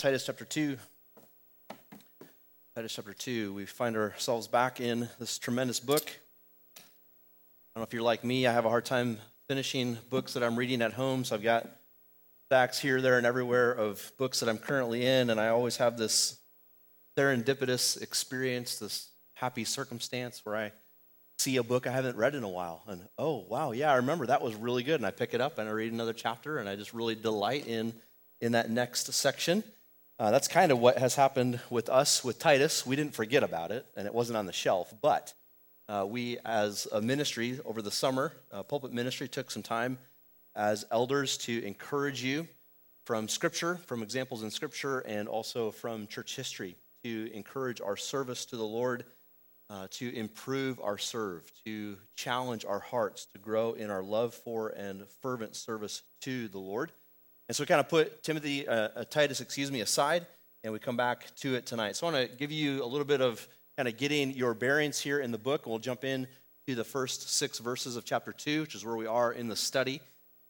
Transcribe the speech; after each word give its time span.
Titus 0.00 0.24
chapter 0.24 0.46
2. 0.46 0.78
Titus 2.74 2.94
chapter 2.94 3.12
2. 3.12 3.52
We 3.52 3.66
find 3.66 3.98
ourselves 3.98 4.48
back 4.48 4.80
in 4.80 5.10
this 5.18 5.38
tremendous 5.38 5.78
book. 5.78 6.08
I 6.74 6.80
don't 7.74 7.82
know 7.82 7.82
if 7.82 7.92
you're 7.92 8.00
like 8.00 8.24
me, 8.24 8.46
I 8.46 8.52
have 8.54 8.64
a 8.64 8.70
hard 8.70 8.86
time 8.86 9.18
finishing 9.46 9.98
books 10.08 10.32
that 10.32 10.42
I'm 10.42 10.56
reading 10.56 10.80
at 10.80 10.94
home, 10.94 11.22
so 11.26 11.34
I've 11.34 11.42
got 11.42 11.66
stacks 12.46 12.78
here, 12.78 13.02
there, 13.02 13.18
and 13.18 13.26
everywhere 13.26 13.72
of 13.72 14.10
books 14.16 14.40
that 14.40 14.48
I'm 14.48 14.56
currently 14.56 15.04
in, 15.04 15.28
and 15.28 15.38
I 15.38 15.48
always 15.48 15.76
have 15.76 15.98
this 15.98 16.38
serendipitous 17.18 18.00
experience, 18.00 18.78
this 18.78 19.10
happy 19.34 19.64
circumstance 19.64 20.46
where 20.46 20.56
I 20.56 20.72
see 21.38 21.58
a 21.58 21.62
book 21.62 21.86
I 21.86 21.92
haven't 21.92 22.16
read 22.16 22.34
in 22.34 22.42
a 22.42 22.48
while, 22.48 22.84
and 22.86 23.02
oh, 23.18 23.44
wow, 23.50 23.72
yeah, 23.72 23.92
I 23.92 23.96
remember 23.96 24.24
that 24.28 24.40
was 24.40 24.54
really 24.54 24.82
good, 24.82 24.98
and 24.98 25.04
I 25.04 25.10
pick 25.10 25.34
it 25.34 25.42
up 25.42 25.58
and 25.58 25.68
I 25.68 25.72
read 25.72 25.92
another 25.92 26.14
chapter, 26.14 26.56
and 26.56 26.70
I 26.70 26.76
just 26.76 26.94
really 26.94 27.16
delight 27.16 27.66
in, 27.66 27.92
in 28.40 28.52
that 28.52 28.70
next 28.70 29.12
section. 29.12 29.62
Uh, 30.20 30.30
that's 30.30 30.48
kind 30.48 30.70
of 30.70 30.78
what 30.78 30.98
has 30.98 31.14
happened 31.14 31.58
with 31.70 31.88
us 31.88 32.22
with 32.22 32.38
Titus. 32.38 32.84
We 32.84 32.94
didn't 32.94 33.14
forget 33.14 33.42
about 33.42 33.70
it, 33.70 33.86
and 33.96 34.06
it 34.06 34.12
wasn't 34.12 34.36
on 34.36 34.44
the 34.44 34.52
shelf. 34.52 34.92
But 35.00 35.32
uh, 35.88 36.04
we, 36.06 36.36
as 36.44 36.86
a 36.92 37.00
ministry 37.00 37.58
over 37.64 37.80
the 37.80 37.90
summer, 37.90 38.34
uh, 38.52 38.62
pulpit 38.62 38.92
ministry, 38.92 39.28
took 39.28 39.50
some 39.50 39.62
time 39.62 39.96
as 40.54 40.84
elders 40.90 41.38
to 41.38 41.64
encourage 41.64 42.22
you 42.22 42.46
from 43.06 43.28
Scripture, 43.28 43.76
from 43.86 44.02
examples 44.02 44.42
in 44.42 44.50
Scripture, 44.50 44.98
and 45.00 45.26
also 45.26 45.70
from 45.70 46.06
church 46.06 46.36
history 46.36 46.76
to 47.02 47.30
encourage 47.32 47.80
our 47.80 47.96
service 47.96 48.44
to 48.44 48.58
the 48.58 48.62
Lord, 48.62 49.06
uh, 49.70 49.86
to 49.92 50.14
improve 50.14 50.78
our 50.80 50.98
serve, 50.98 51.50
to 51.64 51.96
challenge 52.14 52.66
our 52.66 52.80
hearts 52.80 53.26
to 53.32 53.38
grow 53.38 53.72
in 53.72 53.88
our 53.88 54.02
love 54.02 54.34
for 54.34 54.68
and 54.68 55.08
fervent 55.22 55.56
service 55.56 56.02
to 56.20 56.46
the 56.48 56.58
Lord. 56.58 56.92
And 57.50 57.56
so 57.56 57.64
we 57.64 57.66
kind 57.66 57.80
of 57.80 57.88
put 57.88 58.22
Timothy, 58.22 58.68
uh, 58.68 58.90
uh, 58.94 59.04
Titus, 59.10 59.40
excuse 59.40 59.72
me, 59.72 59.80
aside, 59.80 60.24
and 60.62 60.72
we 60.72 60.78
come 60.78 60.96
back 60.96 61.34
to 61.38 61.56
it 61.56 61.66
tonight. 61.66 61.96
So 61.96 62.06
I 62.06 62.12
want 62.12 62.30
to 62.30 62.36
give 62.36 62.52
you 62.52 62.84
a 62.84 62.86
little 62.86 63.04
bit 63.04 63.20
of 63.20 63.44
kind 63.76 63.88
of 63.88 63.96
getting 63.96 64.30
your 64.34 64.54
bearings 64.54 65.00
here 65.00 65.18
in 65.18 65.32
the 65.32 65.38
book. 65.38 65.66
We'll 65.66 65.80
jump 65.80 66.04
in 66.04 66.28
to 66.68 66.76
the 66.76 66.84
first 66.84 67.28
six 67.28 67.58
verses 67.58 67.96
of 67.96 68.04
chapter 68.04 68.32
two, 68.32 68.60
which 68.60 68.76
is 68.76 68.84
where 68.84 68.94
we 68.94 69.08
are 69.08 69.32
in 69.32 69.48
the 69.48 69.56
study, 69.56 70.00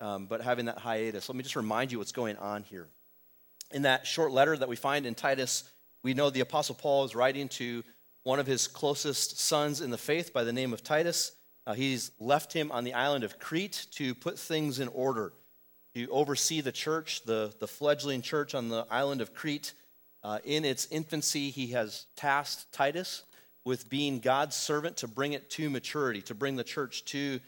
um, 0.02 0.26
but 0.26 0.42
having 0.42 0.66
that 0.66 0.76
hiatus. 0.76 1.26
Let 1.26 1.36
me 1.36 1.42
just 1.42 1.56
remind 1.56 1.90
you 1.90 1.96
what's 1.96 2.12
going 2.12 2.36
on 2.36 2.64
here. 2.64 2.86
In 3.70 3.80
that 3.80 4.06
short 4.06 4.30
letter 4.30 4.54
that 4.54 4.68
we 4.68 4.76
find 4.76 5.06
in 5.06 5.14
Titus, 5.14 5.64
we 6.02 6.12
know 6.12 6.28
the 6.28 6.40
Apostle 6.40 6.74
Paul 6.74 7.04
is 7.04 7.14
writing 7.14 7.48
to 7.48 7.82
one 8.24 8.38
of 8.38 8.46
his 8.46 8.68
closest 8.68 9.40
sons 9.40 9.80
in 9.80 9.88
the 9.88 9.96
faith 9.96 10.34
by 10.34 10.44
the 10.44 10.52
name 10.52 10.74
of 10.74 10.82
Titus. 10.82 11.32
Uh, 11.66 11.72
he's 11.72 12.10
left 12.20 12.52
him 12.52 12.70
on 12.70 12.84
the 12.84 12.92
island 12.92 13.24
of 13.24 13.38
Crete 13.38 13.86
to 13.92 14.14
put 14.14 14.38
things 14.38 14.80
in 14.80 14.88
order 14.88 15.32
to 15.94 16.08
oversee 16.08 16.60
the 16.60 16.72
church, 16.72 17.24
the, 17.24 17.52
the 17.58 17.66
fledgling 17.66 18.22
church 18.22 18.54
on 18.54 18.68
the 18.68 18.86
island 18.90 19.20
of 19.20 19.34
Crete. 19.34 19.74
Uh, 20.22 20.38
in 20.44 20.64
its 20.64 20.86
infancy, 20.90 21.50
he 21.50 21.68
has 21.68 22.06
tasked 22.16 22.72
Titus 22.72 23.22
with 23.64 23.88
being 23.88 24.20
God's 24.20 24.56
servant 24.56 24.98
to 24.98 25.08
bring 25.08 25.32
it 25.32 25.50
to 25.50 25.70
maturity, 25.70 26.22
to 26.22 26.34
bring 26.34 26.56
the 26.56 26.64
church 26.64 27.04
to 27.06 27.40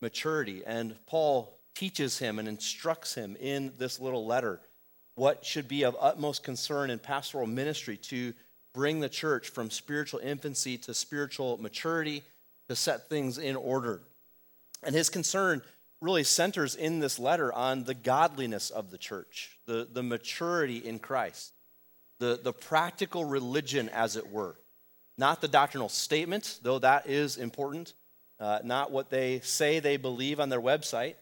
maturity. 0.00 0.62
And 0.66 0.94
Paul 1.06 1.58
teaches 1.74 2.18
him 2.18 2.38
and 2.38 2.48
instructs 2.48 3.14
him 3.14 3.36
in 3.40 3.72
this 3.78 4.00
little 4.00 4.26
letter 4.26 4.60
what 5.14 5.44
should 5.44 5.68
be 5.68 5.84
of 5.84 5.96
utmost 6.00 6.42
concern 6.42 6.88
in 6.88 6.98
pastoral 6.98 7.46
ministry 7.46 7.96
to 7.96 8.32
bring 8.72 9.00
the 9.00 9.08
church 9.08 9.48
from 9.50 9.70
spiritual 9.70 10.20
infancy 10.20 10.78
to 10.78 10.94
spiritual 10.94 11.58
maturity, 11.58 12.22
to 12.68 12.76
set 12.76 13.08
things 13.08 13.36
in 13.36 13.56
order. 13.56 14.00
And 14.82 14.94
his 14.94 15.10
concern 15.10 15.60
really 16.00 16.24
centers 16.24 16.74
in 16.74 17.00
this 17.00 17.18
letter 17.18 17.52
on 17.52 17.84
the 17.84 17.94
godliness 17.94 18.70
of 18.70 18.90
the 18.90 18.98
church, 18.98 19.58
the, 19.66 19.86
the 19.92 20.02
maturity 20.02 20.78
in 20.78 20.98
Christ, 20.98 21.52
the, 22.18 22.40
the 22.42 22.52
practical 22.52 23.24
religion, 23.24 23.88
as 23.90 24.16
it 24.16 24.30
were. 24.30 24.56
Not 25.18 25.40
the 25.40 25.48
doctrinal 25.48 25.90
statement, 25.90 26.60
though 26.62 26.78
that 26.78 27.06
is 27.06 27.36
important, 27.36 27.92
uh, 28.38 28.60
not 28.64 28.90
what 28.90 29.10
they 29.10 29.40
say 29.40 29.78
they 29.78 29.98
believe 29.98 30.40
on 30.40 30.48
their 30.48 30.60
website, 30.60 31.16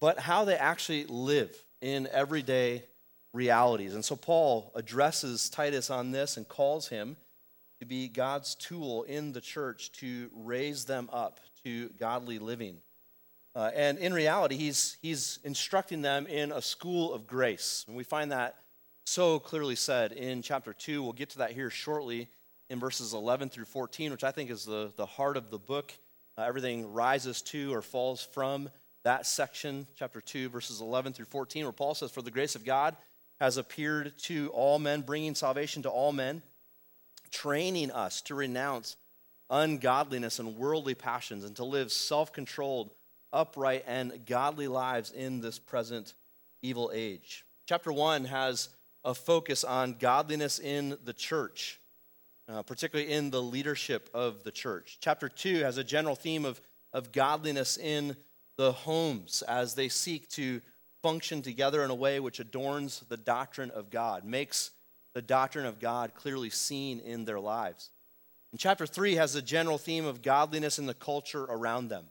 but 0.00 0.18
how 0.18 0.44
they 0.44 0.56
actually 0.56 1.04
live 1.04 1.56
in 1.80 2.08
everyday 2.10 2.82
realities. 3.32 3.94
And 3.94 4.04
so 4.04 4.16
Paul 4.16 4.72
addresses 4.74 5.48
Titus 5.48 5.90
on 5.90 6.10
this 6.10 6.36
and 6.36 6.48
calls 6.48 6.88
him 6.88 7.16
to 7.80 7.86
be 7.86 8.08
God's 8.08 8.54
tool 8.54 9.02
in 9.04 9.32
the 9.32 9.40
church 9.40 9.92
to 9.92 10.30
raise 10.34 10.84
them 10.84 11.08
up 11.12 11.40
to 11.64 11.90
godly 11.90 12.38
living. 12.38 12.78
Uh, 13.54 13.70
and 13.74 13.98
in 13.98 14.12
reality, 14.12 14.56
he's, 14.56 14.96
he's 15.00 15.38
instructing 15.44 16.02
them 16.02 16.26
in 16.26 16.50
a 16.50 16.60
school 16.60 17.14
of 17.14 17.26
grace. 17.26 17.84
And 17.86 17.96
we 17.96 18.02
find 18.02 18.32
that 18.32 18.56
so 19.06 19.38
clearly 19.38 19.76
said 19.76 20.12
in 20.12 20.42
chapter 20.42 20.72
2. 20.72 21.02
We'll 21.02 21.12
get 21.12 21.30
to 21.30 21.38
that 21.38 21.52
here 21.52 21.70
shortly 21.70 22.28
in 22.68 22.80
verses 22.80 23.14
11 23.14 23.50
through 23.50 23.66
14, 23.66 24.10
which 24.10 24.24
I 24.24 24.32
think 24.32 24.50
is 24.50 24.64
the, 24.64 24.92
the 24.96 25.06
heart 25.06 25.36
of 25.36 25.50
the 25.50 25.58
book. 25.58 25.92
Uh, 26.36 26.42
everything 26.42 26.92
rises 26.92 27.42
to 27.42 27.72
or 27.72 27.82
falls 27.82 28.22
from 28.22 28.68
that 29.04 29.26
section, 29.26 29.86
chapter 29.96 30.20
2, 30.20 30.48
verses 30.48 30.80
11 30.80 31.12
through 31.12 31.26
14, 31.26 31.64
where 31.64 31.72
Paul 31.72 31.94
says, 31.94 32.10
For 32.10 32.22
the 32.22 32.30
grace 32.30 32.56
of 32.56 32.64
God 32.64 32.96
has 33.38 33.56
appeared 33.56 34.16
to 34.18 34.48
all 34.48 34.78
men, 34.78 35.02
bringing 35.02 35.34
salvation 35.34 35.82
to 35.82 35.90
all 35.90 36.10
men, 36.12 36.42
training 37.30 37.90
us 37.90 38.20
to 38.22 38.34
renounce 38.34 38.96
ungodliness 39.50 40.38
and 40.38 40.56
worldly 40.56 40.94
passions 40.94 41.44
and 41.44 41.54
to 41.56 41.64
live 41.64 41.92
self 41.92 42.32
controlled 42.32 42.90
upright, 43.34 43.84
and 43.86 44.24
godly 44.24 44.68
lives 44.68 45.10
in 45.10 45.40
this 45.40 45.58
present 45.58 46.14
evil 46.62 46.90
age. 46.94 47.44
Chapter 47.66 47.92
1 47.92 48.24
has 48.26 48.70
a 49.04 49.14
focus 49.14 49.64
on 49.64 49.96
godliness 49.98 50.58
in 50.58 50.96
the 51.04 51.12
church, 51.12 51.80
uh, 52.48 52.62
particularly 52.62 53.12
in 53.12 53.30
the 53.30 53.42
leadership 53.42 54.08
of 54.14 54.44
the 54.44 54.50
church. 54.50 54.98
Chapter 55.00 55.28
2 55.28 55.58
has 55.58 55.76
a 55.76 55.84
general 55.84 56.14
theme 56.14 56.44
of, 56.44 56.60
of 56.92 57.12
godliness 57.12 57.76
in 57.76 58.16
the 58.56 58.72
homes 58.72 59.42
as 59.42 59.74
they 59.74 59.88
seek 59.88 60.28
to 60.30 60.62
function 61.02 61.42
together 61.42 61.84
in 61.84 61.90
a 61.90 61.94
way 61.94 62.20
which 62.20 62.40
adorns 62.40 63.00
the 63.08 63.16
doctrine 63.16 63.70
of 63.72 63.90
God, 63.90 64.24
makes 64.24 64.70
the 65.12 65.20
doctrine 65.22 65.66
of 65.66 65.78
God 65.78 66.14
clearly 66.14 66.50
seen 66.50 66.98
in 67.00 67.24
their 67.24 67.40
lives. 67.40 67.90
And 68.52 68.60
chapter 68.60 68.86
3 68.86 69.16
has 69.16 69.34
a 69.34 69.42
general 69.42 69.78
theme 69.78 70.06
of 70.06 70.22
godliness 70.22 70.78
in 70.78 70.86
the 70.86 70.94
culture 70.94 71.44
around 71.44 71.88
them. 71.88 72.04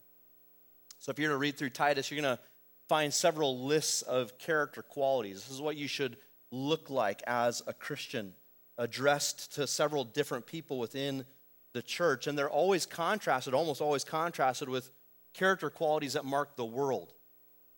So 1.04 1.10
if 1.12 1.20
you're 1.20 1.28
going 1.28 1.38
to 1.38 1.42
read 1.42 1.58
through 1.58 1.72
Titus, 1.72 2.10
you're 2.10 2.22
going 2.22 2.38
to 2.38 2.42
find 2.88 3.14
several 3.14 3.66
lists 3.66 4.04
of 4.04 4.38
character 4.38 4.82
qualities. 4.82 5.44
This 5.44 5.52
is 5.52 5.62
what 5.62 5.76
you 5.76 5.90
should 5.90 6.16
look 6.50 6.90
like 6.90 7.22
as 7.28 7.62
a 7.68 7.74
Christian, 7.74 8.34
addressed 8.78 9.54
to 9.56 9.68
several 9.68 10.06
different 10.06 10.46
people 10.46 10.80
within 10.80 11.26
the 11.74 11.82
church. 11.82 12.26
And 12.26 12.38
they're 12.38 12.50
always 12.50 12.86
contrasted, 12.86 13.54
almost 13.54 13.82
always 13.82 14.06
contrasted 14.06 14.70
with 14.70 14.92
character 15.34 15.70
qualities 15.70 16.14
that 16.14 16.24
mark 16.24 16.56
the 16.56 16.64
world. 16.64 17.12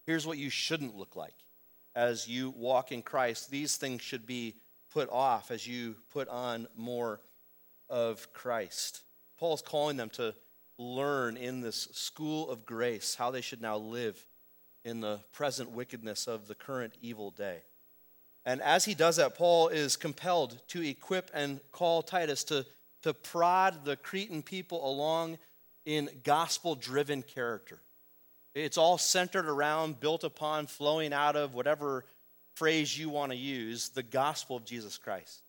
Here's 0.05 0.27
what 0.27 0.37
you 0.37 0.51
shouldn't 0.51 0.95
look 0.95 1.15
like 1.15 1.33
as 1.95 2.27
you 2.27 2.51
walk 2.51 2.91
in 2.91 3.01
Christ. 3.01 3.49
These 3.49 3.77
things 3.77 4.03
should 4.03 4.27
be 4.27 4.53
put 4.93 5.09
off 5.09 5.49
as 5.49 5.65
you 5.65 5.95
put 6.13 6.27
on 6.27 6.67
more 6.77 7.21
of 7.89 8.31
Christ. 8.33 9.01
Paul's 9.39 9.63
calling 9.63 9.97
them 9.97 10.11
to 10.11 10.35
learn 10.77 11.37
in 11.37 11.61
this 11.61 11.87
school 11.93 12.49
of 12.49 12.65
grace 12.65 13.15
how 13.15 13.31
they 13.31 13.41
should 13.41 13.61
now 13.61 13.77
live 13.77 14.25
in 14.83 15.01
the 15.01 15.19
present 15.31 15.71
wickedness 15.71 16.27
of 16.27 16.47
the 16.47 16.55
current 16.55 16.93
evil 17.01 17.31
day. 17.31 17.59
And 18.45 18.61
as 18.61 18.85
he 18.85 18.93
does 18.93 19.15
that, 19.15 19.35
Paul 19.35 19.69
is 19.69 19.95
compelled 19.95 20.61
to 20.69 20.81
equip 20.87 21.31
and 21.33 21.59
call 21.71 22.03
Titus 22.03 22.43
to, 22.45 22.65
to 23.01 23.13
prod 23.13 23.85
the 23.85 23.95
Cretan 23.95 24.43
people 24.43 24.87
along 24.87 25.39
in 25.85 26.09
gospel 26.23 26.75
driven 26.75 27.23
character. 27.23 27.79
It's 28.53 28.77
all 28.77 28.97
centered 28.97 29.47
around, 29.47 29.99
built 29.99 30.23
upon, 30.23 30.67
flowing 30.67 31.11
out 31.11 31.35
of 31.35 31.53
whatever 31.53 32.05
phrase 32.55 32.97
you 32.97 33.09
want 33.09 33.31
to 33.31 33.37
use, 33.37 33.89
the 33.89 34.03
gospel 34.03 34.55
of 34.57 34.65
Jesus 34.65 34.97
Christ. 34.97 35.41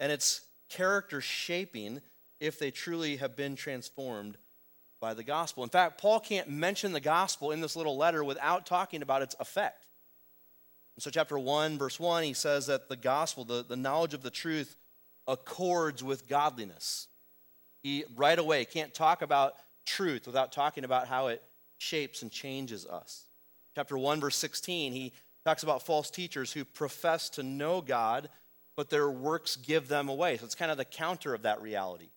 And 0.00 0.10
it's 0.10 0.40
character 0.68 1.20
shaping 1.20 2.00
if 2.40 2.58
they 2.58 2.70
truly 2.70 3.16
have 3.16 3.36
been 3.36 3.54
transformed 3.54 4.38
by 5.00 5.14
the 5.14 5.24
gospel. 5.24 5.64
In 5.64 5.70
fact, 5.70 6.00
Paul 6.00 6.20
can't 6.20 6.48
mention 6.48 6.92
the 6.92 7.00
gospel 7.00 7.50
in 7.50 7.60
this 7.60 7.76
little 7.76 7.96
letter 7.96 8.22
without 8.22 8.66
talking 8.66 9.02
about 9.02 9.22
its 9.22 9.34
effect. 9.40 9.86
And 10.96 11.02
so, 11.02 11.10
chapter 11.10 11.38
1, 11.38 11.78
verse 11.78 11.98
1, 11.98 12.24
he 12.24 12.34
says 12.34 12.66
that 12.66 12.88
the 12.88 12.96
gospel, 12.96 13.44
the, 13.44 13.64
the 13.66 13.76
knowledge 13.76 14.14
of 14.14 14.22
the 14.22 14.30
truth, 14.30 14.76
accords 15.26 16.04
with 16.04 16.28
godliness. 16.28 17.08
He 17.82 18.04
right 18.14 18.38
away 18.38 18.64
can't 18.66 18.92
talk 18.92 19.22
about 19.22 19.54
truth 19.86 20.26
without 20.26 20.52
talking 20.52 20.84
about 20.84 21.08
how 21.08 21.28
it 21.28 21.42
shapes 21.78 22.22
and 22.22 22.30
changes 22.30 22.86
us. 22.86 23.24
Chapter 23.74 23.96
1, 23.96 24.20
verse 24.20 24.36
16, 24.36 24.92
he 24.92 25.12
talks 25.44 25.62
about 25.62 25.86
false 25.86 26.10
teachers 26.10 26.52
who 26.52 26.64
profess 26.64 27.30
to 27.30 27.42
know 27.42 27.80
God, 27.80 28.28
but 28.76 28.90
their 28.90 29.10
works 29.10 29.56
give 29.56 29.88
them 29.88 30.08
away. 30.08 30.36
So 30.36 30.44
it's 30.44 30.54
kind 30.54 30.70
of 30.70 30.76
the 30.76 30.84
counter 30.84 31.32
of 31.32 31.42
that 31.42 31.62
reality. 31.62 32.10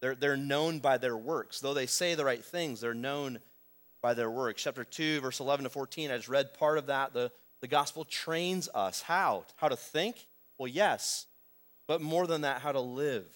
They're, 0.00 0.14
they're 0.14 0.36
known 0.36 0.78
by 0.78 0.98
their 0.98 1.16
works. 1.16 1.60
Though 1.60 1.74
they 1.74 1.86
say 1.86 2.14
the 2.14 2.24
right 2.24 2.44
things, 2.44 2.80
they're 2.80 2.94
known 2.94 3.38
by 4.02 4.14
their 4.14 4.30
works. 4.30 4.62
Chapter 4.62 4.84
2, 4.84 5.20
verse 5.20 5.40
11 5.40 5.64
to 5.64 5.70
14, 5.70 6.10
I 6.10 6.16
just 6.16 6.28
read 6.28 6.54
part 6.54 6.78
of 6.78 6.86
that. 6.86 7.12
The, 7.12 7.32
the 7.60 7.68
gospel 7.68 8.04
trains 8.04 8.68
us 8.74 9.02
how? 9.02 9.44
How 9.56 9.68
to 9.68 9.76
think, 9.76 10.26
Well, 10.58 10.68
yes, 10.68 11.26
but 11.88 12.00
more 12.00 12.26
than 12.26 12.42
that, 12.42 12.60
how 12.60 12.72
to 12.72 12.80
live, 12.80 13.26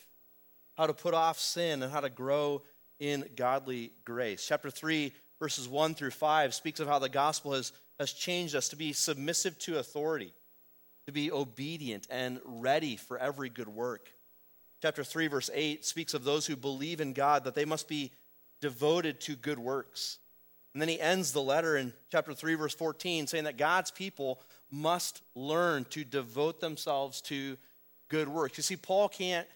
how 0.77 0.87
to 0.87 0.95
put 0.95 1.15
off 1.15 1.39
sin, 1.39 1.83
and 1.83 1.93
how 1.93 2.01
to 2.01 2.11
grow 2.11 2.63
in 2.99 3.25
godly 3.37 3.93
grace. 4.05 4.47
Chapter 4.47 4.71
3, 4.71 5.13
verses 5.39 5.69
1 5.69 5.95
through 5.95 6.11
5 6.11 6.55
speaks 6.55 6.81
of 6.81 6.89
how 6.89 6.99
the 6.99 7.09
gospel 7.09 7.55
has, 7.55 7.73
has 7.99 8.13
changed 8.13 8.55
us 8.55 8.69
to 8.69 8.77
be 8.77 8.93
submissive 8.93 9.59
to 9.61 9.79
authority, 9.79 10.35
to 11.07 11.13
be 11.13 11.33
obedient 11.33 12.07
and 12.11 12.41
ready 12.45 12.97
for 12.97 13.17
every 13.19 13.49
good 13.49 13.69
work. 13.69 14.13
Chapter 14.83 15.05
3, 15.05 15.27
verse 15.27 15.51
8 15.53 15.85
speaks 15.85 16.15
of 16.15 16.25
those 16.25 16.47
who 16.47 16.57
believe 16.57 17.01
in 17.01 17.13
God, 17.13 17.45
that 17.45 17.55
they 17.55 17.65
must 17.65 17.89
be 17.89 18.13
devoted 18.61 19.21
to 19.23 19.37
good 19.37 19.59
works. 19.59 20.19
And 20.73 20.81
then 20.81 20.89
he 20.89 21.01
ends 21.01 21.33
the 21.33 21.43
letter 21.43 21.77
in 21.77 21.93
chapter 22.11 22.33
3, 22.33 22.55
verse 22.55 22.75
14, 22.75 23.27
saying 23.27 23.45
that 23.45 23.59
God's 23.59 23.91
people 23.91 24.41
must 24.71 25.23
learn 25.35 25.85
to 25.91 26.05
devote 26.05 26.61
themselves 26.61 27.21
to 27.23 27.57
good 28.09 28.29
works. 28.29 28.57
You 28.57 28.63
see, 28.63 28.77
Paul 28.77 29.09
can't 29.09 29.49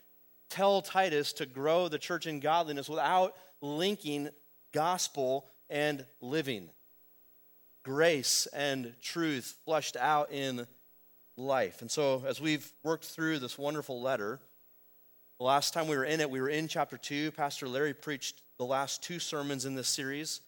tell 0.51 0.83
Titus 0.83 1.33
to 1.35 1.47
grow 1.47 1.89
the 1.89 1.99
church 1.99 2.27
in 2.27 2.41
godliness 2.41 2.89
without 2.89 3.35
linking 3.61 4.29
gospel 4.73 5.47
and 5.71 6.05
living, 6.21 6.69
grace 7.85 8.47
and 8.53 8.93
truth 9.01 9.57
fleshed 9.65 9.97
out 9.97 10.31
in 10.33 10.67
life. 11.37 11.81
And 11.81 11.91
so, 11.91 12.23
as 12.27 12.41
we've 12.41 12.71
worked 12.83 13.05
through 13.05 13.39
this 13.39 13.57
wonderful 13.57 14.03
letter, 14.03 14.41
the 15.39 15.45
last 15.45 15.75
time 15.75 15.89
we 15.89 15.97
were 15.97 16.05
in 16.05 16.21
it, 16.21 16.31
we 16.31 16.41
were 16.41 16.49
in 16.49 16.69
chapter 16.69 16.97
2. 16.97 17.33
Pastor 17.33 17.69
Larry 17.69 17.93
preached 17.93 18.43
the 18.59 18.65
last 18.65 19.03
two 19.03 19.19
sermons 19.19 19.65
in 19.65 19.75
this 19.75 19.89
series 19.89 20.41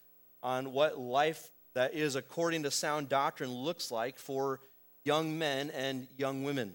on 0.42 0.72
what 0.72 0.98
life 0.98 1.50
that 1.74 1.94
is 1.94 2.14
according 2.14 2.62
to 2.62 2.70
sound 2.70 3.08
doctrine 3.08 3.52
looks 3.52 3.90
like 3.90 4.18
for 4.18 4.60
young 5.04 5.38
men 5.38 5.70
and 5.70 6.06
young 6.16 6.44
women. 6.44 6.74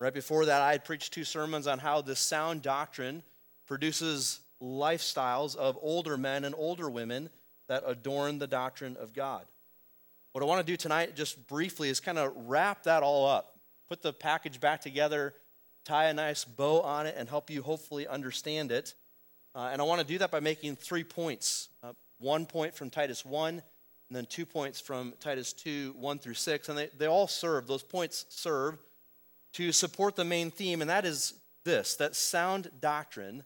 Right 0.00 0.12
before 0.12 0.46
that, 0.46 0.60
I 0.60 0.72
had 0.72 0.84
preached 0.84 1.14
two 1.14 1.24
sermons 1.24 1.66
on 1.66 1.78
how 1.78 2.00
this 2.02 2.20
sound 2.20 2.62
doctrine 2.62 3.22
produces 3.66 4.40
lifestyles 4.60 5.56
of 5.56 5.78
older 5.80 6.16
men 6.16 6.44
and 6.44 6.54
older 6.56 6.90
women 6.90 7.30
that 7.68 7.84
adorn 7.86 8.38
the 8.38 8.46
doctrine 8.46 8.96
of 8.98 9.14
God. 9.14 9.44
What 10.32 10.42
I 10.42 10.46
want 10.46 10.66
to 10.66 10.70
do 10.70 10.76
tonight, 10.76 11.16
just 11.16 11.46
briefly, 11.46 11.88
is 11.88 12.00
kind 12.00 12.18
of 12.18 12.32
wrap 12.36 12.82
that 12.82 13.02
all 13.02 13.26
up, 13.26 13.58
put 13.88 14.02
the 14.02 14.12
package 14.12 14.60
back 14.60 14.80
together, 14.80 15.32
tie 15.86 16.06
a 16.06 16.14
nice 16.14 16.44
bow 16.44 16.82
on 16.82 17.06
it, 17.06 17.14
and 17.16 17.28
help 17.28 17.48
you 17.48 17.62
hopefully 17.62 18.06
understand 18.06 18.72
it. 18.72 18.94
Uh, 19.54 19.70
and 19.72 19.80
I 19.80 19.84
want 19.84 20.00
to 20.00 20.06
do 20.06 20.18
that 20.18 20.30
by 20.30 20.40
making 20.40 20.76
three 20.76 21.04
points 21.04 21.68
uh, 21.82 21.92
one 22.18 22.44
point 22.44 22.74
from 22.74 22.90
Titus 22.90 23.24
1, 23.24 23.54
and 23.54 23.62
then 24.10 24.26
two 24.26 24.44
points 24.44 24.80
from 24.80 25.14
Titus 25.20 25.52
2, 25.52 25.94
1 25.98 26.18
through 26.18 26.34
6. 26.34 26.68
And 26.68 26.76
they, 26.76 26.88
they 26.98 27.06
all 27.06 27.26
serve, 27.26 27.66
those 27.66 27.82
points 27.82 28.26
serve 28.28 28.78
to 29.54 29.72
support 29.72 30.16
the 30.16 30.24
main 30.24 30.50
theme, 30.50 30.80
and 30.80 30.90
that 30.90 31.06
is 31.06 31.34
this 31.64 31.96
that 31.96 32.14
sound 32.14 32.70
doctrine 32.80 33.44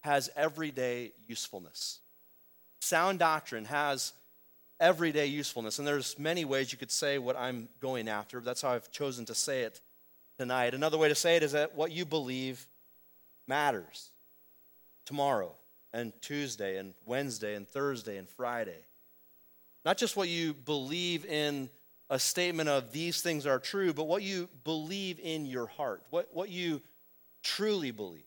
has 0.00 0.30
everyday 0.36 1.12
usefulness. 1.28 2.00
Sound 2.80 3.18
doctrine 3.18 3.64
has 3.66 4.12
everyday 4.80 5.26
usefulness, 5.26 5.78
and 5.78 5.86
there's 5.86 6.18
many 6.18 6.44
ways 6.44 6.72
you 6.72 6.78
could 6.78 6.90
say 6.90 7.18
what 7.18 7.36
I'm 7.36 7.68
going 7.80 8.08
after. 8.08 8.40
That's 8.40 8.62
how 8.62 8.70
I've 8.70 8.90
chosen 8.90 9.24
to 9.26 9.34
say 9.34 9.62
it 9.62 9.80
tonight. 10.38 10.74
Another 10.74 10.98
way 10.98 11.08
to 11.08 11.14
say 11.14 11.36
it 11.36 11.42
is 11.42 11.52
that 11.52 11.74
what 11.74 11.92
you 11.92 12.04
believe 12.04 12.66
matters 13.46 14.10
tomorrow 15.04 15.52
and 15.92 16.12
Tuesday 16.20 16.76
and 16.78 16.94
Wednesday 17.04 17.54
and 17.54 17.66
Thursday 17.68 18.18
and 18.18 18.28
Friday. 18.28 18.84
Not 19.84 19.98
just 19.98 20.16
what 20.16 20.28
you 20.28 20.52
believe 20.52 21.24
in 21.24 21.70
a 22.10 22.18
statement 22.18 22.68
of 22.68 22.92
these 22.92 23.22
things 23.22 23.46
are 23.46 23.58
true, 23.58 23.92
but 23.92 24.06
what 24.06 24.22
you 24.22 24.48
believe 24.64 25.18
in 25.20 25.46
your 25.46 25.66
heart, 25.66 26.02
what, 26.10 26.28
what 26.32 26.50
you 26.50 26.82
truly 27.42 27.90
believe. 27.90 28.22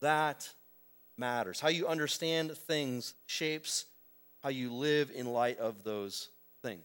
That 0.00 0.48
matters. 1.16 1.60
How 1.60 1.68
you 1.68 1.86
understand 1.86 2.56
things 2.56 3.14
shapes 3.26 3.86
how 4.42 4.50
you 4.50 4.72
live 4.72 5.10
in 5.14 5.26
light 5.26 5.58
of 5.58 5.82
those 5.84 6.28
things. 6.62 6.84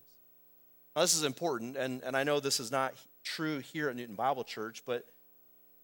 Now, 0.96 1.04
this 1.04 1.16
is 1.16 1.24
important, 1.24 1.78
and, 1.78 2.02
and 2.04 2.18
I 2.18 2.24
know 2.24 2.40
this 2.40 2.60
is 2.60 2.72
not 2.72 2.94
true 3.24 3.60
here 3.60 3.90
at 3.90 3.96
Newton 3.96 4.16
Bible 4.16 4.44
Church, 4.44 4.84
but 4.86 5.06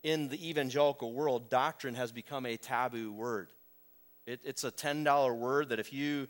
in 0.04 0.30
the 0.30 0.50
evangelical 0.50 1.14
world, 1.14 1.50
doctrine 1.50 1.96
has 1.96 2.12
become 2.12 2.46
a 2.46 2.58
taboo 2.58 3.12
word. 3.12 3.52
It, 4.26 4.42
it's 4.44 4.64
a 4.64 4.72
$10 4.72 5.38
word 5.38 5.70
that 5.70 5.80
if 5.80 5.92
you 5.92 6.28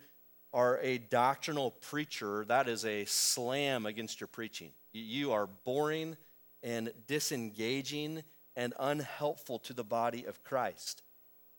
are 0.53 0.79
a 0.81 0.97
doctrinal 0.97 1.71
preacher, 1.71 2.45
that 2.47 2.67
is 2.67 2.85
a 2.85 3.05
slam 3.05 3.85
against 3.85 4.19
your 4.19 4.27
preaching. 4.27 4.71
You 4.93 5.31
are 5.33 5.47
boring 5.47 6.15
and 6.63 6.91
disengaging 7.07 8.23
and 8.55 8.73
unhelpful 8.79 9.59
to 9.59 9.73
the 9.73 9.83
body 9.83 10.25
of 10.25 10.43
Christ. 10.43 11.03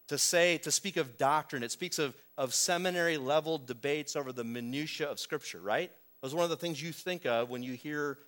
To 0.09 0.19
say, 0.19 0.59
to 0.59 0.73
speak 0.73 0.97
of 0.97 1.19
doctrine, 1.19 1.63
it 1.63 1.71
speaks 1.71 1.99
of, 1.99 2.17
of 2.37 2.55
seminary 2.55 3.19
level 3.19 3.59
debates 3.59 4.17
over 4.17 4.33
the 4.33 4.45
minutiae 4.45 5.07
of 5.07 5.21
Scripture, 5.21 5.61
right? 5.61 5.93
That's 6.23 6.35
one 6.35 6.45
of 6.45 6.51
the 6.51 6.57
things 6.57 6.83
you 6.83 6.93
think 6.93 7.27
of 7.27 7.51
when 7.51 7.63
you 7.63 7.75
hear 7.75 8.19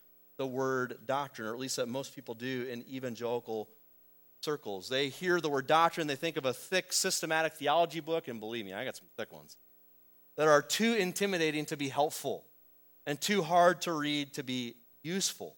the 0.40 0.46
word 0.46 0.96
doctrine, 1.04 1.46
or 1.46 1.52
at 1.52 1.60
least 1.60 1.76
that 1.76 1.86
most 1.86 2.14
people 2.14 2.34
do 2.34 2.66
in 2.70 2.82
evangelical 2.88 3.68
circles. 4.40 4.88
They 4.88 5.10
hear 5.10 5.38
the 5.38 5.50
word 5.50 5.66
doctrine, 5.66 6.06
they 6.06 6.16
think 6.16 6.38
of 6.38 6.46
a 6.46 6.54
thick 6.54 6.94
systematic 6.94 7.56
theology 7.56 8.00
book, 8.00 8.26
and 8.26 8.40
believe 8.40 8.64
me, 8.64 8.72
I 8.72 8.86
got 8.86 8.96
some 8.96 9.08
thick 9.18 9.30
ones 9.34 9.58
that 10.38 10.48
are 10.48 10.62
too 10.62 10.94
intimidating 10.94 11.66
to 11.66 11.76
be 11.76 11.90
helpful 11.90 12.46
and 13.04 13.20
too 13.20 13.42
hard 13.42 13.82
to 13.82 13.92
read 13.92 14.32
to 14.32 14.42
be 14.42 14.76
useful. 15.02 15.56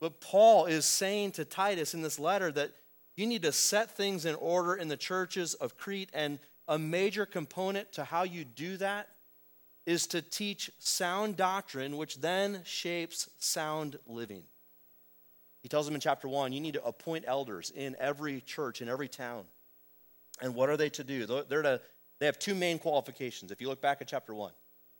But 0.00 0.22
Paul 0.22 0.64
is 0.64 0.86
saying 0.86 1.32
to 1.32 1.44
Titus 1.44 1.92
in 1.92 2.00
this 2.00 2.18
letter 2.18 2.50
that 2.52 2.72
you 3.14 3.26
need 3.26 3.42
to 3.42 3.52
set 3.52 3.90
things 3.90 4.24
in 4.24 4.36
order 4.36 4.74
in 4.74 4.88
the 4.88 4.96
churches 4.96 5.52
of 5.52 5.76
Crete, 5.76 6.08
and 6.14 6.38
a 6.66 6.78
major 6.78 7.26
component 7.26 7.92
to 7.92 8.04
how 8.04 8.22
you 8.22 8.46
do 8.46 8.78
that 8.78 9.10
is 9.86 10.06
to 10.08 10.22
teach 10.22 10.70
sound 10.78 11.36
doctrine, 11.36 11.96
which 11.96 12.20
then 12.20 12.60
shapes 12.64 13.28
sound 13.38 13.98
living. 14.06 14.44
He 15.62 15.68
tells 15.68 15.86
them 15.86 15.94
in 15.94 16.00
chapter 16.00 16.28
1 16.28 16.52
you 16.52 16.60
need 16.60 16.74
to 16.74 16.84
appoint 16.84 17.24
elders 17.26 17.72
in 17.74 17.96
every 17.98 18.40
church, 18.40 18.82
in 18.82 18.88
every 18.88 19.08
town. 19.08 19.44
And 20.40 20.54
what 20.54 20.68
are 20.68 20.76
they 20.76 20.88
to 20.90 21.04
do? 21.04 21.26
They're 21.26 21.62
to 21.62 21.80
they 22.22 22.26
have 22.26 22.38
two 22.38 22.54
main 22.54 22.78
qualifications. 22.78 23.50
If 23.50 23.60
you 23.60 23.68
look 23.68 23.80
back 23.80 24.00
at 24.00 24.06
chapter 24.06 24.32
1, 24.32 24.52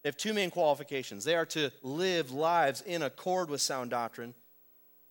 they 0.02 0.08
have 0.08 0.16
two 0.16 0.34
main 0.34 0.50
qualifications. 0.50 1.22
They 1.22 1.36
are 1.36 1.46
to 1.46 1.70
live 1.82 2.32
lives 2.32 2.80
in 2.80 3.02
accord 3.02 3.48
with 3.48 3.60
sound 3.60 3.90
doctrine, 3.90 4.34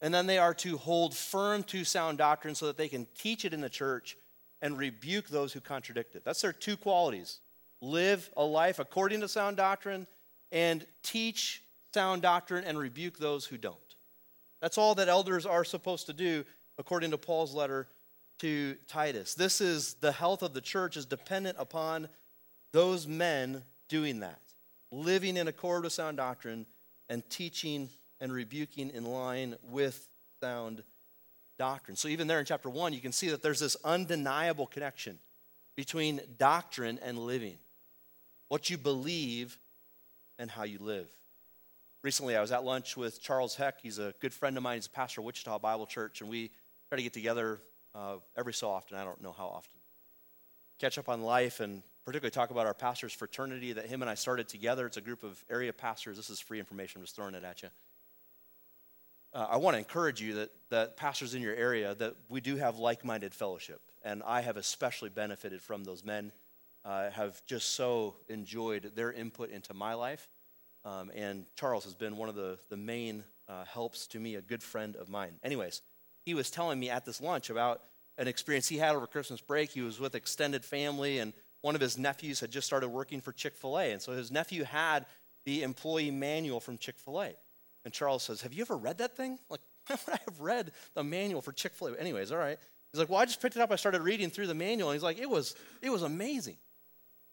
and 0.02 0.14
then 0.14 0.28
they 0.28 0.38
are 0.38 0.54
to 0.56 0.78
hold 0.78 1.16
firm 1.16 1.64
to 1.64 1.86
sound 1.86 2.18
doctrine 2.18 2.54
so 2.54 2.66
that 2.66 2.76
they 2.76 2.90
can 2.90 3.08
teach 3.18 3.46
it 3.46 3.54
in 3.54 3.62
the 3.62 3.70
church 3.70 4.18
and 4.62 4.78
rebuke 4.78 5.30
those 5.30 5.54
who 5.54 5.62
contradict 5.62 6.16
it. 6.16 6.26
That's 6.26 6.42
their 6.42 6.52
two 6.52 6.76
qualities 6.76 7.40
live 7.82 8.30
a 8.38 8.44
life 8.44 8.80
according 8.80 9.22
to 9.22 9.28
sound 9.28 9.58
doctrine 9.58 10.08
and 10.52 10.86
teach 11.04 11.64
sound 11.94 12.22
doctrine 12.22 12.64
and 12.64 12.78
rebuke 12.78 13.18
those 13.18 13.46
who 13.46 13.58
don't. 13.58 13.78
That's 14.62 14.78
all 14.78 14.96
that 14.96 15.10
elders 15.10 15.46
are 15.46 15.64
supposed 15.64 16.06
to 16.06 16.14
do 16.14 16.46
according 16.78 17.12
to 17.12 17.18
Paul's 17.18 17.54
letter 17.54 17.88
to 18.40 18.76
Titus. 18.88 19.34
This 19.34 19.62
is 19.62 19.96
the 19.96 20.12
health 20.12 20.42
of 20.44 20.54
the 20.54 20.62
church 20.62 20.98
is 20.98 21.06
dependent 21.06 21.58
upon 21.60 22.08
those 22.72 23.08
men 23.08 23.64
doing 23.90 24.20
that, 24.22 24.40
living 24.92 25.38
in 25.38 25.48
accord 25.48 25.84
with 25.84 25.94
sound 25.94 26.18
doctrine 26.18 26.66
and 27.10 27.28
teaching 27.30 27.90
and 28.20 28.32
rebuking 28.32 28.90
in 28.92 29.06
line 29.06 29.56
with 29.70 30.10
sound 30.42 30.84
doctrine. 31.58 31.98
So 31.98 32.08
even 32.08 32.28
there 32.28 32.40
in 32.40 32.46
chapter 32.46 32.70
1, 32.70 32.94
you 32.94 33.02
can 33.02 33.12
see 33.12 33.30
that 33.30 33.42
there's 33.42 33.60
this 33.60 33.76
undeniable 33.84 34.68
connection 34.68 35.20
between 35.76 36.22
doctrine 36.38 37.00
and 37.04 37.18
living. 37.18 37.58
What 38.52 38.70
you 38.70 38.78
believe 38.78 39.58
and 40.38 40.52
how 40.52 40.64
you 40.64 40.78
live. 40.82 41.08
Recently, 42.04 42.36
I 42.36 42.42
was 42.42 42.52
at 42.52 42.66
lunch 42.66 42.98
with 42.98 43.22
Charles 43.22 43.56
Heck. 43.56 43.80
He's 43.80 43.98
a 43.98 44.14
good 44.20 44.34
friend 44.34 44.58
of 44.58 44.64
mine. 44.64 44.76
He's 44.76 44.88
a 44.88 44.90
pastor 44.90 45.22
of 45.22 45.26
Wichita 45.26 45.58
Bible 45.60 45.86
Church, 45.86 46.20
and 46.20 46.30
we 46.30 46.52
try 46.90 46.98
to 46.98 47.02
get 47.02 47.14
together 47.14 47.62
uh, 47.96 48.16
every 48.36 48.52
so 48.54 48.70
often. 48.70 48.98
I 48.98 49.06
don't 49.06 49.22
know 49.22 49.32
how 49.32 49.46
often. 49.46 49.80
Catch 50.82 50.98
up 50.98 51.08
on 51.08 51.22
life 51.22 51.62
and 51.62 51.82
particularly 52.04 52.32
talk 52.32 52.52
about 52.52 52.66
our 52.68 52.74
pastors' 52.74 53.14
fraternity 53.14 53.72
that 53.72 53.86
him 53.86 54.02
and 54.02 54.12
I 54.12 54.16
started 54.16 54.50
together. 54.50 54.86
It's 54.86 54.98
a 54.98 55.02
group 55.02 55.24
of 55.24 55.42
area 55.50 55.72
pastors. 55.72 56.18
This 56.18 56.30
is 56.30 56.42
free 56.42 56.60
information. 56.60 57.00
I'm 57.00 57.06
just 57.06 57.16
throwing 57.16 57.36
it 57.36 57.46
at 57.46 57.62
you. 57.62 57.70
Uh, 59.34 59.48
I 59.50 59.56
want 59.56 59.76
to 59.76 59.78
encourage 59.78 60.20
you 60.20 60.34
that, 60.34 60.50
that 60.72 60.98
pastors 60.98 61.36
in 61.36 61.42
your 61.42 61.56
area 61.56 61.96
that 61.96 62.16
we 62.28 62.42
do 62.42 62.58
have 62.58 62.80
like-minded 62.80 63.34
fellowship, 63.34 63.80
and 64.04 64.22
I 64.28 64.42
have 64.42 64.58
especially 64.58 65.08
benefited 65.08 65.62
from 65.62 65.86
those 65.86 66.04
men. 66.04 66.34
Uh, 66.84 67.12
have 67.12 67.46
just 67.46 67.76
so 67.76 68.16
enjoyed 68.28 68.92
their 68.96 69.12
input 69.12 69.52
into 69.52 69.74
my 69.74 69.94
life, 69.94 70.28
um, 70.84 71.12
and 71.16 71.46
Charles 71.56 71.84
has 71.84 71.94
been 71.94 72.18
one 72.18 72.28
of 72.28 72.34
the 72.34 72.58
the 72.70 72.78
main 72.78 73.24
uh, 73.48 73.66
helps 73.66 74.08
to 74.08 74.20
me, 74.20 74.36
a 74.36 74.42
good 74.42 74.64
friend 74.64 74.96
of 74.96 75.10
mine. 75.10 75.34
Anyways, 75.44 75.82
he 76.26 76.34
was 76.34 76.50
telling 76.50 76.80
me 76.80 76.90
at 76.90 77.06
this 77.06 77.22
lunch 77.22 77.50
about 77.50 77.84
an 78.18 78.28
experience 78.28 78.68
he 78.68 78.78
had 78.78 78.96
over 78.96 79.08
Christmas 79.08 79.42
break. 79.42 79.72
He 79.72 79.82
was 79.82 80.00
with 80.00 80.16
extended 80.16 80.66
family, 80.66 81.20
and 81.20 81.34
one 81.62 81.76
of 81.76 81.82
his 81.82 81.98
nephews 81.98 82.40
had 82.40 82.52
just 82.52 82.68
started 82.68 82.90
working 82.90 83.22
for 83.22 83.32
Chick 83.32 83.56
fil 83.56 83.78
A. 83.78 83.92
And 83.92 84.02
so 84.02 84.14
his 84.14 84.32
nephew 84.32 84.64
had 84.64 85.06
the 85.46 85.64
employee 85.64 86.12
manual 86.12 86.60
from 86.60 86.78
Chick 86.78 86.98
fil 86.98 87.22
A. 87.22 87.32
And 87.86 87.94
Charles 87.94 88.24
says, 88.24 88.42
Have 88.42 88.54
you 88.54 88.62
ever 88.62 88.78
read 88.78 89.00
that 89.00 89.16
thing? 89.16 89.40
Like, 89.50 89.62
why 89.88 89.98
would 90.06 90.16
I 90.16 90.20
have 90.26 90.40
read 90.40 90.72
the 90.94 91.04
manual 91.04 91.42
for 91.42 91.52
Chick 91.52 91.74
fil 91.74 91.90
A? 91.90 91.98
Anyways, 91.98 92.32
all 92.32 92.38
right. 92.38 92.58
He's 92.92 93.00
like, 93.00 93.10
well, 93.10 93.20
I 93.20 93.26
just 93.26 93.42
picked 93.42 93.56
it 93.56 93.62
up. 93.62 93.72
I 93.72 93.78
started 93.78 94.02
reading 94.02 94.30
through 94.30 94.48
the 94.48 94.56
manual. 94.56 94.90
And 94.90 94.96
he's 94.96 95.04
like, 95.04 95.18
it 95.18 95.30
was, 95.30 95.56
it 95.82 95.90
was 95.90 96.04
amazing. 96.04 96.58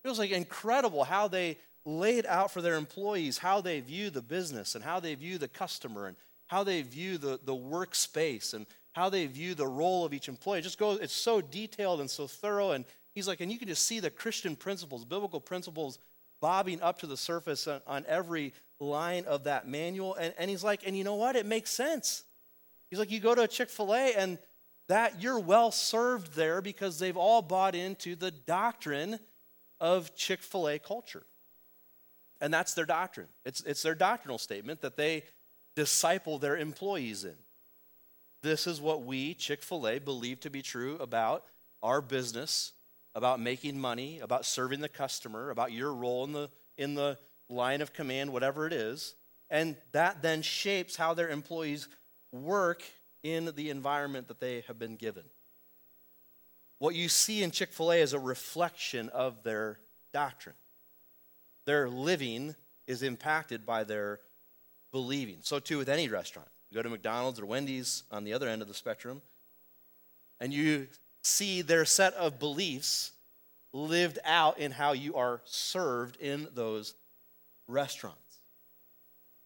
It 0.08 0.10
was 0.10 0.18
like 0.18 0.30
incredible 0.30 1.04
how 1.04 1.28
they 1.28 1.58
laid 1.84 2.24
out 2.26 2.50
for 2.50 2.62
their 2.62 2.76
employees 2.76 3.38
how 3.38 3.60
they 3.60 3.80
view 3.80 4.10
the 4.10 4.22
business 4.22 4.74
and 4.74 4.82
how 4.82 5.00
they 5.00 5.14
view 5.14 5.38
the 5.38 5.48
customer 5.48 6.06
and 6.06 6.16
how 6.46 6.64
they 6.64 6.82
view 6.82 7.18
the, 7.18 7.38
the 7.44 7.54
workspace 7.54 8.54
and 8.54 8.66
how 8.92 9.10
they 9.10 9.26
view 9.26 9.54
the 9.54 9.66
role 9.66 10.04
of 10.04 10.14
each 10.14 10.28
employee. 10.28 10.60
It 10.60 10.62
just 10.62 10.78
goes, 10.78 10.98
it's 11.00 11.12
so 11.12 11.40
detailed 11.40 12.00
and 12.00 12.10
so 12.10 12.26
thorough. 12.26 12.72
And 12.72 12.86
he's 13.14 13.28
like, 13.28 13.40
and 13.40 13.52
you 13.52 13.58
can 13.58 13.68
just 13.68 13.86
see 13.86 14.00
the 14.00 14.10
Christian 14.10 14.56
principles, 14.56 15.04
biblical 15.04 15.40
principles 15.40 15.98
bobbing 16.40 16.80
up 16.80 16.98
to 17.00 17.06
the 17.06 17.16
surface 17.16 17.68
on, 17.68 17.80
on 17.86 18.04
every 18.08 18.54
line 18.80 19.24
of 19.26 19.44
that 19.44 19.68
manual. 19.68 20.14
And, 20.14 20.34
and 20.38 20.50
he's 20.50 20.64
like, 20.64 20.86
and 20.86 20.96
you 20.96 21.04
know 21.04 21.16
what? 21.16 21.36
It 21.36 21.44
makes 21.44 21.70
sense. 21.70 22.24
He's 22.90 22.98
like, 22.98 23.10
you 23.10 23.20
go 23.20 23.34
to 23.34 23.42
a 23.42 23.48
Chick 23.48 23.68
fil 23.68 23.94
A 23.94 24.14
and 24.14 24.38
that 24.88 25.22
you're 25.22 25.38
well 25.38 25.70
served 25.70 26.34
there 26.34 26.62
because 26.62 26.98
they've 26.98 27.16
all 27.16 27.42
bought 27.42 27.74
into 27.74 28.16
the 28.16 28.30
doctrine 28.30 29.20
of 29.80 30.14
Chick 30.14 30.42
fil 30.42 30.68
A 30.68 30.78
culture. 30.78 31.25
And 32.40 32.54
that's 32.54 32.75
their 32.75 32.87
doctrine. 32.87 33.28
It's, 33.44 33.61
it's 33.62 33.82
their 33.82 33.94
doctrinal 33.94 34.38
statement 34.38 34.80
that 34.82 34.97
they 34.97 35.25
disciple 35.75 36.38
their 36.38 36.56
employees 36.56 37.25
in. 37.25 37.37
This 38.42 38.66
is 38.66 38.80
what 38.80 39.04
we, 39.04 39.35
Chick 39.35 39.62
fil 39.62 39.88
A, 39.88 39.99
believe 39.99 40.40
to 40.40 40.50
be 40.50 40.62
true 40.62 40.97
about 40.97 41.44
our 41.82 42.00
business, 42.00 42.73
about 43.14 43.40
making 43.40 43.78
money, 43.78 44.20
about 44.20 44.44
serving 44.44 44.80
the 44.80 44.88
customer, 44.88 45.50
about 45.50 45.73
your 45.73 45.92
role 45.92 46.25
in 46.25 46.32
the, 46.32 46.50
in 46.76 46.94
the 46.94 47.18
line 47.49 47.80
of 47.80 47.92
command, 47.92 48.32
whatever 48.32 48.66
it 48.66 48.73
is. 48.73 49.14
And 49.50 49.76
that 49.92 50.23
then 50.23 50.42
shapes 50.42 50.97
how 50.97 51.14
their 51.14 51.28
employees 51.28 51.88
work 52.32 52.82
in 53.23 53.52
the 53.56 53.70
environment 53.70 54.28
that 54.28 54.40
they 54.40 54.62
have 54.66 54.78
been 54.78 54.97
given. 54.97 55.25
What 56.78 56.94
you 56.94 57.08
see 57.08 57.42
in 57.42 57.50
Chick 57.50 57.73
fil 57.73 57.92
A 57.92 57.97
is 57.97 58.12
a 58.12 58.18
reflection 58.18 59.08
of 59.11 59.42
their 59.42 59.80
doctrine. 60.12 60.54
Their 61.64 61.88
living 61.88 62.54
is 62.87 63.02
impacted 63.02 63.66
by 63.66 63.85
their 63.85 64.20
believing. 64.92 65.38
So, 65.42 65.58
too, 65.58 65.78
with 65.78 65.88
any 65.88 66.08
restaurant. 66.08 66.49
You 66.70 66.76
go 66.76 66.82
to 66.82 66.88
McDonald's 66.88 67.40
or 67.40 67.47
Wendy's 67.47 68.04
on 68.11 68.25
the 68.25 68.32
other 68.32 68.49
end 68.49 68.62
of 68.62 68.68
the 68.68 68.75
spectrum, 68.75 69.23
and 70.40 70.52
you 70.52 70.88
see 71.23 71.62
their 71.62 71.85
set 71.85 72.14
of 72.14 72.38
beliefs 72.38 73.12
lived 73.73 74.18
out 74.25 74.58
in 74.58 74.73
how 74.73 74.92
you 74.92 75.14
are 75.16 75.40
served 75.44 76.16
in 76.16 76.49
those 76.54 76.94
restaurants. 77.66 78.40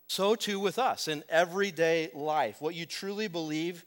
So 0.09 0.35
too 0.35 0.61
with 0.61 0.79
us 0.79 1.09
in 1.09 1.25
everyday 1.29 2.11
life. 2.15 2.61
What 2.61 2.75
you 2.75 2.87
truly 2.87 3.29
believe 3.29 3.85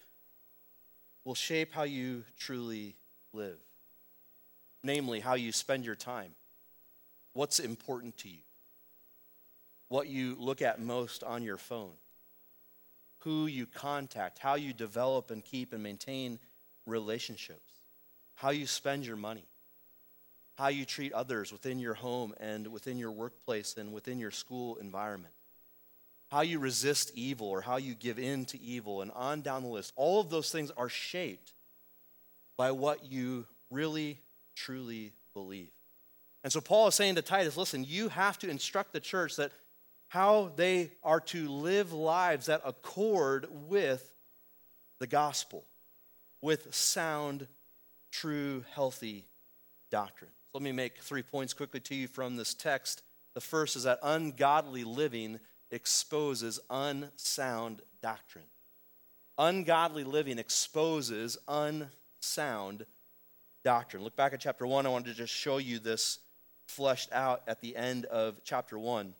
will 1.23 1.35
shape 1.35 1.71
how 1.73 1.83
you 1.83 2.23
truly 2.37 2.95
live, 3.35 3.59
namely, 4.83 5.19
how 5.19 5.33
you 5.33 5.51
spend 5.51 5.85
your 5.85 5.95
time, 5.95 6.31
what's 7.33 7.59
important 7.59 8.17
to 8.17 8.29
you, 8.29 8.41
what 9.89 10.07
you 10.07 10.35
look 10.39 10.61
at 10.61 10.79
most 10.79 11.23
on 11.23 11.43
your 11.43 11.57
phone, 11.57 11.93
who 13.19 13.47
you 13.47 13.65
contact, 13.65 14.39
how 14.39 14.55
you 14.55 14.73
develop 14.73 15.31
and 15.31 15.43
keep 15.43 15.73
and 15.73 15.83
maintain 15.83 16.39
relationships, 16.85 17.73
how 18.35 18.51
you 18.51 18.67
spend 18.67 19.05
your 19.05 19.17
money, 19.17 19.45
how 20.57 20.67
you 20.67 20.85
treat 20.85 21.11
others 21.13 21.51
within 21.51 21.79
your 21.79 21.95
home 21.95 22.33
and 22.39 22.67
within 22.67 22.97
your 22.97 23.11
workplace 23.11 23.75
and 23.77 23.91
within 23.91 24.19
your 24.19 24.31
school 24.31 24.77
environment. 24.77 25.33
How 26.31 26.41
you 26.41 26.59
resist 26.59 27.11
evil 27.15 27.47
or 27.47 27.61
how 27.61 27.77
you 27.77 27.93
give 27.93 28.17
in 28.17 28.45
to 28.45 28.61
evil, 28.61 29.01
and 29.01 29.11
on 29.11 29.41
down 29.41 29.63
the 29.63 29.69
list. 29.69 29.93
All 29.95 30.19
of 30.19 30.29
those 30.29 30.51
things 30.51 30.71
are 30.71 30.89
shaped 30.89 31.53
by 32.57 32.71
what 32.71 33.11
you 33.11 33.45
really, 33.69 34.19
truly 34.55 35.13
believe. 35.33 35.71
And 36.43 36.53
so 36.53 36.61
Paul 36.61 36.87
is 36.87 36.95
saying 36.95 37.15
to 37.15 37.21
Titus, 37.21 37.57
listen, 37.57 37.83
you 37.83 38.09
have 38.09 38.37
to 38.39 38.49
instruct 38.49 38.93
the 38.93 38.99
church 38.99 39.35
that 39.37 39.51
how 40.09 40.51
they 40.55 40.91
are 41.03 41.19
to 41.19 41.49
live 41.49 41.91
lives 41.91 42.45
that 42.45 42.61
accord 42.63 43.47
with 43.67 44.13
the 44.99 45.07
gospel, 45.07 45.65
with 46.41 46.73
sound, 46.73 47.47
true, 48.11 48.63
healthy 48.73 49.25
doctrine. 49.89 50.29
So 50.51 50.59
let 50.59 50.63
me 50.63 50.71
make 50.71 50.99
three 50.99 51.23
points 51.23 51.53
quickly 51.53 51.79
to 51.81 51.95
you 51.95 52.07
from 52.07 52.35
this 52.35 52.53
text. 52.53 53.01
The 53.33 53.41
first 53.41 53.75
is 53.75 53.83
that 53.83 53.99
ungodly 54.03 54.83
living 54.83 55.39
exposes 55.71 56.59
unsound 56.69 57.81
doctrine. 58.01 58.45
Ungodly 59.37 60.03
living 60.03 60.37
exposes 60.37 61.37
unsound 61.47 61.89
doctrine. 63.63 64.03
Look 64.03 64.15
back 64.15 64.33
at 64.33 64.39
chapter 64.39 64.65
1. 64.65 64.85
I 64.85 64.89
wanted 64.89 65.11
to 65.11 65.13
just 65.13 65.33
show 65.33 65.57
you 65.57 65.79
this 65.79 66.19
fleshed 66.67 67.11
out 67.11 67.43
at 67.47 67.61
the 67.61 67.75
end 67.75 68.05
of 68.05 68.41
chapter 68.43 68.77
1. 68.77 69.13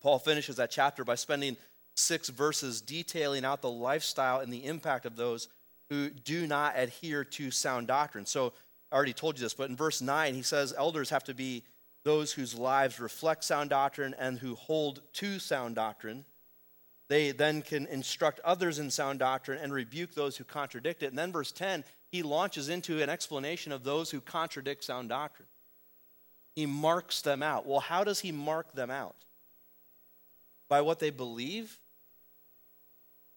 Paul 0.00 0.18
finishes 0.18 0.56
that 0.56 0.70
chapter 0.70 1.04
by 1.04 1.14
spending 1.14 1.56
six 1.94 2.28
verses 2.28 2.80
detailing 2.80 3.44
out 3.44 3.62
the 3.62 3.70
lifestyle 3.70 4.40
and 4.40 4.52
the 4.52 4.64
impact 4.64 5.06
of 5.06 5.16
those 5.16 5.48
who 5.88 6.10
do 6.10 6.46
not 6.46 6.74
adhere 6.76 7.24
to 7.24 7.50
sound 7.50 7.88
doctrine. 7.88 8.26
So 8.26 8.52
I 8.90 8.96
already 8.96 9.12
told 9.12 9.38
you 9.38 9.42
this, 9.42 9.54
but 9.54 9.68
in 9.68 9.76
verse 9.76 10.00
9, 10.00 10.34
he 10.34 10.42
says 10.42 10.74
elders 10.76 11.10
have 11.10 11.24
to 11.24 11.34
be 11.34 11.64
those 12.04 12.32
whose 12.32 12.54
lives 12.54 12.98
reflect 12.98 13.44
sound 13.44 13.70
doctrine 13.70 14.14
and 14.18 14.38
who 14.38 14.54
hold 14.54 15.02
to 15.14 15.38
sound 15.38 15.74
doctrine. 15.74 16.24
They 17.10 17.32
then 17.32 17.60
can 17.60 17.86
instruct 17.88 18.40
others 18.42 18.78
in 18.78 18.90
sound 18.90 19.18
doctrine 19.18 19.58
and 19.62 19.70
rebuke 19.70 20.14
those 20.14 20.38
who 20.38 20.44
contradict 20.44 21.02
it. 21.02 21.08
And 21.08 21.18
then, 21.18 21.30
verse 21.30 21.52
10, 21.52 21.84
he 22.10 22.22
launches 22.22 22.70
into 22.70 23.02
an 23.02 23.10
explanation 23.10 23.70
of 23.70 23.84
those 23.84 24.10
who 24.10 24.22
contradict 24.22 24.82
sound 24.82 25.10
doctrine. 25.10 25.48
He 26.54 26.64
marks 26.64 27.20
them 27.20 27.42
out. 27.42 27.66
Well, 27.66 27.80
how 27.80 28.02
does 28.02 28.20
he 28.20 28.32
mark 28.32 28.72
them 28.72 28.90
out? 28.90 29.16
By 30.70 30.80
what 30.80 31.00
they 31.00 31.10
believe? 31.10 31.78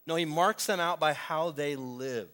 No, 0.08 0.16
he 0.16 0.26
marks 0.26 0.66
them 0.66 0.80
out 0.80 1.02
by 1.02 1.12
how 1.12 1.52
they 1.52 1.76
live. 1.76 2.30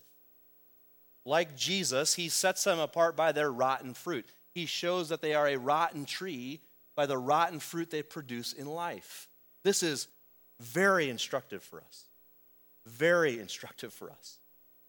Like 1.25 1.57
Jesus, 1.57 2.13
he 2.13 2.29
sets 2.29 2.63
them 2.63 2.77
apart 2.77 3.15
by 3.15 3.31
their 3.31 3.51
rotten 3.51 3.95
fruit 3.95 4.29
he 4.53 4.65
shows 4.65 5.09
that 5.09 5.21
they 5.21 5.33
are 5.33 5.47
a 5.47 5.57
rotten 5.57 6.05
tree 6.05 6.59
by 6.95 7.05
the 7.05 7.17
rotten 7.17 7.59
fruit 7.59 7.89
they 7.89 8.03
produce 8.03 8.53
in 8.53 8.67
life. 8.67 9.27
This 9.63 9.83
is 9.83 10.07
very 10.59 11.09
instructive 11.09 11.63
for 11.63 11.81
us. 11.81 12.05
Very 12.85 13.39
instructive 13.39 13.93
for 13.93 14.09
us. 14.11 14.39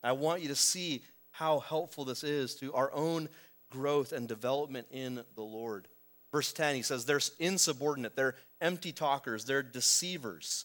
I 0.02 0.12
want 0.12 0.42
you 0.42 0.48
to 0.48 0.54
see 0.54 1.02
how 1.32 1.60
helpful 1.60 2.04
this 2.04 2.24
is 2.24 2.54
to 2.56 2.72
our 2.74 2.92
own 2.92 3.28
growth 3.70 4.12
and 4.12 4.26
development 4.26 4.86
in 4.90 5.22
the 5.34 5.42
Lord. 5.42 5.88
Verse 6.32 6.52
10, 6.52 6.74
he 6.76 6.82
says, 6.82 7.04
They're 7.04 7.20
insubordinate, 7.38 8.16
they're 8.16 8.36
empty 8.60 8.92
talkers, 8.92 9.44
they're 9.44 9.62
deceivers. 9.62 10.64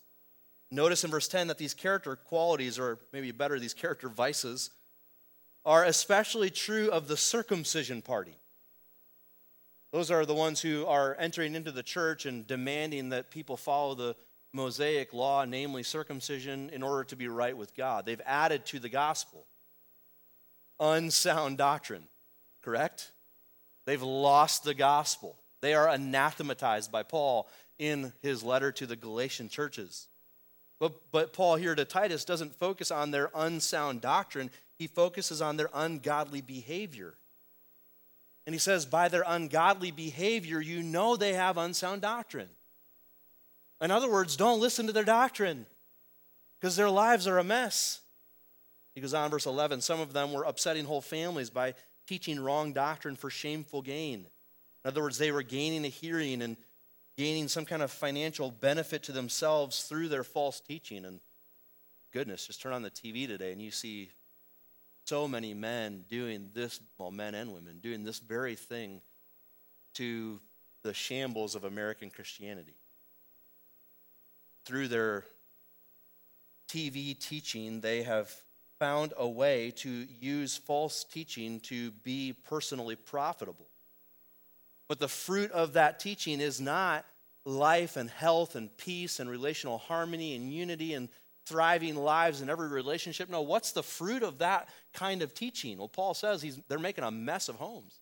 Notice 0.72 1.04
in 1.04 1.12
verse 1.12 1.28
10 1.28 1.48
that 1.48 1.58
these 1.58 1.74
character 1.74 2.16
qualities, 2.16 2.80
or 2.80 3.00
maybe 3.14 3.32
better, 3.32 3.60
these 3.60 3.74
character 3.74 4.10
vices, 4.10 4.72
are 5.64 5.84
especially 5.84 6.50
true 6.50 6.90
of 6.90 7.08
the 7.08 7.18
circumcision 7.18 8.02
party. 8.02 8.38
Those 9.92 10.12
are 10.12 10.26
the 10.26 10.34
ones 10.34 10.62
who 10.62 10.86
are 10.86 11.16
entering 11.20 11.56
into 11.56 11.72
the 11.72 11.84
church 11.84 12.26
and 12.26 12.46
demanding 12.46 13.10
that 13.10 13.32
people 13.32 13.58
follow 13.58 13.96
the 13.96 14.16
Mosaic 14.56 15.14
law, 15.14 15.44
namely 15.44 15.84
circumcision, 15.84 16.70
in 16.72 16.82
order 16.82 17.04
to 17.04 17.16
be 17.16 17.28
right 17.28 17.56
with 17.56 17.76
God. 17.76 18.06
They've 18.06 18.22
added 18.26 18.66
to 18.68 18.80
the 18.80 18.90
gospel 18.90 19.46
unsound 20.80 21.58
doctrine, 21.58 22.04
correct? 22.62 23.12
They've 23.86 24.02
lost 24.02 24.64
the 24.64 24.74
gospel. 24.74 25.38
They 25.62 25.74
are 25.74 25.88
anathematized 25.88 26.92
by 26.92 27.04
Paul 27.04 27.48
in 27.78 28.14
his 28.22 28.44
letter 28.44 28.72
to 28.74 28.86
the 28.86 28.96
Galatian 28.96 29.48
churches. 29.50 30.08
But, 30.80 30.94
but 31.12 31.34
Paul 31.34 31.56
here 31.56 31.76
to 31.76 31.86
Titus 31.86 32.26
doesn't 32.26 32.56
focus 32.56 32.92
on 32.92 33.12
their 33.12 33.32
unsound 33.34 34.02
doctrine, 34.02 34.50
he 34.78 34.88
focuses 34.88 35.42
on 35.42 35.56
their 35.56 35.70
ungodly 35.74 36.42
behavior. 36.42 37.14
And 38.46 38.54
he 38.54 38.60
says, 38.60 38.86
by 38.86 39.08
their 39.08 39.24
ungodly 39.26 39.92
behavior, 39.92 40.60
you 40.60 40.84
know 40.84 41.16
they 41.16 41.34
have 41.34 41.58
unsound 41.58 42.02
doctrine. 42.02 42.50
In 43.82 43.92
other 43.92 44.10
words, 44.10 44.38
don't 44.38 44.60
listen 44.60 44.88
to 44.88 44.94
their 44.94 45.04
doctrine 45.04 45.66
because 46.60 46.76
their 46.76 46.90
lives 46.90 47.28
are 47.28 47.38
a 47.38 47.44
mess. 47.44 48.02
He 48.94 49.02
goes 49.02 49.14
on, 49.14 49.30
verse 49.30 49.46
11 49.46 49.82
some 49.82 50.00
of 50.00 50.14
them 50.14 50.32
were 50.32 50.44
upsetting 50.44 50.86
whole 50.86 51.02
families 51.02 51.50
by 51.50 51.74
teaching 52.08 52.40
wrong 52.40 52.74
doctrine 52.74 53.16
for 53.16 53.30
shameful 53.30 53.82
gain. 53.82 54.28
In 54.84 54.88
other 54.88 55.02
words, 55.02 55.18
they 55.18 55.32
were 55.32 55.44
gaining 55.44 55.84
a 55.86 55.90
hearing 55.90 56.42
and 56.42 56.56
gaining 57.18 57.48
some 57.48 57.66
kind 57.66 57.82
of 57.82 57.92
financial 57.92 58.52
benefit 58.52 59.04
to 59.04 59.12
themselves 59.12 59.84
through 59.84 60.10
their 60.10 60.24
false 60.24 60.60
teaching. 60.60 61.06
And 61.06 61.20
goodness, 62.14 62.48
just 62.48 62.62
turn 62.62 62.74
on 62.74 62.82
the 62.84 62.92
TV 62.92 63.28
today 63.28 63.52
and 63.52 63.62
you 63.62 63.72
see 63.72 64.12
so 65.06 65.28
many 65.28 65.54
men 65.54 66.06
doing 66.10 66.50
this, 66.54 66.80
well, 66.98 67.12
men 67.12 67.36
and 67.36 67.54
women, 67.54 67.80
doing 67.80 68.04
this 68.04 68.20
very 68.20 68.56
thing 68.56 69.02
to 69.96 70.40
the 70.84 70.94
shambles 70.94 71.56
of 71.56 71.64
American 71.64 72.10
Christianity. 72.10 72.76
Through 74.66 74.88
their 74.88 75.26
TV 76.68 77.18
teaching, 77.18 77.82
they 77.82 78.04
have 78.04 78.34
found 78.80 79.14
a 79.18 79.28
way 79.28 79.72
to 79.78 79.90
use 79.90 80.58
false 80.58 81.04
teaching 81.04 81.60
to 81.62 81.92
be 81.92 82.34
personally 82.48 82.96
profitable. 82.96 83.68
But 84.88 85.00
the 85.00 85.08
fruit 85.08 85.52
of 85.52 85.74
that 85.74 86.00
teaching 86.00 86.40
is 86.40 86.60
not 86.60 87.06
life 87.46 87.96
and 87.96 88.10
health 88.10 88.56
and 88.56 88.76
peace 88.78 89.20
and 89.20 89.30
relational 89.30 89.78
harmony 89.78 90.36
and 90.36 90.52
unity 90.52 90.94
and 90.94 91.10
thriving 91.46 91.96
lives 91.96 92.42
in 92.42 92.50
every 92.50 92.68
relationship. 92.68 93.30
No, 93.30 93.42
what's 93.42 93.72
the 93.72 93.84
fruit 93.84 94.24
of 94.24 94.40
that 94.40 94.68
kind 94.94 95.22
of 95.22 95.34
teaching? 95.34 95.78
Well, 95.78 95.88
Paul 95.88 96.14
says 96.14 96.42
he's, 96.42 96.60
they're 96.68 96.80
making 96.80 97.04
a 97.04 97.12
mess 97.12 97.50
of 97.50 97.56
homes. 97.56 98.00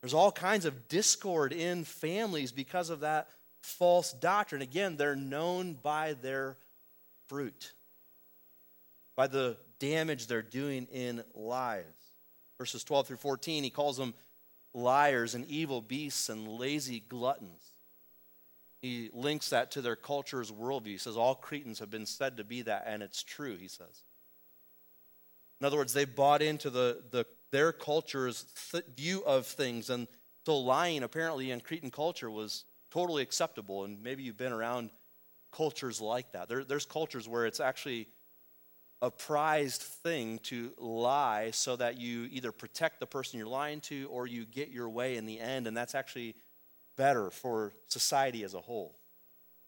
There's 0.00 0.14
all 0.14 0.32
kinds 0.32 0.64
of 0.64 0.88
discord 0.88 1.52
in 1.52 1.84
families 1.84 2.52
because 2.52 2.90
of 2.90 3.00
that 3.00 3.28
false 3.62 4.12
doctrine. 4.12 4.62
Again, 4.62 4.96
they're 4.96 5.16
known 5.16 5.74
by 5.74 6.14
their 6.14 6.56
fruit, 7.28 7.72
by 9.16 9.26
the 9.26 9.56
damage 9.78 10.26
they're 10.26 10.42
doing 10.42 10.86
in 10.92 11.22
lives. 11.34 11.86
Verses 12.58 12.84
12 12.84 13.08
through 13.08 13.16
14, 13.16 13.64
he 13.64 13.70
calls 13.70 13.96
them 13.96 14.14
liars 14.74 15.34
and 15.34 15.46
evil 15.46 15.80
beasts 15.80 16.28
and 16.28 16.46
lazy 16.46 17.02
gluttons. 17.08 17.72
He 18.82 19.10
links 19.12 19.50
that 19.50 19.70
to 19.72 19.82
their 19.82 19.96
culture's 19.96 20.50
worldview. 20.50 20.86
He 20.86 20.98
says 20.98 21.16
all 21.16 21.34
Cretans 21.34 21.80
have 21.80 21.90
been 21.90 22.06
said 22.06 22.38
to 22.38 22.44
be 22.44 22.62
that, 22.62 22.84
and 22.86 23.02
it's 23.02 23.22
true, 23.22 23.56
he 23.56 23.68
says. 23.68 24.04
In 25.60 25.66
other 25.66 25.76
words, 25.76 25.92
they 25.92 26.06
bought 26.06 26.40
into 26.40 26.70
the, 26.70 27.02
the, 27.10 27.26
their 27.50 27.72
culture's 27.72 28.46
th- 28.72 28.84
view 28.96 29.22
of 29.24 29.46
things, 29.46 29.90
and 29.90 30.08
so 30.46 30.58
lying 30.58 31.02
apparently 31.02 31.50
in 31.50 31.60
Cretan 31.60 31.90
culture 31.90 32.30
was 32.30 32.64
totally 32.90 33.22
acceptable. 33.22 33.84
And 33.84 34.02
maybe 34.02 34.22
you've 34.22 34.36
been 34.36 34.52
around 34.52 34.90
cultures 35.52 36.00
like 36.00 36.32
that. 36.32 36.48
There, 36.48 36.64
there's 36.64 36.86
cultures 36.86 37.28
where 37.28 37.46
it's 37.46 37.60
actually 37.60 38.08
a 39.02 39.10
prized 39.10 39.82
thing 39.82 40.38
to 40.40 40.72
lie 40.78 41.50
so 41.52 41.76
that 41.76 41.98
you 41.98 42.28
either 42.30 42.52
protect 42.52 43.00
the 43.00 43.06
person 43.06 43.38
you're 43.38 43.48
lying 43.48 43.80
to 43.80 44.06
or 44.10 44.26
you 44.26 44.44
get 44.44 44.68
your 44.68 44.88
way 44.88 45.16
in 45.16 45.24
the 45.26 45.40
end, 45.40 45.66
and 45.66 45.76
that's 45.76 45.94
actually 45.94 46.34
better 46.96 47.30
for 47.30 47.72
society 47.86 48.44
as 48.44 48.52
a 48.52 48.60
whole. 48.60 48.98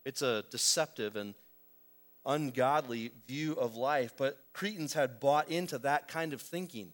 It's 0.04 0.20
a 0.20 0.44
deceptive 0.50 1.16
and 1.16 1.34
ungodly 2.26 3.10
view 3.26 3.54
of 3.54 3.74
life, 3.74 4.12
but 4.16 4.38
Cretans 4.52 4.92
had 4.92 5.18
bought 5.18 5.48
into 5.48 5.78
that 5.78 6.08
kind 6.08 6.32
of 6.32 6.42
thinking. 6.42 6.92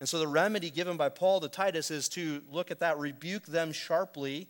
And 0.00 0.08
so 0.08 0.18
the 0.18 0.28
remedy 0.28 0.70
given 0.70 0.96
by 0.96 1.08
Paul 1.08 1.40
to 1.40 1.48
Titus 1.48 1.90
is 1.90 2.08
to 2.10 2.42
look 2.50 2.70
at 2.70 2.80
that, 2.80 2.98
rebuke 2.98 3.46
them 3.46 3.72
sharply, 3.72 4.48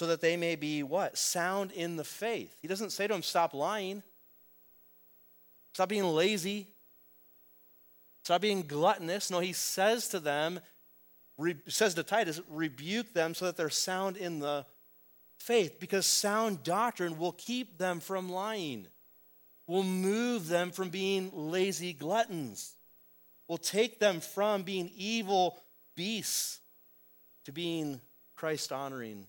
so 0.00 0.06
that 0.06 0.22
they 0.22 0.34
may 0.34 0.56
be 0.56 0.82
what? 0.82 1.18
Sound 1.18 1.72
in 1.72 1.96
the 1.96 2.04
faith. 2.04 2.56
He 2.62 2.68
doesn't 2.68 2.88
say 2.88 3.06
to 3.06 3.12
them, 3.12 3.22
stop 3.22 3.52
lying. 3.52 4.02
Stop 5.74 5.90
being 5.90 6.04
lazy. 6.04 6.68
Stop 8.24 8.40
being 8.40 8.62
gluttonous. 8.62 9.30
No, 9.30 9.40
he 9.40 9.52
says 9.52 10.08
to 10.08 10.18
them, 10.18 10.60
re, 11.36 11.54
says 11.68 11.92
to 11.96 12.02
Titus, 12.02 12.40
rebuke 12.48 13.12
them 13.12 13.34
so 13.34 13.44
that 13.44 13.58
they're 13.58 13.68
sound 13.68 14.16
in 14.16 14.38
the 14.38 14.64
faith, 15.36 15.78
because 15.78 16.06
sound 16.06 16.62
doctrine 16.62 17.18
will 17.18 17.32
keep 17.32 17.76
them 17.76 18.00
from 18.00 18.32
lying, 18.32 18.86
will 19.66 19.82
move 19.82 20.48
them 20.48 20.70
from 20.70 20.88
being 20.88 21.30
lazy 21.34 21.92
gluttons, 21.92 22.74
will 23.48 23.58
take 23.58 24.00
them 24.00 24.20
from 24.20 24.62
being 24.62 24.90
evil 24.96 25.58
beasts 25.94 26.60
to 27.44 27.52
being 27.52 28.00
Christ 28.34 28.72
honoring 28.72 29.26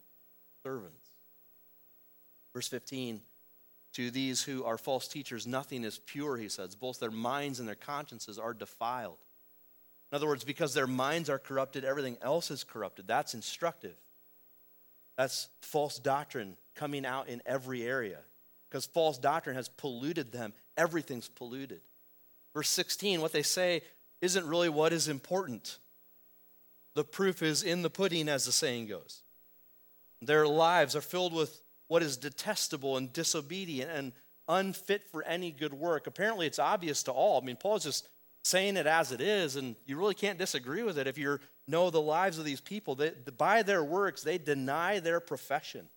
servants. 0.63 1.10
Verse 2.53 2.68
15 2.68 3.22
to 3.94 4.10
these 4.10 4.44
who 4.44 4.63
are 4.63 4.77
false 4.77 5.08
teachers, 5.08 5.46
nothing 5.46 5.84
is 5.84 6.00
pure, 6.00 6.38
he 6.38 6.48
says. 6.48 6.75
Both 6.75 7.00
their 7.00 7.12
minds 7.12 7.60
and 7.60 7.68
their 7.68 7.75
consciences 7.75 8.39
are 8.39 8.53
defiled. 8.53 9.18
In 10.12 10.15
other 10.15 10.27
words, 10.27 10.44
because 10.44 10.74
their 10.74 10.88
minds 10.88 11.30
are 11.30 11.39
corrupted, 11.39 11.84
everything 11.84 12.17
else 12.21 12.52
is 12.52 12.63
corrupted. 12.63 13.08
That's 13.08 13.34
instructive. 13.34 13.95
That's 15.17 15.50
false 15.62 16.00
doctrine 16.00 16.58
coming 16.76 17.06
out 17.06 17.28
in 17.28 17.41
every 17.45 17.84
area. 17.84 18.19
Because 18.69 18.86
false 18.86 19.17
doctrine 19.17 19.56
has 19.56 19.67
polluted 19.67 20.32
them, 20.32 20.54
everything's 20.78 21.28
polluted. 21.28 21.82
Verse 22.54 22.69
16, 22.69 23.21
what 23.21 23.34
they 23.34 23.43
say 23.43 23.82
isn't 24.21 24.47
really 24.47 24.69
what 24.69 24.93
is 24.93 25.08
important. 25.08 25.80
The 26.95 27.04
proof 27.04 27.41
is 27.41 27.63
in 27.63 27.82
the 27.82 27.89
pudding, 27.89 28.30
as 28.30 28.45
the 28.45 28.52
saying 28.52 28.88
goes. 28.88 29.21
Their 30.21 30.47
lives 30.47 30.95
are 30.95 31.01
filled 31.01 31.34
with 31.34 31.62
what 31.88 32.03
is 32.03 32.17
detestable 32.17 32.97
and 32.97 33.12
disobedient 33.12 33.91
and 33.91 34.13
unfit 34.47 35.07
for 35.12 35.23
any 35.23 35.51
good 35.51 35.73
work. 35.73 36.07
Apparently, 36.07 36.45
it's 36.45 36.60
obvious 36.60 37.03
to 37.03 37.12
all. 37.12 37.41
I 37.41 37.45
mean, 37.45 37.55
Paul's 37.55 37.84
just 37.84 38.07
saying 38.43 38.77
it 38.77 38.88
as 38.88 39.12
it 39.12 39.21
is, 39.21 39.55
and 39.55 39.75
you 39.86 39.97
really 39.97 40.15
can't 40.15 40.39
disagree 40.39 40.84
with 40.84 40.97
it 40.97 41.07
if 41.07 41.17
you 41.17 41.39
know 41.67 41.89
the 41.89 42.01
lives 42.01 42.38
of 42.38 42.45
these 42.45 42.62
people. 42.62 42.95
They, 42.95 43.12
by 43.38 43.63
their 43.63 43.84
works, 43.84 44.23
they 44.23 44.38
deny 44.38 44.99
their 44.99 45.19
profession. 45.19 45.88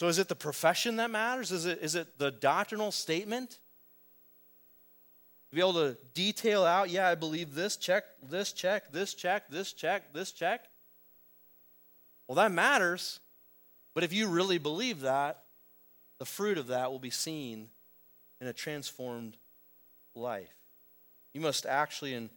So, 0.00 0.08
is 0.08 0.18
it 0.18 0.28
the 0.28 0.36
profession 0.36 0.96
that 0.96 1.10
matters? 1.10 1.52
Is 1.52 1.64
it, 1.64 1.78
is 1.80 1.94
it 1.94 2.18
the 2.18 2.30
doctrinal 2.30 2.92
statement? 2.92 3.58
To 5.50 5.54
be 5.54 5.60
able 5.60 5.74
to 5.74 5.96
detail 6.12 6.64
out, 6.64 6.90
yeah, 6.90 7.08
I 7.08 7.14
believe 7.14 7.54
this, 7.54 7.76
check, 7.76 8.04
this, 8.22 8.52
check, 8.52 8.92
this, 8.92 9.14
check, 9.14 9.48
this, 9.48 9.72
check, 9.72 10.12
this, 10.12 10.32
check. 10.32 10.64
Well, 12.26 12.36
that 12.36 12.52
matters. 12.52 13.20
But 13.94 14.04
if 14.04 14.12
you 14.12 14.28
really 14.28 14.58
believe 14.58 15.00
that, 15.00 15.42
the 16.18 16.24
fruit 16.24 16.58
of 16.58 16.68
that 16.68 16.90
will 16.90 16.98
be 16.98 17.10
seen 17.10 17.68
in 18.40 18.46
a 18.46 18.52
transformed 18.52 19.36
life. 20.14 20.54
You 21.32 21.40
must 21.40 21.66
actually 21.66 22.14
and 22.14 22.30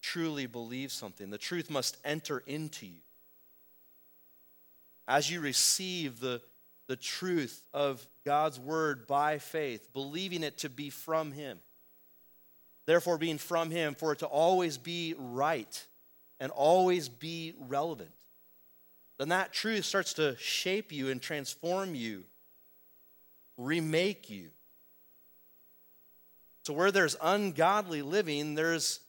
truly 0.00 0.46
believe 0.46 0.92
something. 0.92 1.30
The 1.30 1.38
truth 1.38 1.70
must 1.70 1.96
enter 2.04 2.42
into 2.46 2.86
you. 2.86 3.00
As 5.06 5.30
you 5.30 5.40
receive 5.40 6.20
the, 6.20 6.40
the 6.88 6.96
truth 6.96 7.64
of 7.72 8.06
God's 8.24 8.58
word 8.58 9.06
by 9.06 9.38
faith, 9.38 9.92
believing 9.92 10.42
it 10.42 10.58
to 10.58 10.68
be 10.68 10.90
from 10.90 11.32
Him, 11.32 11.58
therefore, 12.86 13.18
being 13.18 13.38
from 13.38 13.70
Him, 13.70 13.94
for 13.94 14.12
it 14.12 14.20
to 14.20 14.26
always 14.26 14.78
be 14.78 15.14
right 15.18 15.86
and 16.40 16.50
always 16.52 17.08
be 17.08 17.54
relevant 17.58 18.21
then 19.18 19.28
that 19.28 19.52
truth 19.52 19.84
starts 19.84 20.14
to 20.14 20.36
shape 20.38 20.92
you 20.92 21.10
and 21.10 21.20
transform 21.20 21.94
you, 21.94 22.24
remake 23.56 24.30
you. 24.30 24.50
So, 26.64 26.72
where 26.72 26.92
there's 26.92 27.16
ungodly 27.20 28.02
living, 28.02 28.54
there's 28.54 29.00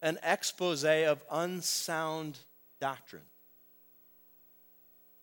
an 0.00 0.18
expose 0.22 0.84
of 0.84 1.22
unsound 1.30 2.38
doctrine. 2.80 3.22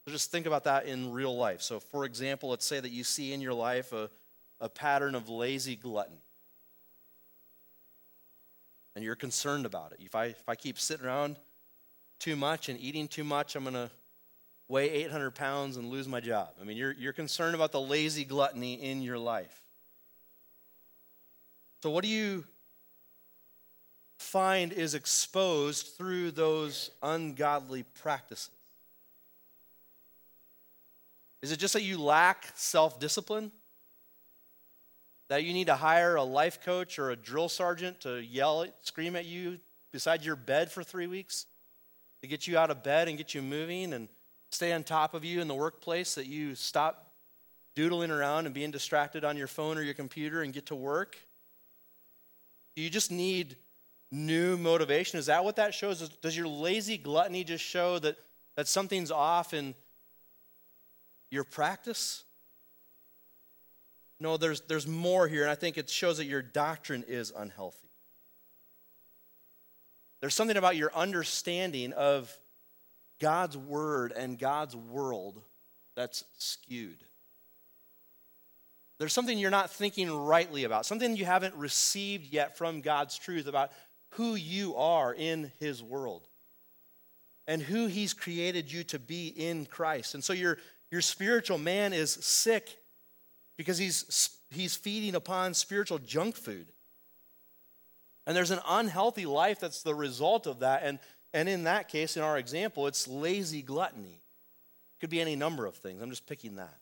So 0.05 0.11
just 0.11 0.31
think 0.31 0.45
about 0.45 0.65
that 0.65 0.85
in 0.85 1.11
real 1.11 1.35
life. 1.35 1.61
So, 1.61 1.79
for 1.79 2.05
example, 2.05 2.49
let's 2.49 2.65
say 2.65 2.79
that 2.79 2.91
you 2.91 3.03
see 3.03 3.33
in 3.33 3.41
your 3.41 3.53
life 3.53 3.91
a, 3.91 4.09
a 4.61 4.69
pattern 4.69 5.15
of 5.15 5.29
lazy 5.29 5.75
gluttony. 5.75 6.21
And 8.95 9.03
you're 9.03 9.15
concerned 9.15 9.65
about 9.65 9.93
it. 9.93 9.99
If 10.01 10.13
I, 10.13 10.25
if 10.25 10.47
I 10.47 10.55
keep 10.55 10.77
sitting 10.77 11.05
around 11.05 11.37
too 12.19 12.35
much 12.35 12.69
and 12.69 12.79
eating 12.79 13.07
too 13.07 13.23
much, 13.23 13.55
I'm 13.55 13.63
going 13.63 13.73
to 13.75 13.89
weigh 14.67 14.89
800 14.89 15.31
pounds 15.31 15.77
and 15.77 15.89
lose 15.89 16.07
my 16.07 16.19
job. 16.19 16.49
I 16.59 16.63
mean, 16.63 16.77
you're, 16.77 16.93
you're 16.93 17.13
concerned 17.13 17.55
about 17.55 17.71
the 17.71 17.81
lazy 17.81 18.25
gluttony 18.25 18.75
in 18.75 19.01
your 19.01 19.17
life. 19.17 19.61
So, 21.83 21.91
what 21.91 22.03
do 22.03 22.09
you 22.09 22.45
find 24.17 24.73
is 24.73 24.95
exposed 24.95 25.97
through 25.97 26.31
those 26.31 26.89
ungodly 27.03 27.83
practices? 27.83 28.49
Is 31.43 31.51
it 31.51 31.59
just 31.59 31.75
that 31.75 31.83
you 31.83 31.99
lack 31.99 32.47
self 32.55 32.99
discipline? 32.99 33.51
That 35.27 35.43
you 35.43 35.53
need 35.53 35.67
to 35.67 35.75
hire 35.75 36.15
a 36.15 36.23
life 36.23 36.61
coach 36.63 36.97
or 36.97 37.11
a 37.11 37.15
drill 37.15 37.49
sergeant 37.49 38.01
to 38.01 38.19
yell, 38.19 38.65
scream 38.81 39.15
at 39.15 39.25
you 39.25 39.59
beside 39.91 40.23
your 40.23 40.35
bed 40.35 40.71
for 40.71 40.83
three 40.83 41.07
weeks 41.07 41.45
to 42.25 42.29
get 42.29 42.47
you 42.47 42.57
out 42.57 42.71
of 42.71 42.83
bed 42.83 43.07
and 43.07 43.17
get 43.17 43.35
you 43.35 43.41
moving 43.41 43.93
and 43.93 44.09
stay 44.51 44.73
on 44.73 44.83
top 44.83 45.13
of 45.13 45.23
you 45.23 45.41
in 45.41 45.47
the 45.47 45.53
workplace, 45.53 46.15
that 46.15 46.25
you 46.25 46.55
stop 46.55 47.11
doodling 47.75 48.09
around 48.09 48.45
and 48.45 48.55
being 48.55 48.71
distracted 48.71 49.23
on 49.23 49.37
your 49.37 49.47
phone 49.47 49.77
or 49.77 49.81
your 49.81 49.93
computer 49.93 50.41
and 50.41 50.51
get 50.51 50.65
to 50.67 50.75
work? 50.75 51.17
You 52.75 52.89
just 52.89 53.11
need 53.11 53.57
new 54.11 54.57
motivation? 54.57 55.19
Is 55.19 55.27
that 55.27 55.43
what 55.43 55.57
that 55.57 55.73
shows? 55.73 56.09
Does 56.09 56.35
your 56.35 56.47
lazy 56.47 56.97
gluttony 56.97 57.43
just 57.43 57.63
show 57.63 57.99
that, 57.99 58.17
that 58.55 58.67
something's 58.67 59.11
off 59.11 59.53
in 59.53 59.75
your 61.29 61.43
practice? 61.43 62.23
No, 64.19 64.37
there's, 64.37 64.61
there's 64.61 64.87
more 64.87 65.27
here, 65.27 65.43
and 65.43 65.51
I 65.51 65.55
think 65.55 65.77
it 65.77 65.89
shows 65.89 66.17
that 66.17 66.25
your 66.25 66.41
doctrine 66.41 67.03
is 67.07 67.31
unhealthy. 67.35 67.84
There's 70.25 70.33
something 70.33 70.57
about 70.57 70.75
your 70.75 70.89
understanding 70.95 71.93
of 71.93 72.35
God's 73.21 73.55
word 73.55 74.11
and 74.11 74.39
God's 74.39 74.75
world 74.75 75.39
that's 75.95 76.23
skewed. 76.39 77.03
there's 78.97 79.13
something 79.13 79.37
you're 79.37 79.51
not 79.51 79.69
thinking 79.69 80.09
rightly 80.09 80.63
about, 80.63 80.87
something 80.87 81.15
you 81.15 81.25
haven't 81.25 81.53
received 81.53 82.33
yet 82.33 82.57
from 82.57 82.81
God's 82.81 83.19
truth 83.19 83.45
about 83.45 83.71
who 84.13 84.33
you 84.33 84.75
are 84.77 85.13
in 85.13 85.51
His 85.59 85.83
world 85.83 86.27
and 87.45 87.61
who 87.61 87.85
He's 87.85 88.15
created 88.15 88.73
you 88.73 88.83
to 88.85 88.97
be 88.97 89.27
in 89.27 89.67
Christ. 89.67 90.15
And 90.15 90.23
so 90.23 90.33
your, 90.33 90.57
your 90.89 91.01
spiritual 91.01 91.59
man 91.59 91.93
is 91.93 92.09
sick 92.09 92.79
because 93.57 93.77
he's, 93.77 94.39
he's 94.49 94.75
feeding 94.75 95.13
upon 95.13 95.53
spiritual 95.53 95.99
junk 95.99 96.35
food. 96.35 96.71
And 98.25 98.35
there's 98.35 98.51
an 98.51 98.59
unhealthy 98.67 99.25
life 99.25 99.59
that's 99.59 99.83
the 99.83 99.95
result 99.95 100.47
of 100.47 100.59
that. 100.59 100.81
And, 100.83 100.99
and 101.33 101.47
in 101.47 101.65
that 101.65 101.89
case, 101.89 102.17
in 102.17 102.23
our 102.23 102.37
example, 102.37 102.87
it's 102.87 103.07
lazy 103.07 103.61
gluttony. 103.61 104.21
Could 104.99 105.09
be 105.09 105.21
any 105.21 105.35
number 105.35 105.65
of 105.65 105.75
things. 105.75 106.01
I'm 106.01 106.09
just 106.09 106.25
picking 106.25 106.55
that. 106.55 106.77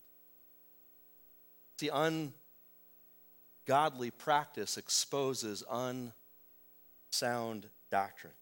See, 1.79 1.89
ungodly 3.67 4.11
practice 4.11 4.77
exposes 4.77 5.63
unsound 5.69 7.67
doctrine. 7.91 8.33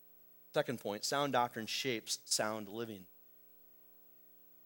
Second 0.54 0.80
point 0.80 1.06
sound 1.06 1.34
doctrine 1.34 1.66
shapes 1.66 2.20
sound 2.26 2.68
living. 2.68 3.06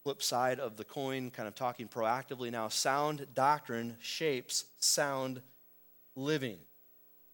Flip 0.04 0.22
side 0.22 0.60
of 0.60 0.78
the 0.78 0.84
coin, 0.84 1.32
kind 1.32 1.48
of 1.48 1.56
talking 1.56 1.88
proactively 1.88 2.52
now 2.52 2.68
sound 2.68 3.28
doctrine 3.34 3.96
shapes 4.00 4.66
sound 4.80 5.42
living. 6.16 6.58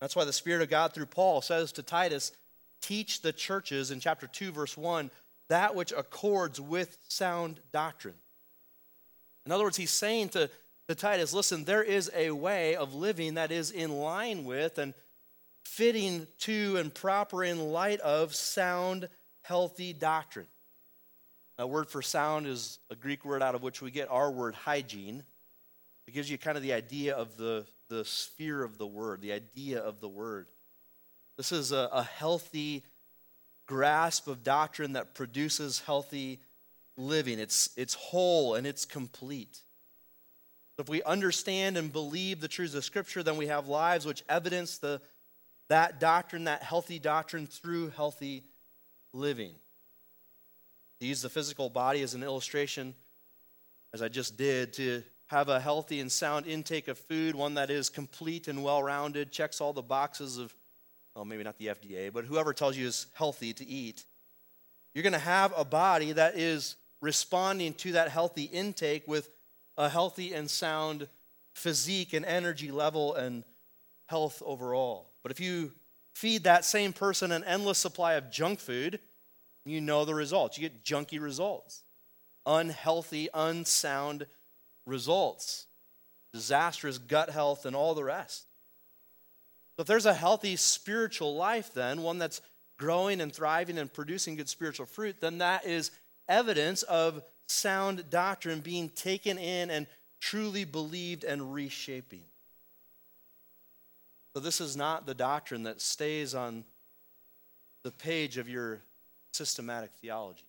That's 0.01 0.15
why 0.15 0.25
the 0.25 0.33
Spirit 0.33 0.63
of 0.63 0.69
God 0.69 0.93
through 0.93 1.05
Paul 1.05 1.41
says 1.41 1.71
to 1.73 1.83
Titus, 1.83 2.31
teach 2.81 3.21
the 3.21 3.31
churches 3.31 3.91
in 3.91 3.99
chapter 3.99 4.27
2, 4.27 4.51
verse 4.51 4.75
1, 4.75 5.11
that 5.47 5.75
which 5.75 5.93
accords 5.95 6.59
with 6.59 6.97
sound 7.07 7.59
doctrine. 7.71 8.15
In 9.45 9.51
other 9.51 9.63
words, 9.63 9.77
he's 9.77 9.91
saying 9.91 10.29
to, 10.29 10.49
to 10.87 10.95
Titus, 10.95 11.33
listen, 11.33 11.63
there 11.63 11.83
is 11.83 12.11
a 12.15 12.31
way 12.31 12.75
of 12.75 12.95
living 12.95 13.35
that 13.35 13.51
is 13.51 13.69
in 13.69 13.91
line 13.91 14.43
with 14.43 14.79
and 14.79 14.93
fitting 15.63 16.27
to 16.39 16.77
and 16.77 16.93
proper 16.93 17.43
in 17.43 17.71
light 17.71 17.99
of 17.99 18.33
sound, 18.33 19.07
healthy 19.43 19.93
doctrine. 19.93 20.47
A 21.57 21.67
word 21.67 21.89
for 21.89 22.01
sound 22.01 22.47
is 22.47 22.79
a 22.89 22.95
Greek 22.95 23.23
word 23.23 23.43
out 23.43 23.53
of 23.53 23.61
which 23.61 23.81
we 23.81 23.91
get 23.91 24.09
our 24.09 24.31
word 24.31 24.55
hygiene. 24.55 25.23
It 26.11 26.15
gives 26.15 26.29
you 26.29 26.37
kind 26.37 26.57
of 26.57 26.63
the 26.63 26.73
idea 26.73 27.15
of 27.15 27.37
the, 27.37 27.65
the 27.87 28.03
sphere 28.03 28.65
of 28.65 28.77
the 28.77 28.85
word, 28.85 29.21
the 29.21 29.31
idea 29.31 29.79
of 29.79 30.01
the 30.01 30.09
word. 30.09 30.49
This 31.37 31.53
is 31.53 31.71
a, 31.71 31.87
a 31.89 32.03
healthy 32.03 32.83
grasp 33.65 34.27
of 34.27 34.43
doctrine 34.43 34.91
that 34.93 35.15
produces 35.15 35.79
healthy 35.79 36.41
living. 36.97 37.39
It's, 37.39 37.69
it's 37.77 37.93
whole 37.93 38.55
and 38.55 38.67
it's 38.67 38.83
complete. 38.83 39.59
If 40.77 40.89
we 40.89 41.01
understand 41.03 41.77
and 41.77 41.93
believe 41.93 42.41
the 42.41 42.49
truths 42.49 42.75
of 42.75 42.83
Scripture, 42.83 43.23
then 43.23 43.37
we 43.37 43.47
have 43.47 43.69
lives 43.69 44.05
which 44.05 44.25
evidence 44.27 44.79
the, 44.79 44.99
that 45.69 46.01
doctrine, 46.01 46.43
that 46.43 46.61
healthy 46.61 46.99
doctrine, 46.99 47.47
through 47.47 47.91
healthy 47.91 48.43
living. 49.13 49.53
To 50.99 51.07
use 51.07 51.21
the 51.21 51.29
physical 51.29 51.69
body 51.69 52.01
as 52.01 52.15
an 52.15 52.21
illustration, 52.21 52.95
as 53.93 54.01
I 54.01 54.09
just 54.09 54.35
did, 54.35 54.73
to 54.73 55.03
have 55.31 55.47
a 55.47 55.61
healthy 55.61 56.01
and 56.01 56.11
sound 56.11 56.45
intake 56.45 56.89
of 56.89 56.97
food, 56.97 57.35
one 57.35 57.53
that 57.53 57.69
is 57.69 57.89
complete 57.89 58.49
and 58.49 58.61
well 58.61 58.83
rounded, 58.83 59.31
checks 59.31 59.61
all 59.61 59.71
the 59.71 59.81
boxes 59.81 60.37
of, 60.37 60.53
well, 61.15 61.23
maybe 61.23 61.41
not 61.41 61.57
the 61.57 61.67
FDA, 61.67 62.11
but 62.11 62.25
whoever 62.25 62.51
tells 62.51 62.75
you 62.75 62.85
is 62.85 63.07
healthy 63.13 63.53
to 63.53 63.65
eat. 63.65 64.05
You're 64.93 65.03
going 65.03 65.13
to 65.13 65.19
have 65.19 65.53
a 65.55 65.63
body 65.63 66.11
that 66.11 66.37
is 66.37 66.75
responding 66.99 67.73
to 67.75 67.93
that 67.93 68.09
healthy 68.09 68.43
intake 68.43 69.07
with 69.07 69.29
a 69.77 69.87
healthy 69.87 70.33
and 70.33 70.49
sound 70.49 71.07
physique 71.55 72.11
and 72.11 72.25
energy 72.25 72.69
level 72.69 73.15
and 73.15 73.45
health 74.07 74.43
overall. 74.45 75.11
But 75.23 75.31
if 75.31 75.39
you 75.39 75.71
feed 76.13 76.43
that 76.43 76.65
same 76.65 76.91
person 76.91 77.31
an 77.31 77.45
endless 77.45 77.77
supply 77.77 78.15
of 78.15 78.31
junk 78.31 78.59
food, 78.59 78.99
you 79.65 79.79
know 79.79 80.03
the 80.03 80.13
results. 80.13 80.57
You 80.57 80.67
get 80.67 80.83
junky 80.83 81.21
results, 81.21 81.83
unhealthy, 82.45 83.29
unsound 83.33 84.25
results, 84.85 85.67
disastrous 86.33 86.97
gut 86.97 87.29
health, 87.29 87.65
and 87.65 87.75
all 87.75 87.93
the 87.93 88.03
rest. 88.03 88.47
So, 89.75 89.81
if 89.81 89.87
there's 89.87 90.05
a 90.05 90.13
healthy 90.13 90.55
spiritual 90.55 91.35
life, 91.35 91.73
then 91.73 92.01
one 92.01 92.17
that's 92.17 92.41
growing 92.77 93.21
and 93.21 93.33
thriving 93.33 93.77
and 93.77 93.91
producing 93.91 94.35
good 94.35 94.49
spiritual 94.49 94.85
fruit, 94.85 95.21
then 95.21 95.39
that 95.39 95.65
is 95.65 95.91
evidence 96.27 96.83
of 96.83 97.21
sound 97.47 98.09
doctrine 98.09 98.59
being 98.59 98.89
taken 98.89 99.37
in 99.37 99.69
and 99.69 99.87
truly 100.19 100.65
believed 100.65 101.23
and 101.23 101.53
reshaping. 101.53 102.23
So, 104.33 104.39
this 104.39 104.61
is 104.61 104.77
not 104.77 105.05
the 105.05 105.13
doctrine 105.13 105.63
that 105.63 105.81
stays 105.81 106.33
on 106.35 106.63
the 107.83 107.91
page 107.91 108.37
of 108.37 108.47
your 108.47 108.81
systematic 109.33 109.91
theology. 110.01 110.45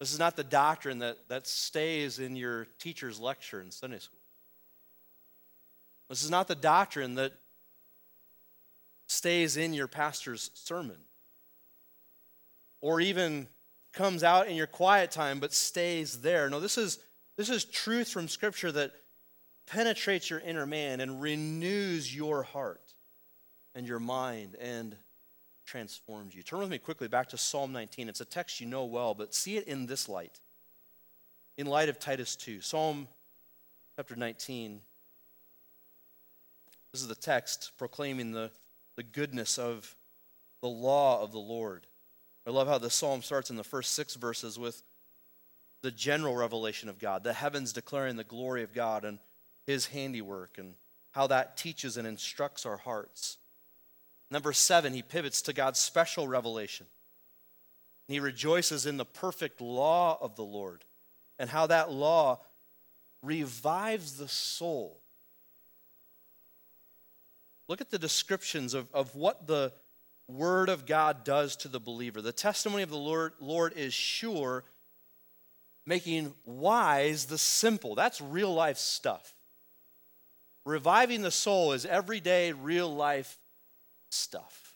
This 0.00 0.14
is 0.14 0.18
not 0.18 0.34
the 0.34 0.42
doctrine 0.42 0.98
that, 1.00 1.28
that 1.28 1.46
stays 1.46 2.18
in 2.18 2.34
your 2.34 2.66
teacher's 2.78 3.20
lecture 3.20 3.60
in 3.60 3.70
Sunday 3.70 3.98
school. 3.98 4.18
This 6.08 6.24
is 6.24 6.30
not 6.30 6.48
the 6.48 6.54
doctrine 6.54 7.14
that 7.16 7.32
stays 9.06 9.56
in 9.56 9.74
your 9.74 9.86
pastor's 9.86 10.50
sermon 10.54 10.96
or 12.80 13.00
even 13.00 13.46
comes 13.92 14.24
out 14.24 14.48
in 14.48 14.56
your 14.56 14.66
quiet 14.66 15.10
time 15.10 15.38
but 15.38 15.52
stays 15.52 16.22
there. 16.22 16.48
No, 16.48 16.60
this 16.60 16.78
is, 16.78 16.98
this 17.36 17.50
is 17.50 17.64
truth 17.64 18.08
from 18.08 18.26
Scripture 18.26 18.72
that 18.72 18.92
penetrates 19.66 20.30
your 20.30 20.40
inner 20.40 20.66
man 20.66 21.00
and 21.00 21.20
renews 21.20 22.14
your 22.14 22.42
heart 22.42 22.94
and 23.74 23.86
your 23.86 24.00
mind 24.00 24.56
and 24.60 24.96
transforms 25.70 26.34
you. 26.34 26.42
Turn 26.42 26.58
with 26.58 26.68
me 26.68 26.78
quickly 26.78 27.06
back 27.06 27.28
to 27.28 27.38
Psalm 27.38 27.72
19. 27.72 28.08
It's 28.08 28.20
a 28.20 28.24
text 28.24 28.60
you 28.60 28.66
know 28.66 28.84
well, 28.84 29.14
but 29.14 29.32
see 29.32 29.56
it 29.56 29.68
in 29.68 29.86
this 29.86 30.08
light. 30.08 30.40
In 31.56 31.66
light 31.66 31.88
of 31.88 32.00
Titus 32.00 32.34
2. 32.34 32.60
Psalm 32.60 33.06
chapter 33.96 34.16
19. 34.16 34.80
This 36.90 37.02
is 37.02 37.06
the 37.06 37.14
text 37.14 37.70
proclaiming 37.78 38.32
the, 38.32 38.50
the 38.96 39.04
goodness 39.04 39.58
of 39.58 39.94
the 40.60 40.68
law 40.68 41.22
of 41.22 41.30
the 41.30 41.38
Lord. 41.38 41.86
I 42.44 42.50
love 42.50 42.66
how 42.66 42.78
the 42.78 42.90
psalm 42.90 43.22
starts 43.22 43.48
in 43.48 43.56
the 43.56 43.62
first 43.62 43.92
six 43.92 44.16
verses 44.16 44.58
with 44.58 44.82
the 45.82 45.92
general 45.92 46.34
revelation 46.34 46.88
of 46.88 46.98
God, 46.98 47.22
the 47.22 47.32
heavens 47.32 47.72
declaring 47.72 48.16
the 48.16 48.24
glory 48.24 48.64
of 48.64 48.74
God 48.74 49.04
and 49.04 49.20
his 49.68 49.86
handiwork, 49.86 50.58
and 50.58 50.74
how 51.12 51.28
that 51.28 51.56
teaches 51.56 51.96
and 51.96 52.08
instructs 52.08 52.66
our 52.66 52.78
hearts. 52.78 53.38
Number 54.30 54.52
seven, 54.52 54.92
he 54.92 55.02
pivots 55.02 55.42
to 55.42 55.52
God's 55.52 55.80
special 55.80 56.28
revelation. 56.28 56.86
he 58.06 58.20
rejoices 58.20 58.86
in 58.86 58.96
the 58.96 59.04
perfect 59.04 59.60
law 59.60 60.18
of 60.20 60.34
the 60.34 60.44
Lord 60.44 60.84
and 61.38 61.48
how 61.48 61.66
that 61.68 61.90
law 61.90 62.40
revives 63.22 64.16
the 64.16 64.28
soul. 64.28 65.00
Look 67.68 67.80
at 67.80 67.90
the 67.90 67.98
descriptions 67.98 68.74
of, 68.74 68.88
of 68.92 69.14
what 69.14 69.46
the 69.46 69.72
Word 70.26 70.68
of 70.68 70.86
God 70.86 71.22
does 71.24 71.56
to 71.56 71.68
the 71.68 71.80
believer. 71.80 72.20
The 72.20 72.32
testimony 72.32 72.82
of 72.82 72.90
the 72.90 72.96
Lord, 72.96 73.32
Lord 73.40 73.74
is 73.76 73.94
sure, 73.94 74.64
making 75.86 76.34
wise 76.44 77.26
the 77.26 77.38
simple. 77.38 77.94
That's 77.94 78.20
real 78.20 78.52
life 78.52 78.78
stuff. 78.78 79.34
Reviving 80.64 81.22
the 81.22 81.30
soul 81.30 81.72
is 81.72 81.86
everyday, 81.86 82.52
real 82.52 82.92
life 82.92 83.38
stuff. 84.10 84.74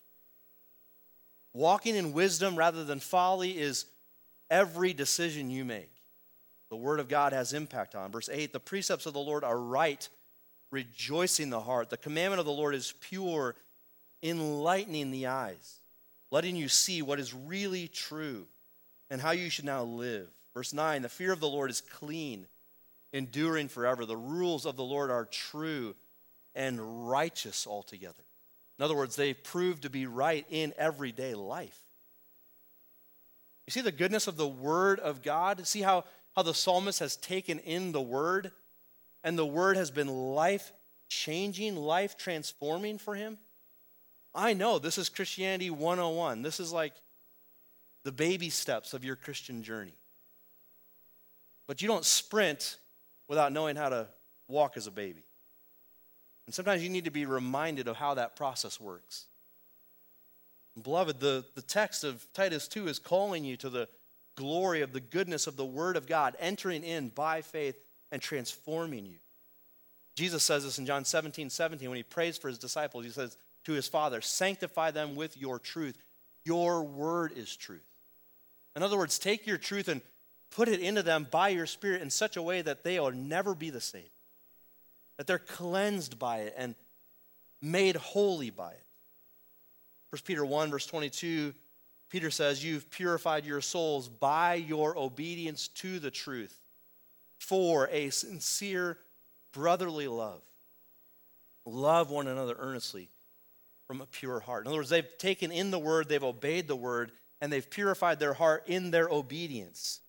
Walking 1.53 1.94
in 1.94 2.12
wisdom 2.12 2.57
rather 2.57 2.85
than 2.85 2.99
folly 2.99 3.59
is 3.59 3.87
every 4.51 4.92
decision 4.92 5.51
you 5.51 5.64
make. 5.64 5.92
The 6.70 6.77
Word 6.77 6.99
of 6.99 7.09
God 7.09 7.33
has 7.33 7.53
impact 7.53 7.94
on. 7.94 8.11
Verse 8.11 8.29
8 8.33 8.53
the 8.53 8.61
precepts 8.61 9.07
of 9.07 9.12
the 9.12 9.20
Lord 9.20 9.44
are 9.44 9.59
right, 9.59 10.09
rejoicing 10.70 11.51
the 11.51 11.61
heart. 11.61 11.90
The 11.90 11.97
commandment 11.97 12.40
of 12.40 12.47
the 12.47 12.53
Lord 12.53 12.75
is 12.75 12.94
pure, 13.01 13.55
enlightening 14.23 15.11
the 15.12 15.29
eyes, 15.29 15.81
letting 16.31 16.57
you 16.57 16.68
see 16.68 17.03
what 17.03 17.20
is 17.20 17.33
really 17.33 17.87
true 17.87 18.47
and 19.11 19.20
how 19.20 19.31
you 19.31 19.51
should 19.51 19.66
now 19.66 19.85
live. 19.85 20.29
Verse 20.55 20.73
9 20.73 21.03
the 21.03 21.09
fear 21.09 21.33
of 21.33 21.40
the 21.40 21.49
Lord 21.49 21.70
is 21.70 21.81
clean, 21.81 22.47
enduring 23.12 23.68
forever. 23.68 24.05
The 24.05 24.16
rules 24.16 24.66
of 24.66 24.75
the 24.75 24.85
Lord 24.85 25.11
are 25.11 25.27
true 25.27 25.94
and 26.57 27.09
righteous 27.09 27.66
altogether. 27.66 28.23
In 28.79 28.85
other 28.85 28.97
words, 28.97 29.17
they 29.17 29.35
prove 29.35 29.81
to 29.83 29.91
be 29.91 30.07
right 30.07 30.45
in 30.51 30.75
everyday 30.77 31.35
life. 31.35 31.79
You 33.67 33.71
see 33.71 33.81
the 33.81 33.93
goodness 33.93 34.27
of 34.27 34.37
the 34.37 34.49
Word 34.49 35.01
of 35.01 35.23
God? 35.23 35.67
See 35.67 35.81
how, 35.81 36.05
how 36.35 36.43
the 36.43 36.55
psalmist 36.55 36.99
has 36.99 37.17
taken 37.17 37.59
in 37.61 37.93
the 37.93 38.03
Word, 38.03 38.53
and 39.23 39.39
the 39.39 39.47
Word 39.47 39.77
has 39.77 39.91
been 39.91 40.09
life 40.09 40.73
changing, 41.09 41.77
life 41.77 42.17
transforming 42.17 42.99
for 42.99 43.15
him? 43.15 43.39
I 44.35 44.53
know 44.53 44.79
this 44.79 44.99
is 44.99 45.09
Christianity 45.09 45.71
101. 45.71 46.43
This 46.43 46.59
is 46.59 46.73
like 46.73 46.95
the 48.03 48.13
baby 48.13 48.51
steps 48.51 48.93
of 48.93 49.05
your 49.05 49.17
Christian 49.17 49.63
journey. 49.63 49.95
But 51.67 51.81
you 51.81 51.89
don't 51.89 52.05
sprint 52.05 52.79
without 53.29 53.53
knowing 53.53 53.77
how 53.77 53.89
to 53.89 54.09
walk 54.49 54.77
as 54.77 54.87
a 54.87 54.91
baby. 54.91 55.23
And 56.46 56.54
sometimes 56.54 56.83
you 56.83 56.90
need 56.90 57.04
to 57.07 57.11
be 57.11 57.26
reminded 57.26 57.88
of 57.88 57.96
how 57.96 58.14
that 58.14 58.37
process 58.37 58.80
works. 58.80 59.26
Beloved, 60.80 61.20
the, 61.20 61.44
the 61.54 61.62
text 61.62 62.04
of 62.04 62.26
Titus 62.33 62.68
2 62.68 62.88
is 62.88 62.98
calling 62.98 63.44
you 63.44 63.57
to 63.59 63.70
the 63.70 63.88
glory 64.37 64.83
of 64.83 64.92
the 64.92 65.00
goodness 65.00 65.46
of 65.46 65.57
the 65.57 65.64
Word 65.64 65.96
of 65.96 66.07
God, 66.07 66.37
entering 66.40 66.83
in 66.83 67.09
by 67.09 67.42
faith 67.42 67.76
and 68.11 68.20
transforming 68.20 69.07
you. 69.07 69.16
Jesus 70.16 70.42
says 70.42 70.64
this 70.64 70.78
in 70.78 70.87
John 70.87 71.04
17, 71.04 71.50
17, 71.50 71.88
when 71.88 71.96
he 71.96 72.02
prays 72.02 72.37
for 72.37 72.48
his 72.48 72.59
disciples. 72.59 73.04
He 73.04 73.11
says 73.11 73.37
to 73.64 73.72
his 73.72 73.88
Father, 73.88 74.20
Sanctify 74.20 74.90
them 74.90 75.16
with 75.16 75.37
your 75.37 75.59
truth. 75.59 75.98
Your 76.44 76.83
word 76.83 77.33
is 77.37 77.57
truth. 77.57 77.87
In 78.76 78.83
other 78.83 78.96
words, 78.96 79.18
take 79.18 79.46
your 79.46 79.59
truth 79.59 79.88
and 79.88 80.00
put 80.50 80.68
it 80.68 80.80
into 80.80 81.02
them 81.02 81.26
by 81.30 81.48
your 81.48 81.66
Spirit 81.66 82.02
in 82.02 82.11
such 82.11 82.37
a 82.37 82.42
way 82.42 82.62
that 82.62 82.85
they 82.85 83.00
will 83.00 83.12
never 83.12 83.54
be 83.54 83.70
the 83.70 83.80
same, 83.80 84.02
that 85.16 85.27
they're 85.27 85.38
cleansed 85.38 86.18
by 86.18 86.38
it 86.38 86.55
and 86.57 86.74
made 87.61 87.96
holy 87.96 88.50
by 88.50 88.70
it. 88.72 88.87
1 90.11 90.20
Peter 90.24 90.44
1, 90.44 90.70
verse 90.70 90.87
22, 90.87 91.55
Peter 92.11 92.31
says, 92.31 92.64
You've 92.64 92.90
purified 92.90 93.44
your 93.44 93.61
souls 93.61 94.09
by 94.09 94.55
your 94.55 94.96
obedience 94.96 95.68
to 95.68 95.98
the 95.98 96.11
truth 96.11 96.61
for 97.38 97.88
a 97.90 98.11
sincere 98.11 98.98
brotherly 99.53 100.09
love. 100.09 100.42
Love 101.66 102.11
one 102.11 102.29
another 102.29 102.55
earnestly 102.59 103.09
from 103.87 104.00
a 104.00 104.07
pure 104.07 104.40
heart. 104.40 104.64
In 104.64 104.68
other 104.68 104.79
words, 104.79 104.90
they've 104.90 105.18
taken 105.18 105.50
in 105.50 105.70
the 105.70 105.79
word, 105.79 106.09
they've 106.09 106.22
obeyed 106.22 106.68
the 106.68 106.77
word, 106.77 107.12
and 107.40 107.53
they've 107.53 107.68
purified 107.68 108.18
their 108.18 108.35
heart 108.35 108.64
in 108.66 108.90
their 108.90 109.09
obedience. 109.09 110.00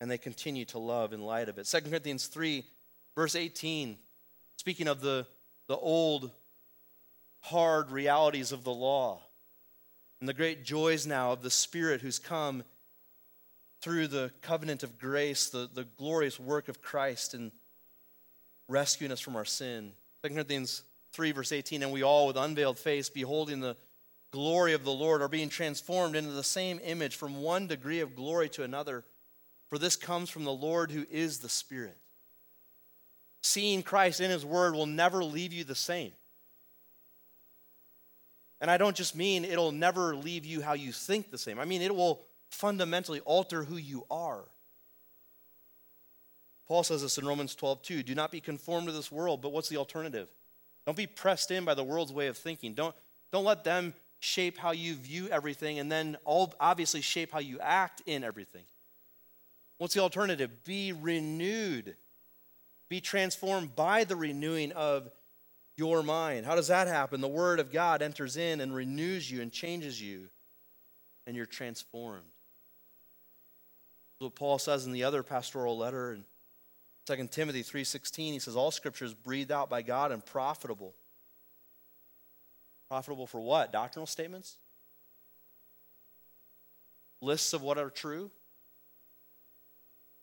And 0.00 0.10
they 0.10 0.18
continue 0.18 0.64
to 0.66 0.78
love 0.78 1.12
in 1.12 1.20
light 1.20 1.48
of 1.48 1.58
it. 1.58 1.64
2 1.66 1.80
Corinthians 1.82 2.26
3, 2.26 2.64
verse 3.18 3.34
18, 3.34 3.98
speaking 4.58 4.86
of 4.86 5.00
the, 5.00 5.26
the 5.66 5.76
old, 5.76 6.30
hard 7.40 7.90
realities 7.90 8.52
of 8.52 8.62
the 8.62 8.72
law 8.72 9.20
and 10.20 10.28
the 10.28 10.32
great 10.32 10.64
joys 10.64 11.04
now 11.04 11.32
of 11.32 11.42
the 11.42 11.50
Spirit 11.50 12.00
who's 12.00 12.20
come 12.20 12.62
through 13.80 14.06
the 14.06 14.30
covenant 14.40 14.84
of 14.84 15.00
grace, 15.00 15.50
the, 15.50 15.68
the 15.74 15.82
glorious 15.82 16.38
work 16.38 16.68
of 16.68 16.80
Christ 16.80 17.34
in 17.34 17.50
rescuing 18.68 19.10
us 19.10 19.18
from 19.18 19.34
our 19.34 19.44
sin. 19.44 19.90
2 20.22 20.34
Corinthians 20.34 20.82
3, 21.12 21.32
verse 21.32 21.50
18, 21.50 21.82
and 21.82 21.90
we 21.90 22.04
all 22.04 22.28
with 22.28 22.36
unveiled 22.36 22.78
face, 22.78 23.08
beholding 23.08 23.58
the 23.58 23.76
glory 24.30 24.74
of 24.74 24.84
the 24.84 24.92
Lord, 24.92 25.22
are 25.22 25.28
being 25.28 25.48
transformed 25.48 26.14
into 26.14 26.30
the 26.30 26.44
same 26.44 26.78
image 26.84 27.16
from 27.16 27.42
one 27.42 27.66
degree 27.66 27.98
of 27.98 28.14
glory 28.14 28.48
to 28.50 28.62
another. 28.62 29.04
For 29.70 29.76
this 29.76 29.96
comes 29.96 30.30
from 30.30 30.44
the 30.44 30.52
Lord 30.52 30.92
who 30.92 31.04
is 31.10 31.40
the 31.40 31.48
Spirit. 31.48 31.98
Seeing 33.42 33.82
Christ 33.82 34.20
in 34.20 34.30
His 34.30 34.44
Word 34.44 34.74
will 34.74 34.86
never 34.86 35.22
leave 35.22 35.52
you 35.52 35.64
the 35.64 35.74
same. 35.74 36.12
And 38.60 38.70
I 38.70 38.76
don't 38.76 38.96
just 38.96 39.14
mean 39.14 39.44
it'll 39.44 39.72
never 39.72 40.16
leave 40.16 40.44
you 40.44 40.60
how 40.60 40.72
you 40.72 40.92
think 40.92 41.30
the 41.30 41.38
same, 41.38 41.58
I 41.58 41.64
mean 41.64 41.82
it 41.82 41.94
will 41.94 42.22
fundamentally 42.50 43.20
alter 43.20 43.64
who 43.64 43.76
you 43.76 44.04
are. 44.10 44.44
Paul 46.66 46.82
says 46.82 47.00
this 47.00 47.16
in 47.16 47.26
Romans 47.26 47.54
12, 47.54 47.82
2. 47.82 48.02
Do 48.02 48.14
not 48.14 48.30
be 48.30 48.40
conformed 48.40 48.88
to 48.88 48.92
this 48.92 49.10
world, 49.10 49.40
but 49.40 49.52
what's 49.52 49.70
the 49.70 49.78
alternative? 49.78 50.28
Don't 50.84 50.96
be 50.96 51.06
pressed 51.06 51.50
in 51.50 51.64
by 51.64 51.74
the 51.74 51.84
world's 51.84 52.12
way 52.12 52.26
of 52.26 52.36
thinking. 52.36 52.74
Don't, 52.74 52.94
don't 53.32 53.44
let 53.44 53.64
them 53.64 53.94
shape 54.20 54.58
how 54.58 54.72
you 54.72 54.94
view 54.94 55.28
everything 55.28 55.78
and 55.78 55.90
then 55.90 56.16
all 56.24 56.52
obviously 56.60 57.00
shape 57.00 57.32
how 57.32 57.38
you 57.38 57.58
act 57.60 58.02
in 58.04 58.22
everything. 58.22 58.64
What's 59.78 59.94
the 59.94 60.00
alternative? 60.00 60.64
Be 60.64 60.92
renewed. 60.92 61.96
Be 62.88 63.00
transformed 63.00 63.76
by 63.76 64.04
the 64.04 64.16
renewing 64.16 64.72
of 64.72 65.10
your 65.76 66.02
mind. 66.02 66.46
How 66.46 66.56
does 66.56 66.68
that 66.68 66.88
happen? 66.88 67.20
The 67.20 67.28
Word 67.28 67.60
of 67.60 67.70
God 67.72 68.02
enters 68.02 68.36
in 68.36 68.60
and 68.60 68.74
renews 68.74 69.30
you 69.30 69.42
and 69.42 69.52
changes 69.52 70.00
you, 70.00 70.28
and 71.26 71.36
you're 71.36 71.46
transformed. 71.46 72.24
What 74.18 74.34
Paul 74.34 74.58
says 74.58 74.86
in 74.86 74.92
the 74.92 75.04
other 75.04 75.22
pastoral 75.22 75.78
letter 75.78 76.12
in 76.12 76.24
2 77.06 77.28
Timothy 77.28 77.62
3:16 77.62 78.32
he 78.32 78.38
says 78.38 78.56
all 78.56 78.70
scripture 78.70 79.04
is 79.04 79.14
breathed 79.14 79.52
out 79.52 79.70
by 79.70 79.82
God 79.82 80.10
and 80.10 80.24
profitable. 80.24 80.94
Profitable 82.88 83.26
for 83.26 83.40
what? 83.40 83.72
Doctrinal 83.72 84.06
statements? 84.06 84.56
Lists 87.20 87.52
of 87.52 87.62
what 87.62 87.78
are 87.78 87.90
true? 87.90 88.30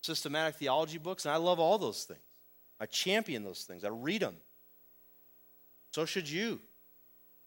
Systematic 0.01 0.55
theology 0.55 0.97
books, 0.97 1.25
and 1.25 1.33
I 1.33 1.37
love 1.37 1.59
all 1.59 1.77
those 1.77 2.03
things. 2.03 2.19
I 2.79 2.85
champion 2.85 3.43
those 3.43 3.63
things. 3.63 3.83
I 3.83 3.89
read 3.89 4.21
them. 4.21 4.35
So 5.91 6.05
should 6.05 6.29
you. 6.29 6.59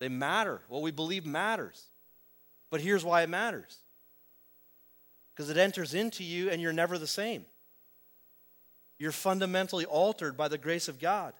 They 0.00 0.08
matter. 0.08 0.62
What 0.68 0.82
we 0.82 0.90
believe 0.90 1.26
matters. 1.26 1.90
But 2.70 2.80
here's 2.80 3.04
why 3.04 3.22
it 3.22 3.28
matters 3.28 3.78
because 5.34 5.50
it 5.50 5.56
enters 5.56 5.94
into 5.94 6.24
you 6.24 6.50
and 6.50 6.60
you're 6.60 6.72
never 6.72 6.98
the 6.98 7.06
same. 7.06 7.44
You're 8.98 9.12
fundamentally 9.12 9.84
altered 9.84 10.36
by 10.36 10.48
the 10.48 10.58
grace 10.58 10.88
of 10.88 10.98
God. 10.98 11.32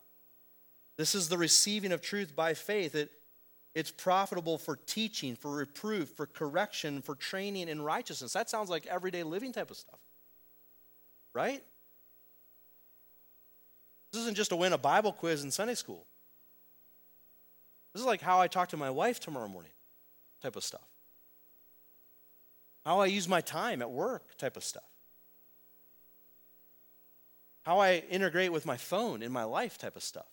This 0.97 1.17
is 1.17 1.29
the 1.29 1.37
receiving 1.37 1.91
of 1.91 2.01
truth 2.01 2.37
by 2.37 2.55
faith. 2.55 2.95
It, 2.95 3.11
it's 3.75 3.91
profitable 3.91 4.57
for 4.57 4.77
teaching, 4.77 5.35
for 5.35 5.51
reproof, 5.57 6.11
for 6.11 6.27
correction, 6.27 7.03
for 7.03 7.17
training 7.17 7.69
in 7.69 7.83
righteousness. 7.83 8.33
That 8.33 8.49
sounds 8.49 8.71
like 8.71 8.87
everyday 8.87 9.25
living 9.25 9.53
type 9.53 9.71
of 9.71 9.77
stuff. 9.77 9.99
Right? 11.35 11.63
This 14.13 14.23
isn't 14.23 14.37
just 14.37 14.51
to 14.51 14.57
win 14.57 14.73
a 14.73 14.79
Bible 14.79 15.13
quiz 15.13 15.45
in 15.45 15.51
Sunday 15.51 15.75
school. 15.75 16.07
This 17.93 18.01
is 18.01 18.07
like 18.07 18.21
how 18.21 18.41
I 18.41 18.49
talk 18.49 18.69
to 18.71 18.77
my 18.77 18.91
wife 18.91 19.21
tomorrow 19.21 19.49
morning 19.49 19.73
type 20.43 20.57
of 20.57 20.65
stuff. 20.65 20.87
How 22.85 23.01
I 23.01 23.07
use 23.07 23.29
my 23.29 23.41
time 23.41 23.83
at 23.83 23.91
work 23.91 24.37
type 24.39 24.57
of 24.57 24.65
stuff 24.65 24.85
how 27.69 27.81
I 27.81 28.03
integrate 28.09 28.51
with 28.51 28.65
my 28.65 28.79
phone 28.79 29.21
in 29.23 29.31
my 29.31 29.45
life 29.45 29.77
type 29.77 29.95
of 29.95 30.03
stuff. 30.03 30.25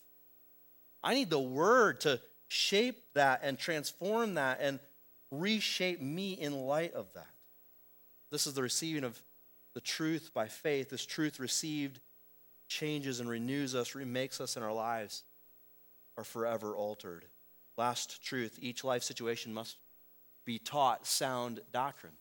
I 1.03 1.13
need 1.13 1.29
the 1.29 1.37
word 1.37 1.99
to 2.01 2.21
shape 2.47 3.03
that 3.13 3.41
and 3.43 3.59
transform 3.59 4.35
that 4.35 4.59
and 4.61 4.79
reshape 5.31 6.01
me 6.01 6.31
in 6.31 6.53
light 6.53 6.93
of 6.93 7.07
that. 7.13 7.27
This 8.31 8.47
is 8.47 8.53
the 8.53 8.61
receiving 8.61 9.03
of 9.03 9.21
the 9.73 9.81
truth 9.81 10.31
by 10.33 10.47
faith. 10.47 10.89
This 10.89 11.05
truth 11.05 11.37
received 11.37 11.99
changes 12.67 13.19
and 13.19 13.29
renews 13.29 13.75
us, 13.75 13.95
remakes 13.95 14.41
us, 14.41 14.55
and 14.55 14.65
our 14.65 14.73
lives 14.73 15.23
are 16.17 16.23
forever 16.23 16.75
altered. 16.75 17.25
Last 17.77 18.23
truth 18.23 18.57
each 18.61 18.83
life 18.83 19.03
situation 19.03 19.53
must 19.53 19.77
be 20.45 20.59
taught 20.59 21.05
sound 21.05 21.59
doctrine. 21.71 22.13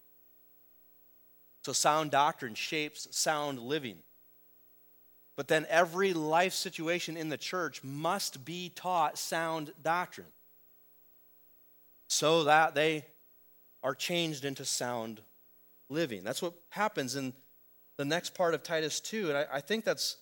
So, 1.64 1.72
sound 1.72 2.10
doctrine 2.10 2.54
shapes 2.54 3.08
sound 3.10 3.58
living. 3.58 3.98
But 5.36 5.48
then 5.48 5.66
every 5.68 6.12
life 6.12 6.52
situation 6.52 7.16
in 7.16 7.28
the 7.28 7.36
church 7.36 7.82
must 7.82 8.44
be 8.44 8.70
taught 8.74 9.18
sound 9.18 9.72
doctrine 9.82 10.28
so 12.06 12.44
that 12.44 12.74
they 12.74 13.04
are 13.82 13.94
changed 13.94 14.44
into 14.44 14.64
sound 14.64 15.20
living. 15.88 16.22
That's 16.22 16.40
what 16.40 16.54
happens 16.70 17.16
in 17.16 17.32
the 17.96 18.04
next 18.04 18.34
part 18.34 18.54
of 18.54 18.62
Titus 18.62 19.00
2. 19.00 19.30
And 19.30 19.38
I, 19.38 19.46
I 19.54 19.60
think 19.60 19.84
that's 19.84 20.16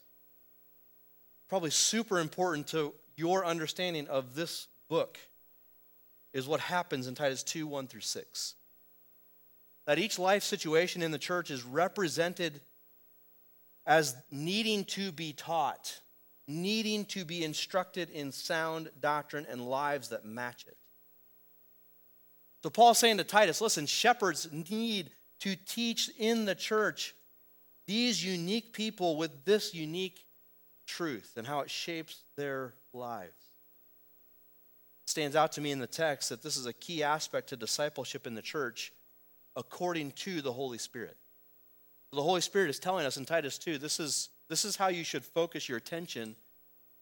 probably 1.52 1.68
super 1.68 2.18
important 2.18 2.66
to 2.66 2.94
your 3.14 3.44
understanding 3.44 4.08
of 4.08 4.34
this 4.34 4.68
book, 4.88 5.18
is 6.32 6.48
what 6.48 6.60
happens 6.60 7.06
in 7.06 7.14
Titus 7.14 7.42
2 7.42 7.66
1 7.66 7.88
through 7.88 8.00
6. 8.00 8.54
That 9.84 9.98
each 9.98 10.18
life 10.18 10.42
situation 10.44 11.02
in 11.02 11.10
the 11.10 11.18
church 11.18 11.50
is 11.50 11.62
represented 11.62 12.62
as 13.84 14.16
needing 14.30 14.86
to 14.86 15.12
be 15.12 15.34
taught, 15.34 16.00
needing 16.48 17.04
to 17.04 17.22
be 17.22 17.44
instructed 17.44 18.08
in 18.08 18.32
sound 18.32 18.88
doctrine 18.98 19.46
and 19.46 19.68
lives 19.68 20.08
that 20.08 20.24
match 20.24 20.64
it. 20.66 20.78
So 22.62 22.70
Paul's 22.70 22.96
saying 22.96 23.18
to 23.18 23.24
Titus, 23.24 23.60
listen, 23.60 23.84
shepherds 23.84 24.48
need 24.50 25.10
to 25.40 25.54
teach 25.54 26.08
in 26.18 26.46
the 26.46 26.54
church 26.54 27.14
these 27.86 28.24
unique 28.24 28.72
people 28.72 29.18
with 29.18 29.44
this 29.44 29.74
unique 29.74 30.24
truth 30.86 31.34
and 31.36 31.46
how 31.46 31.60
it 31.60 31.70
shapes 31.70 32.24
their 32.36 32.74
lives. 32.92 33.50
It 35.04 35.10
stands 35.10 35.36
out 35.36 35.52
to 35.52 35.60
me 35.60 35.70
in 35.70 35.78
the 35.78 35.86
text 35.86 36.28
that 36.28 36.42
this 36.42 36.56
is 36.56 36.66
a 36.66 36.72
key 36.72 37.02
aspect 37.02 37.48
to 37.48 37.56
discipleship 37.56 38.26
in 38.26 38.34
the 38.34 38.42
church 38.42 38.92
according 39.56 40.12
to 40.12 40.40
the 40.40 40.52
Holy 40.52 40.78
Spirit. 40.78 41.16
The 42.12 42.22
Holy 42.22 42.40
Spirit 42.40 42.70
is 42.70 42.78
telling 42.78 43.06
us 43.06 43.16
in 43.16 43.24
Titus 43.24 43.58
2 43.58 43.78
this 43.78 43.98
is, 43.98 44.28
this 44.48 44.64
is 44.64 44.76
how 44.76 44.88
you 44.88 45.04
should 45.04 45.24
focus 45.24 45.68
your 45.68 45.78
attention 45.78 46.36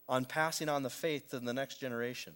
on 0.09 0.25
passing 0.25 0.69
on 0.69 0.83
the 0.83 0.91
faith 0.91 1.31
to 1.31 1.41
the 1.41 1.53
next 1.53 1.81
generation. 1.81 2.35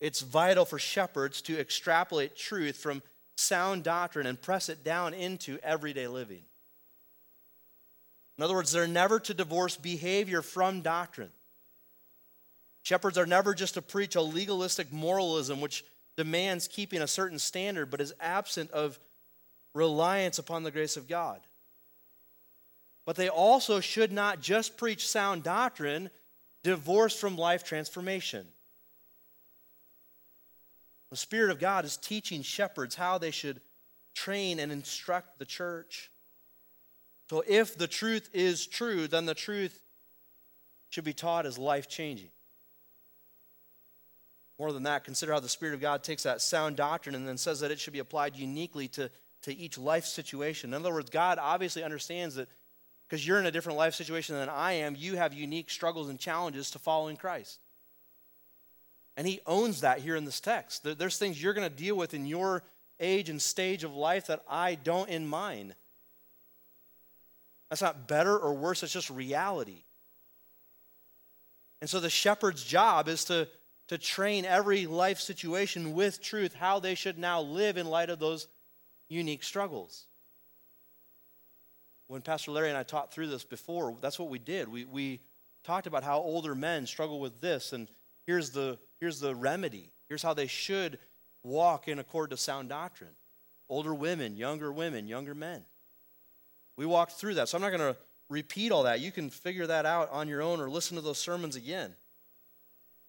It's 0.00 0.20
vital 0.20 0.64
for 0.64 0.78
shepherds 0.78 1.40
to 1.42 1.58
extrapolate 1.58 2.36
truth 2.36 2.76
from 2.76 3.02
sound 3.36 3.84
doctrine 3.84 4.26
and 4.26 4.40
press 4.40 4.68
it 4.68 4.84
down 4.84 5.14
into 5.14 5.58
everyday 5.62 6.06
living. 6.06 6.42
In 8.38 8.44
other 8.44 8.54
words, 8.54 8.72
they're 8.72 8.86
never 8.86 9.18
to 9.20 9.34
divorce 9.34 9.76
behavior 9.76 10.42
from 10.42 10.82
doctrine. 10.82 11.30
Shepherds 12.82 13.18
are 13.18 13.26
never 13.26 13.54
just 13.54 13.74
to 13.74 13.82
preach 13.82 14.14
a 14.14 14.20
legalistic 14.20 14.92
moralism 14.92 15.60
which 15.60 15.84
demands 16.16 16.68
keeping 16.68 17.02
a 17.02 17.06
certain 17.06 17.38
standard 17.38 17.90
but 17.90 18.00
is 18.00 18.14
absent 18.20 18.70
of 18.70 18.98
reliance 19.74 20.38
upon 20.38 20.62
the 20.62 20.70
grace 20.70 20.96
of 20.96 21.08
God. 21.08 21.40
But 23.04 23.16
they 23.16 23.28
also 23.28 23.80
should 23.80 24.12
not 24.12 24.40
just 24.40 24.76
preach 24.76 25.06
sound 25.06 25.42
doctrine 25.42 26.10
divorced 26.64 27.20
from 27.20 27.36
life 27.36 27.64
transformation. 27.64 28.46
The 31.10 31.16
Spirit 31.16 31.50
of 31.50 31.60
God 31.60 31.84
is 31.84 31.96
teaching 31.96 32.42
shepherds 32.42 32.96
how 32.96 33.18
they 33.18 33.30
should 33.30 33.60
train 34.14 34.58
and 34.58 34.72
instruct 34.72 35.38
the 35.38 35.44
church. 35.44 36.10
So 37.28 37.42
if 37.46 37.76
the 37.76 37.88
truth 37.88 38.30
is 38.32 38.66
true, 38.66 39.08
then 39.08 39.26
the 39.26 39.34
truth 39.34 39.82
should 40.90 41.04
be 41.04 41.12
taught 41.12 41.46
as 41.46 41.58
life 41.58 41.88
changing. 41.88 42.30
More 44.58 44.72
than 44.72 44.84
that, 44.84 45.04
consider 45.04 45.32
how 45.32 45.40
the 45.40 45.48
Spirit 45.48 45.74
of 45.74 45.80
God 45.80 46.02
takes 46.02 46.22
that 46.22 46.40
sound 46.40 46.76
doctrine 46.76 47.14
and 47.14 47.28
then 47.28 47.36
says 47.36 47.60
that 47.60 47.70
it 47.70 47.78
should 47.78 47.92
be 47.92 47.98
applied 47.98 48.36
uniquely 48.36 48.88
to, 48.88 49.10
to 49.42 49.54
each 49.54 49.76
life 49.76 50.06
situation. 50.06 50.72
In 50.72 50.80
other 50.80 50.92
words, 50.92 51.10
God 51.10 51.38
obviously 51.38 51.82
understands 51.82 52.36
that 52.36 52.48
because 53.08 53.26
you're 53.26 53.38
in 53.38 53.46
a 53.46 53.50
different 53.50 53.78
life 53.78 53.94
situation 53.94 54.34
than 54.34 54.48
I 54.48 54.72
am, 54.72 54.96
you 54.96 55.16
have 55.16 55.34
unique 55.34 55.70
struggles 55.70 56.08
and 56.08 56.18
challenges 56.18 56.70
to 56.70 56.78
following 56.78 57.16
Christ. 57.16 57.60
And 59.16 59.26
He 59.26 59.40
owns 59.46 59.82
that 59.82 60.00
here 60.00 60.16
in 60.16 60.24
this 60.24 60.40
text. 60.40 60.84
There's 60.84 61.18
things 61.18 61.40
you're 61.40 61.54
going 61.54 61.68
to 61.68 61.74
deal 61.74 61.96
with 61.96 62.14
in 62.14 62.26
your 62.26 62.62
age 62.98 63.28
and 63.28 63.40
stage 63.40 63.84
of 63.84 63.94
life 63.94 64.26
that 64.28 64.42
I 64.48 64.74
don't 64.74 65.08
in 65.10 65.26
mine. 65.26 65.74
That's 67.68 67.82
not 67.82 68.06
better 68.08 68.36
or 68.38 68.54
worse, 68.54 68.82
it's 68.82 68.92
just 68.92 69.10
reality. 69.10 69.82
And 71.80 71.90
so 71.90 72.00
the 72.00 72.10
shepherd's 72.10 72.64
job 72.64 73.08
is 73.08 73.24
to 73.26 73.48
to 73.88 73.98
train 73.98 74.44
every 74.44 74.86
life 74.86 75.20
situation 75.20 75.94
with 75.94 76.20
truth, 76.20 76.54
how 76.54 76.80
they 76.80 76.94
should 76.94 77.18
now 77.18 77.40
live 77.40 77.76
in 77.76 77.86
light 77.86 78.10
of 78.10 78.18
those 78.18 78.48
unique 79.08 79.42
struggles. 79.42 80.06
When 82.08 82.22
Pastor 82.22 82.50
Larry 82.52 82.68
and 82.68 82.78
I 82.78 82.82
taught 82.82 83.12
through 83.12 83.28
this 83.28 83.44
before, 83.44 83.96
that's 84.00 84.18
what 84.18 84.28
we 84.28 84.38
did. 84.38 84.68
We, 84.68 84.84
we 84.84 85.20
talked 85.64 85.86
about 85.86 86.04
how 86.04 86.18
older 86.18 86.54
men 86.54 86.86
struggle 86.86 87.20
with 87.20 87.40
this, 87.40 87.72
and 87.72 87.88
here's 88.26 88.50
the, 88.50 88.78
here's 89.00 89.20
the 89.20 89.34
remedy. 89.34 89.90
Here's 90.08 90.22
how 90.22 90.34
they 90.34 90.46
should 90.46 90.98
walk 91.42 91.88
in 91.88 91.98
accord 91.98 92.30
to 92.30 92.36
sound 92.36 92.68
doctrine. 92.68 93.14
Older 93.68 93.94
women, 93.94 94.36
younger 94.36 94.72
women, 94.72 95.08
younger 95.08 95.34
men. 95.34 95.64
We 96.76 96.86
walked 96.86 97.12
through 97.12 97.34
that. 97.34 97.48
So 97.48 97.56
I'm 97.56 97.62
not 97.62 97.76
going 97.76 97.94
to 97.94 97.96
repeat 98.28 98.72
all 98.72 98.84
that. 98.84 99.00
You 99.00 99.12
can 99.12 99.30
figure 99.30 99.66
that 99.66 99.86
out 99.86 100.10
on 100.10 100.28
your 100.28 100.42
own 100.42 100.60
or 100.60 100.68
listen 100.68 100.96
to 100.96 101.00
those 101.00 101.18
sermons 101.18 101.56
again. 101.56 101.94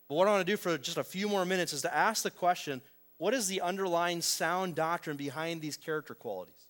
But 0.07 0.15
what 0.15 0.27
I 0.27 0.31
want 0.31 0.45
to 0.45 0.51
do 0.51 0.57
for 0.57 0.77
just 0.77 0.97
a 0.97 1.03
few 1.03 1.27
more 1.27 1.45
minutes 1.45 1.73
is 1.73 1.81
to 1.81 1.93
ask 1.93 2.23
the 2.23 2.31
question 2.31 2.81
what 3.17 3.33
is 3.33 3.47
the 3.47 3.61
underlying 3.61 4.21
sound 4.21 4.75
doctrine 4.75 5.17
behind 5.17 5.59
these 5.61 5.75
character 5.75 6.13
qualities? 6.13 6.67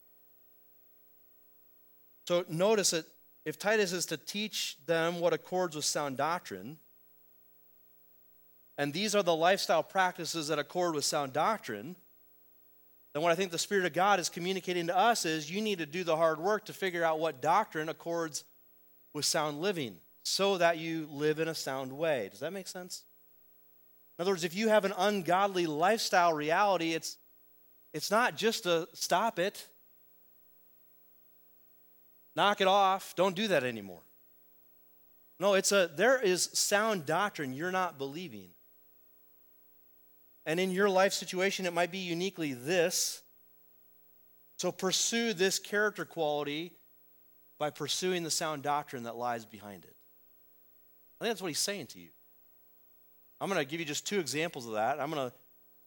So 2.27 2.45
notice 2.49 2.91
that 2.91 3.05
if 3.45 3.59
Titus 3.59 3.91
is 3.91 4.05
to 4.07 4.17
teach 4.17 4.77
them 4.85 5.19
what 5.19 5.33
accords 5.33 5.75
with 5.75 5.85
sound 5.85 6.17
doctrine, 6.17 6.77
and 8.77 8.93
these 8.93 9.15
are 9.15 9.23
the 9.23 9.35
lifestyle 9.35 9.83
practices 9.83 10.47
that 10.47 10.59
accord 10.59 10.95
with 10.95 11.05
sound 11.05 11.33
doctrine, 11.33 11.95
then 13.17 13.23
what 13.23 13.31
I 13.31 13.35
think 13.35 13.49
the 13.49 13.57
Spirit 13.57 13.87
of 13.87 13.93
God 13.93 14.19
is 14.19 14.29
communicating 14.29 14.85
to 14.85 14.95
us 14.95 15.25
is 15.25 15.49
you 15.49 15.59
need 15.59 15.79
to 15.79 15.87
do 15.87 16.03
the 16.03 16.15
hard 16.15 16.39
work 16.39 16.65
to 16.65 16.73
figure 16.73 17.03
out 17.03 17.19
what 17.19 17.41
doctrine 17.41 17.89
accords 17.89 18.43
with 19.11 19.25
sound 19.25 19.59
living 19.59 19.95
so 20.21 20.59
that 20.59 20.77
you 20.77 21.07
live 21.11 21.39
in 21.39 21.47
a 21.47 21.55
sound 21.55 21.91
way. 21.91 22.27
Does 22.29 22.41
that 22.41 22.53
make 22.53 22.67
sense? 22.67 23.05
In 24.15 24.21
other 24.21 24.29
words, 24.29 24.43
if 24.43 24.55
you 24.55 24.69
have 24.69 24.85
an 24.85 24.93
ungodly 24.95 25.65
lifestyle 25.65 26.31
reality, 26.31 26.93
it's, 26.93 27.17
it's 27.91 28.11
not 28.11 28.37
just 28.37 28.65
to 28.65 28.87
stop 28.93 29.39
it, 29.39 29.65
knock 32.35 32.61
it 32.61 32.67
off, 32.67 33.15
don't 33.15 33.35
do 33.35 33.47
that 33.47 33.63
anymore. 33.63 34.03
No, 35.39 35.55
it's 35.55 35.71
a 35.71 35.89
there 35.95 36.21
is 36.21 36.51
sound 36.53 37.07
doctrine 37.07 37.51
you're 37.51 37.71
not 37.71 37.97
believing. 37.97 38.49
And 40.47 40.61
in 40.61 40.71
your 40.71 40.89
life 40.89 41.11
situation, 41.11 41.65
it 41.65 41.73
might 41.73 41.91
be 41.91 41.97
uniquely 41.97 42.53
this. 42.53 43.21
So 44.55 44.71
pursue 44.71 45.33
this 45.33 45.59
character 45.59 46.05
quality 46.05 46.71
by 47.59 47.69
pursuing 47.69 48.23
the 48.23 48.31
sound 48.31 48.63
doctrine 48.63 49.03
that 49.03 49.17
lies 49.17 49.45
behind 49.45 49.83
it. 49.83 49.93
I 51.19 51.25
think 51.25 51.31
that's 51.31 51.41
what 51.41 51.49
he's 51.49 51.59
saying 51.59 51.87
to 51.87 51.99
you. 51.99 52.09
I'm 53.41 53.49
going 53.49 53.59
to 53.59 53.69
give 53.69 53.81
you 53.81 53.85
just 53.85 54.07
two 54.07 54.19
examples 54.19 54.65
of 54.65 54.73
that. 54.73 55.01
I'm 55.01 55.11
going 55.11 55.29
to 55.29 55.35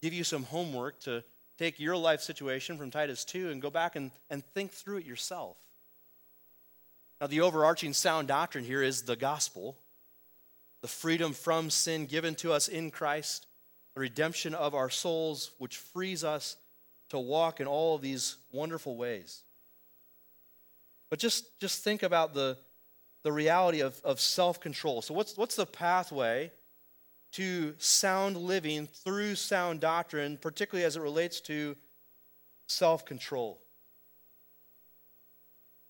give 0.03 0.12
you 0.12 0.25
some 0.25 0.42
homework 0.44 1.01
to 1.01 1.25
take 1.59 1.81
your 1.81 1.96
life 1.96 2.20
situation 2.20 2.77
from 2.77 2.90
Titus 2.90 3.25
2 3.25 3.51
and 3.51 3.62
go 3.62 3.70
back 3.70 3.96
and, 3.96 4.11
and 4.29 4.44
think 4.44 4.73
through 4.73 4.99
it 4.99 5.07
yourself. 5.07 5.57
Now, 7.18 7.29
the 7.29 7.40
overarching 7.40 7.94
sound 7.94 8.29
doctrine 8.29 8.64
here 8.64 8.83
is 8.83 9.03
the 9.03 9.16
gospel, 9.16 9.79
the 10.83 10.88
freedom 10.88 11.33
from 11.33 11.70
sin 11.70 12.07
given 12.07 12.35
to 12.37 12.53
us 12.53 12.68
in 12.68 12.90
Christ, 12.90 13.46
redemption 14.01 14.55
of 14.55 14.75
our 14.75 14.91
souls, 14.91 15.53
which 15.59 15.77
frees 15.77 16.25
us 16.25 16.57
to 17.11 17.19
walk 17.19 17.61
in 17.61 17.67
all 17.67 17.95
of 17.95 18.03
these 18.03 18.37
wonderful 18.51 18.97
ways. 18.97 19.43
But 21.11 21.19
just, 21.19 21.61
just 21.61 21.85
think 21.85 22.03
about 22.03 22.35
the, 22.35 22.57
the 23.23 23.33
reality 23.33 23.81
of, 23.81 24.01
of 24.05 24.21
self 24.21 24.61
control. 24.61 25.03
So, 25.03 25.15
what's, 25.15 25.37
what's 25.37 25.57
the 25.57 25.67
pathway 25.67 26.51
to 27.33 27.75
sound 27.79 28.37
living 28.37 28.87
through 28.87 29.37
sound 29.37 29.81
doctrine, 29.81 30.37
particularly 30.37 30.85
as 30.85 30.97
it 30.97 31.01
relates 31.01 31.41
to 31.43 31.77
self 32.67 33.05
control. 33.05 33.61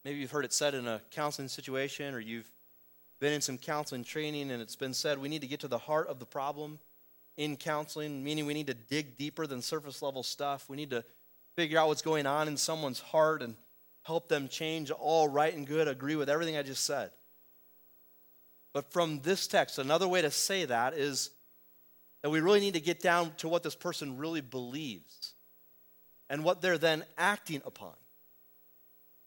Maybe 0.05 0.18
you've 0.18 0.31
heard 0.31 0.44
it 0.44 0.53
said 0.53 0.75
in 0.75 0.87
a 0.87 1.01
counseling 1.11 1.49
situation, 1.49 2.14
or 2.14 2.20
you've 2.20 2.51
been 3.20 3.33
in 3.35 3.40
some 3.40 3.59
counseling 3.59 4.05
training, 4.05 4.51
and 4.51 4.62
it's 4.62 4.77
been 4.77 4.94
said 4.94 5.18
we 5.18 5.29
need 5.29 5.42
to 5.42 5.46
get 5.46 5.61
to 5.61 5.68
the 5.68 5.79
heart 5.79 6.09
of 6.09 6.18
the 6.18 6.27
problem 6.27 6.79
in 7.40 7.57
counseling, 7.57 8.22
meaning 8.22 8.44
we 8.44 8.53
need 8.53 8.66
to 8.66 8.74
dig 8.74 9.16
deeper 9.16 9.46
than 9.46 9.62
surface 9.62 10.03
level 10.03 10.22
stuff. 10.22 10.68
We 10.68 10.76
need 10.76 10.90
to 10.90 11.03
figure 11.57 11.79
out 11.79 11.88
what's 11.88 12.03
going 12.03 12.26
on 12.26 12.48
in 12.48 12.59
someone's 12.59 13.00
heart 13.00 13.40
and 13.40 13.55
help 14.03 14.29
them 14.29 14.46
change 14.46 14.90
all 14.90 15.26
right 15.26 15.55
and 15.55 15.66
good, 15.66 15.88
agree 15.88 16.16
with 16.16 16.29
everything 16.29 16.59
I 16.59 16.62
just 16.62 16.85
said. 16.85 17.11
But 18.74 18.92
from 18.92 19.20
this 19.22 19.46
text, 19.46 19.79
another 19.79 20.07
way 20.07 20.20
to 20.20 20.31
say 20.31 20.66
that 20.66 20.92
is 20.92 21.31
that 22.22 22.29
we 22.29 22.40
really 22.40 22.61
need 22.61 22.74
to 22.74 22.81
get 22.81 23.00
down 23.00 23.33
to 23.38 23.48
what 23.48 23.62
this 23.62 23.74
person 23.74 24.18
really 24.18 24.42
believes 24.42 25.33
and 26.29 26.44
what 26.44 26.61
they're 26.61 26.76
then 26.76 27.05
acting 27.16 27.62
upon. 27.64 27.94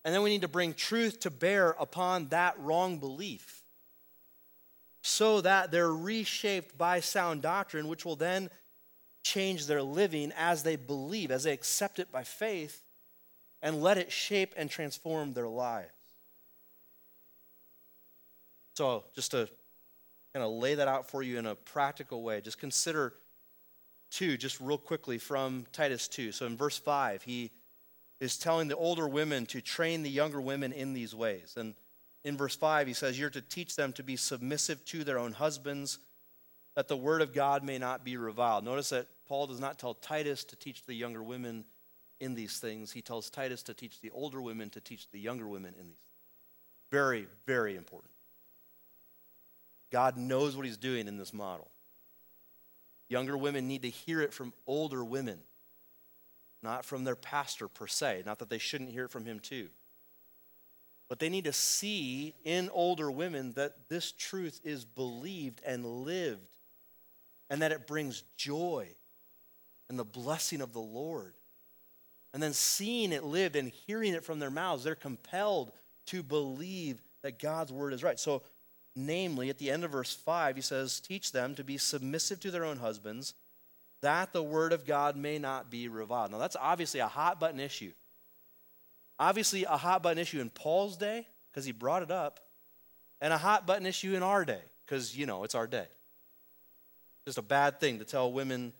And 0.06 0.14
then 0.14 0.22
we 0.22 0.30
need 0.30 0.42
to 0.42 0.48
bring 0.48 0.76
truth 0.76 1.22
to 1.22 1.32
bear 1.32 1.72
upon 1.80 2.28
that 2.28 2.60
wrong 2.60 3.00
belief 3.00 3.63
so 5.04 5.42
that 5.42 5.70
they're 5.70 5.94
reshaped 5.94 6.78
by 6.78 7.02
sound 7.02 7.42
doctrine, 7.42 7.90
which 7.90 8.06
will 8.06 8.16
then 8.16 8.50
change 9.22 9.68
their 9.68 9.84
living 9.84 10.32
as 10.38 10.64
they 10.64 10.78
believe, 10.78 11.30
as 11.30 11.44
they 11.44 11.52
accept 11.52 12.00
it 12.00 12.10
by 12.12 12.24
faith, 12.24 12.84
and 13.62 13.84
let 13.84 13.98
it 13.98 14.12
shape 14.12 14.54
and 14.56 14.70
transform 14.70 15.34
their 15.34 15.48
lives. 15.48 15.92
So, 18.76 19.04
just 19.14 19.32
to 19.32 19.50
kind 20.34 20.44
of 20.44 20.52
lay 20.54 20.76
that 20.76 20.88
out 20.88 21.10
for 21.10 21.22
you 21.22 21.38
in 21.38 21.46
a 21.46 21.56
practical 21.56 22.24
way, 22.24 22.40
just 22.40 22.58
consider 22.58 23.14
two, 24.10 24.38
just 24.38 24.60
real 24.62 24.78
quickly 24.78 25.18
from 25.18 25.66
Titus 25.74 26.08
2. 26.08 26.32
So, 26.32 26.46
in 26.46 26.56
verse 26.56 26.78
5, 26.78 27.24
he 27.24 27.52
is 28.22 28.38
telling 28.38 28.70
the 28.70 28.78
older 28.78 29.08
women 29.08 29.46
to 29.48 29.60
train 29.60 30.02
the 30.02 30.10
younger 30.10 30.40
women 30.40 30.72
in 30.72 30.94
these 30.94 31.14
ways. 31.14 31.56
And 31.58 31.76
in 32.24 32.38
verse 32.38 32.56
5, 32.56 32.88
he 32.88 32.94
says, 32.94 33.20
You're 33.20 33.30
to 33.32 33.42
teach 33.42 33.76
them 33.76 33.94
to 33.94 34.04
be 34.04 34.16
submissive 34.16 34.84
to 34.86 35.04
their 35.04 35.20
own 35.20 35.34
husbands, 35.34 36.00
that 36.76 36.88
the 36.88 36.98
word 36.98 37.22
of 37.22 37.34
God 37.34 37.64
may 37.64 37.78
not 37.78 38.04
be 38.04 38.18
reviled. 38.18 38.64
Notice 38.64 38.90
that 38.90 39.08
Paul 39.28 39.48
does 39.48 39.60
not 39.60 39.78
tell 39.78 39.94
Titus 39.94 40.44
to 40.46 40.56
teach 40.56 40.86
the 40.86 40.94
younger 40.94 41.22
women 41.22 41.66
in 42.20 42.36
these 42.36 42.60
things. 42.60 42.92
He 42.92 43.02
tells 43.02 43.30
Titus 43.30 43.64
to 43.64 43.74
teach 43.74 44.00
the 44.02 44.12
older 44.12 44.42
women 44.42 44.70
to 44.72 44.82
teach 44.82 45.10
the 45.12 45.20
younger 45.20 45.48
women 45.48 45.74
in 45.80 45.88
these. 45.88 45.98
things. 45.98 45.98
Very, 46.92 47.28
very 47.46 47.76
important. 47.76 48.12
God 49.92 50.18
knows 50.18 50.56
what 50.56 50.66
he's 50.66 50.78
doing 50.78 51.08
in 51.08 51.18
this 51.18 51.34
model. 51.34 51.70
Younger 53.10 53.38
women 53.38 53.68
need 53.68 53.84
to 53.84 53.90
hear 53.90 54.22
it 54.22 54.34
from 54.34 54.54
older 54.66 55.04
women, 55.04 55.40
not 56.64 56.86
from 56.86 57.04
their 57.04 57.16
pastor 57.16 57.68
per 57.68 57.86
se. 57.86 58.24
Not 58.26 58.40
that 58.40 58.50
they 58.50 58.58
shouldn't 58.58 58.90
hear 58.90 59.06
it 59.06 59.12
from 59.12 59.26
him 59.26 59.40
too. 59.40 59.70
But 61.10 61.20
they 61.20 61.30
need 61.30 61.44
to 61.44 61.54
see 61.54 62.34
in 62.44 62.70
older 62.72 63.12
women 63.12 63.54
that 63.54 63.90
this 63.90 64.12
truth 64.12 64.62
is 64.64 64.86
believed 64.86 65.62
and 65.66 65.86
lived, 65.86 66.58
and 67.50 67.62
that 67.62 67.72
it 67.72 67.88
brings 67.88 68.24
joy 68.38 68.88
and 69.90 70.00
the 70.00 70.06
blessing 70.06 70.62
of 70.62 70.74
the 70.74 70.80
Lord. 70.80 71.34
And 72.34 72.42
then 72.42 72.54
seeing 72.54 73.12
it 73.12 73.24
lived 73.24 73.56
and 73.56 73.72
hearing 73.86 74.14
it 74.14 74.24
from 74.24 74.40
their 74.40 74.50
mouths, 74.50 74.84
they're 74.84 74.96
compelled 74.96 75.72
to 76.08 76.24
believe 76.24 77.02
that 77.22 77.40
God's 77.40 77.72
word 77.72 77.94
is 77.94 78.04
right. 78.04 78.20
So, 78.20 78.42
namely, 78.96 79.50
at 79.50 79.60
the 79.60 79.70
end 79.70 79.84
of 79.84 79.92
verse 79.92 80.14
5, 80.14 80.56
he 80.56 80.62
says, 80.62 81.00
Teach 81.00 81.32
them 81.32 81.54
to 81.56 81.64
be 81.64 81.78
submissive 81.78 82.40
to 82.42 82.52
their 82.52 82.66
own 82.66 82.78
husbands, 82.78 83.36
that 84.02 84.34
the 84.34 84.44
word 84.44 84.74
of 84.74 84.86
God 84.86 85.16
may 85.16 85.38
not 85.38 85.70
be 85.70 85.88
reviled. 85.88 86.32
Now, 86.32 86.40
that's 86.40 86.58
obviously 86.60 87.00
a 87.00 87.08
hot 87.08 87.40
button 87.40 87.60
issue. 87.60 87.92
Obviously, 89.20 89.64
a 89.64 89.78
hot 89.78 90.04
button 90.04 90.18
issue 90.18 90.42
in 90.42 90.50
Paul's 90.50 90.98
day, 90.98 91.28
because 91.52 91.66
he 91.66 91.72
brought 91.72 92.04
it 92.04 92.12
up, 92.12 92.40
and 93.22 93.32
a 93.32 93.38
hot 93.38 93.68
button 93.68 93.86
issue 93.86 94.16
in 94.16 94.24
our 94.24 94.44
day, 94.44 94.62
because, 94.86 95.16
you 95.16 95.26
know, 95.26 95.44
it's 95.44 95.56
our 95.56 95.68
day. 95.68 95.88
Just 97.26 97.38
a 97.38 97.44
bad 97.44 97.80
thing 97.80 98.00
to 98.00 98.06
tell 98.06 98.32
women 98.32 98.74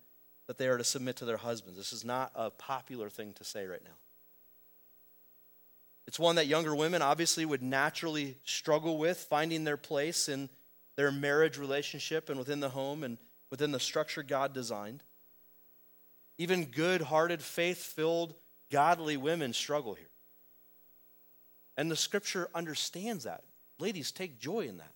that 0.46 0.58
they 0.58 0.68
are 0.68 0.76
to 0.76 0.84
submit 0.84 1.16
to 1.16 1.24
their 1.24 1.38
husbands. 1.38 1.78
This 1.78 1.92
is 1.92 2.04
not 2.04 2.30
a 2.34 2.50
popular 2.50 3.08
thing 3.08 3.32
to 3.34 3.44
say 3.44 3.66
right 3.66 3.82
now. 3.82 3.96
It's 6.06 6.18
one 6.18 6.36
that 6.36 6.46
younger 6.46 6.74
women 6.74 7.00
obviously 7.00 7.46
would 7.46 7.62
naturally 7.62 8.36
struggle 8.44 8.98
with, 8.98 9.16
finding 9.16 9.64
their 9.64 9.78
place 9.78 10.28
in 10.28 10.50
their 10.96 11.10
marriage 11.10 11.56
relationship 11.56 12.28
and 12.28 12.38
within 12.38 12.60
the 12.60 12.68
home 12.68 13.02
and 13.02 13.16
within 13.50 13.72
the 13.72 13.80
structure 13.80 14.22
God 14.22 14.52
designed. 14.52 15.02
Even 16.36 16.66
good 16.66 17.00
hearted, 17.00 17.40
faith 17.40 17.78
filled, 17.78 18.34
godly 18.70 19.16
women 19.16 19.54
struggle 19.54 19.94
here. 19.94 20.10
And 21.76 21.90
the 21.90 21.96
scripture 21.96 22.48
understands 22.54 23.24
that. 23.24 23.42
Ladies, 23.78 24.12
take 24.12 24.38
joy 24.38 24.60
in 24.60 24.78
that. 24.78 24.92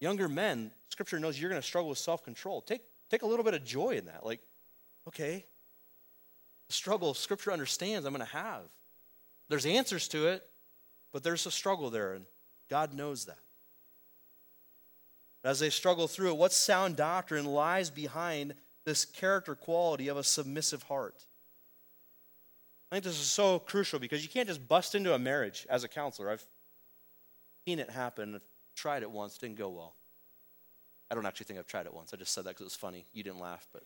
Younger 0.00 0.28
men, 0.28 0.70
scripture 0.90 1.18
knows 1.18 1.40
you're 1.40 1.48
going 1.48 1.60
to 1.60 1.66
struggle 1.66 1.88
with 1.88 1.98
self 1.98 2.22
control. 2.24 2.60
Take, 2.60 2.82
take 3.10 3.22
a 3.22 3.26
little 3.26 3.44
bit 3.44 3.54
of 3.54 3.64
joy 3.64 3.92
in 3.92 4.06
that. 4.06 4.26
Like, 4.26 4.40
okay, 5.08 5.46
the 6.66 6.72
struggle 6.72 7.14
scripture 7.14 7.52
understands 7.52 8.06
I'm 8.06 8.12
going 8.12 8.26
to 8.26 8.32
have. 8.32 8.62
There's 9.48 9.66
answers 9.66 10.08
to 10.08 10.28
it, 10.28 10.44
but 11.12 11.22
there's 11.22 11.46
a 11.46 11.50
struggle 11.50 11.88
there, 11.88 12.14
and 12.14 12.26
God 12.68 12.92
knows 12.92 13.24
that. 13.26 13.38
As 15.44 15.60
they 15.60 15.70
struggle 15.70 16.08
through 16.08 16.30
it, 16.30 16.36
what 16.36 16.52
sound 16.52 16.96
doctrine 16.96 17.44
lies 17.44 17.88
behind 17.88 18.54
this 18.84 19.04
character 19.04 19.54
quality 19.54 20.08
of 20.08 20.16
a 20.16 20.24
submissive 20.24 20.82
heart? 20.84 21.24
I 22.90 22.96
think 22.96 23.04
this 23.04 23.20
is 23.20 23.30
so 23.30 23.58
crucial 23.58 23.98
because 23.98 24.22
you 24.22 24.28
can't 24.28 24.48
just 24.48 24.66
bust 24.66 24.94
into 24.94 25.14
a 25.14 25.18
marriage 25.18 25.66
as 25.68 25.82
a 25.84 25.88
counselor. 25.88 26.30
I've 26.30 26.44
seen 27.66 27.78
it 27.78 27.90
happen, 27.90 28.40
tried 28.76 29.02
it 29.02 29.10
once, 29.10 29.38
didn't 29.38 29.56
go 29.56 29.68
well. 29.70 29.94
I 31.10 31.14
don't 31.14 31.26
actually 31.26 31.44
think 31.44 31.58
I've 31.58 31.66
tried 31.66 31.86
it 31.86 31.94
once. 31.94 32.12
I 32.14 32.16
just 32.16 32.32
said 32.32 32.44
that 32.44 32.50
because 32.50 32.62
it 32.62 32.64
was 32.64 32.74
funny. 32.74 33.04
You 33.12 33.22
didn't 33.22 33.40
laugh, 33.40 33.66
but. 33.72 33.82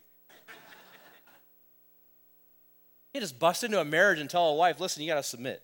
You 3.13 3.21
just 3.21 3.39
bust 3.39 3.65
into 3.65 3.81
a 3.81 3.85
marriage 3.85 4.21
and 4.21 4.31
tell 4.31 4.51
a 4.51 4.55
wife, 4.55 4.79
listen, 4.79 5.03
you 5.03 5.09
got 5.09 5.17
to 5.17 5.23
submit. 5.23 5.63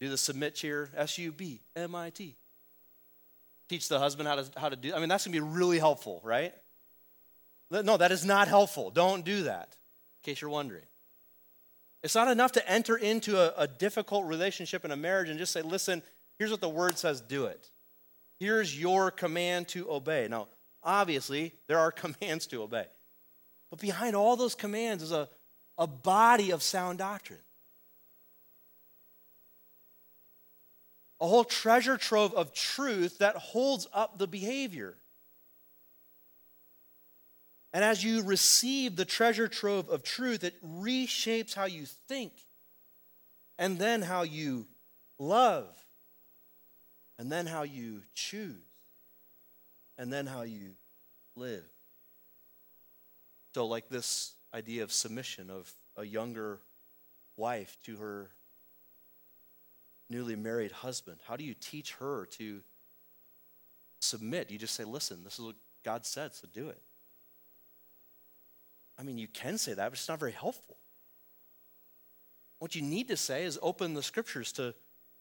Do 0.00 0.08
the 0.08 0.16
submit 0.16 0.54
cheer, 0.54 0.90
S 0.96 1.18
U 1.18 1.32
B 1.32 1.60
M 1.76 1.94
I 1.94 2.10
T. 2.10 2.36
Teach 3.68 3.88
the 3.88 3.98
husband 3.98 4.26
how 4.26 4.36
to, 4.36 4.46
how 4.56 4.68
to 4.70 4.76
do 4.76 4.94
I 4.94 5.00
mean, 5.00 5.10
that's 5.10 5.26
going 5.26 5.34
to 5.34 5.40
be 5.42 5.46
really 5.46 5.78
helpful, 5.78 6.20
right? 6.24 6.54
No, 7.70 7.98
that 7.98 8.12
is 8.12 8.24
not 8.24 8.48
helpful. 8.48 8.90
Don't 8.90 9.24
do 9.24 9.42
that, 9.42 9.76
in 10.22 10.32
case 10.32 10.40
you're 10.40 10.48
wondering. 10.48 10.84
It's 12.02 12.14
not 12.14 12.28
enough 12.28 12.52
to 12.52 12.68
enter 12.70 12.96
into 12.96 13.38
a, 13.38 13.62
a 13.62 13.66
difficult 13.66 14.26
relationship 14.26 14.84
in 14.84 14.90
a 14.90 14.96
marriage 14.96 15.28
and 15.28 15.38
just 15.38 15.52
say, 15.52 15.62
listen, 15.62 16.02
here's 16.38 16.50
what 16.50 16.60
the 16.60 16.68
word 16.68 16.96
says, 16.96 17.20
do 17.20 17.46
it. 17.46 17.70
Here's 18.38 18.78
your 18.78 19.10
command 19.10 19.68
to 19.68 19.90
obey. 19.90 20.28
Now, 20.30 20.48
obviously, 20.82 21.54
there 21.66 21.78
are 21.78 21.90
commands 21.92 22.46
to 22.48 22.62
obey. 22.62 22.86
But 23.70 23.80
behind 23.80 24.14
all 24.16 24.36
those 24.36 24.54
commands 24.54 25.02
is 25.02 25.12
a, 25.12 25.28
a 25.76 25.86
body 25.86 26.52
of 26.52 26.62
sound 26.62 26.98
doctrine. 26.98 27.40
A 31.20 31.26
whole 31.26 31.44
treasure 31.44 31.96
trove 31.96 32.32
of 32.34 32.52
truth 32.52 33.18
that 33.18 33.36
holds 33.36 33.88
up 33.92 34.18
the 34.18 34.28
behavior. 34.28 34.94
And 37.72 37.84
as 37.84 38.02
you 38.02 38.22
receive 38.22 38.96
the 38.96 39.04
treasure 39.04 39.48
trove 39.48 39.88
of 39.88 40.02
truth, 40.02 40.42
it 40.42 40.54
reshapes 40.64 41.54
how 41.54 41.66
you 41.66 41.84
think, 41.84 42.32
and 43.58 43.78
then 43.78 44.02
how 44.02 44.22
you 44.22 44.66
love, 45.18 45.76
and 47.18 47.30
then 47.30 47.46
how 47.46 47.62
you 47.62 48.02
choose, 48.14 48.54
and 49.98 50.12
then 50.12 50.26
how 50.26 50.42
you 50.42 50.70
live. 51.36 51.64
So, 53.54 53.66
like 53.66 53.88
this 53.88 54.34
idea 54.54 54.82
of 54.82 54.92
submission 54.92 55.50
of 55.50 55.70
a 55.96 56.04
younger 56.04 56.60
wife 57.36 57.76
to 57.84 57.96
her 57.96 58.30
newly 60.10 60.36
married 60.36 60.72
husband? 60.72 61.20
How 61.26 61.36
do 61.36 61.44
you 61.44 61.54
teach 61.54 61.92
her 61.94 62.26
to 62.32 62.60
submit? 64.00 64.50
You 64.50 64.58
just 64.58 64.74
say, 64.74 64.84
listen, 64.84 65.24
this 65.24 65.38
is 65.38 65.44
what 65.44 65.56
God 65.84 66.06
said, 66.06 66.34
so 66.34 66.48
do 66.52 66.68
it. 66.68 66.80
I 68.98 69.02
mean, 69.02 69.18
you 69.18 69.28
can 69.28 69.58
say 69.58 69.74
that, 69.74 69.90
but 69.90 69.92
it's 69.98 70.08
not 70.08 70.18
very 70.18 70.32
helpful. 70.32 70.76
What 72.58 72.74
you 72.74 72.82
need 72.82 73.08
to 73.08 73.16
say 73.16 73.44
is 73.44 73.58
open 73.62 73.94
the 73.94 74.02
scriptures 74.02 74.52
to 74.52 74.74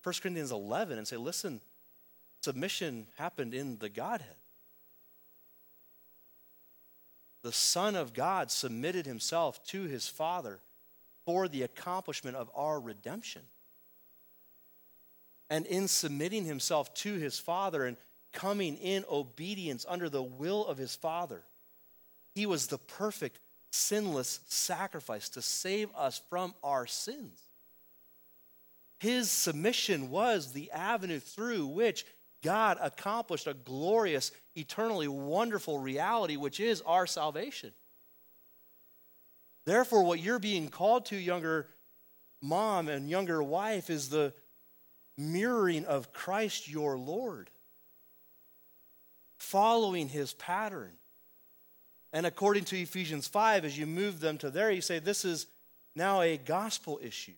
1 0.03 0.15
Corinthians 0.21 0.51
11 0.51 0.97
and 0.97 1.07
say, 1.07 1.17
listen, 1.17 1.61
submission 2.41 3.07
happened 3.17 3.53
in 3.53 3.77
the 3.77 3.89
Godhead 3.89 4.35
the 7.47 7.53
Son 7.53 7.95
of 7.95 8.13
God 8.13 8.51
submitted 8.51 9.05
himself 9.05 9.63
to 9.67 9.83
his 9.83 10.05
Father 10.05 10.59
for 11.25 11.47
the 11.47 11.63
accomplishment 11.63 12.35
of 12.35 12.51
our 12.53 12.77
redemption. 12.77 13.43
And 15.49 15.65
in 15.65 15.87
submitting 15.87 16.43
himself 16.43 16.93
to 16.95 17.13
his 17.13 17.39
Father 17.39 17.85
and 17.85 17.95
coming 18.33 18.75
in 18.75 19.05
obedience 19.09 19.85
under 19.87 20.09
the 20.09 20.21
will 20.21 20.65
of 20.65 20.77
his 20.77 20.97
Father, 20.97 21.43
he 22.35 22.45
was 22.45 22.67
the 22.67 22.77
perfect, 22.77 23.39
sinless 23.71 24.39
sacrifice 24.47 25.29
to 25.29 25.41
save 25.41 25.89
us 25.95 26.21
from 26.29 26.53
our 26.63 26.87
sins. 26.87 27.41
His 28.99 29.29
submission 29.29 30.09
was 30.09 30.53
the 30.53 30.71
avenue 30.71 31.19
through 31.19 31.67
which 31.67 32.05
God 32.43 32.77
accomplished 32.81 33.47
a 33.47 33.53
glorious, 33.53 34.31
eternally 34.55 35.07
wonderful 35.07 35.79
reality, 35.79 36.37
which 36.37 36.59
is 36.59 36.81
our 36.81 37.05
salvation. 37.05 37.73
Therefore, 39.65 40.03
what 40.03 40.19
you're 40.19 40.39
being 40.39 40.69
called 40.69 41.05
to, 41.07 41.17
younger 41.17 41.67
mom 42.41 42.87
and 42.87 43.09
younger 43.09 43.43
wife, 43.43 43.89
is 43.89 44.09
the 44.09 44.33
mirroring 45.17 45.85
of 45.85 46.13
Christ 46.13 46.69
your 46.69 46.97
Lord, 46.97 47.49
following 49.37 50.07
his 50.07 50.33
pattern. 50.33 50.93
And 52.17 52.25
according 52.25 52.63
to 52.63 52.81
Ephesians 52.81 53.27
5, 53.27 53.63
as 53.63 53.77
you 53.77 53.85
move 53.85 54.19
them 54.19 54.39
to 54.39 54.49
there, 54.49 54.71
you 54.71 54.81
say 54.81 54.97
this 54.97 55.23
is 55.23 55.45
now 55.95 56.21
a 56.21 56.35
gospel 56.35 56.99
issue 56.99 57.35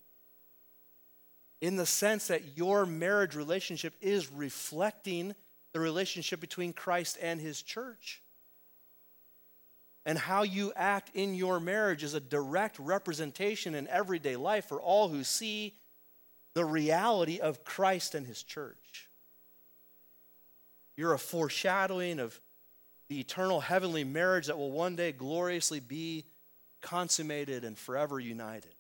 in 1.59 1.75
the 1.75 1.85
sense 1.85 2.27
that 2.27 2.55
your 2.57 2.85
marriage 2.85 3.35
relationship 3.35 3.93
is 3.99 4.31
reflecting 4.31 5.35
the 5.73 5.81
relationship 5.81 6.39
between 6.39 6.71
Christ 6.71 7.17
and 7.21 7.41
his 7.41 7.61
church. 7.61 8.21
And 10.05 10.17
how 10.17 10.43
you 10.43 10.71
act 10.77 11.11
in 11.13 11.35
your 11.35 11.59
marriage 11.59 12.01
is 12.01 12.13
a 12.13 12.21
direct 12.21 12.79
representation 12.79 13.75
in 13.75 13.85
everyday 13.89 14.37
life 14.37 14.69
for 14.69 14.81
all 14.81 15.09
who 15.09 15.25
see 15.25 15.75
the 16.53 16.63
reality 16.63 17.41
of 17.41 17.65
Christ 17.65 18.15
and 18.15 18.25
his 18.25 18.43
church. 18.43 19.09
You're 20.95 21.13
a 21.13 21.19
foreshadowing 21.19 22.19
of 22.19 22.39
the 23.09 23.19
eternal 23.19 23.59
heavenly 23.59 24.03
marriage 24.03 24.47
that 24.47 24.57
will 24.57 24.71
one 24.71 24.95
day 24.95 25.11
gloriously 25.11 25.79
be 25.79 26.25
consummated 26.81 27.63
and 27.63 27.77
forever 27.77 28.19
united. 28.19 28.75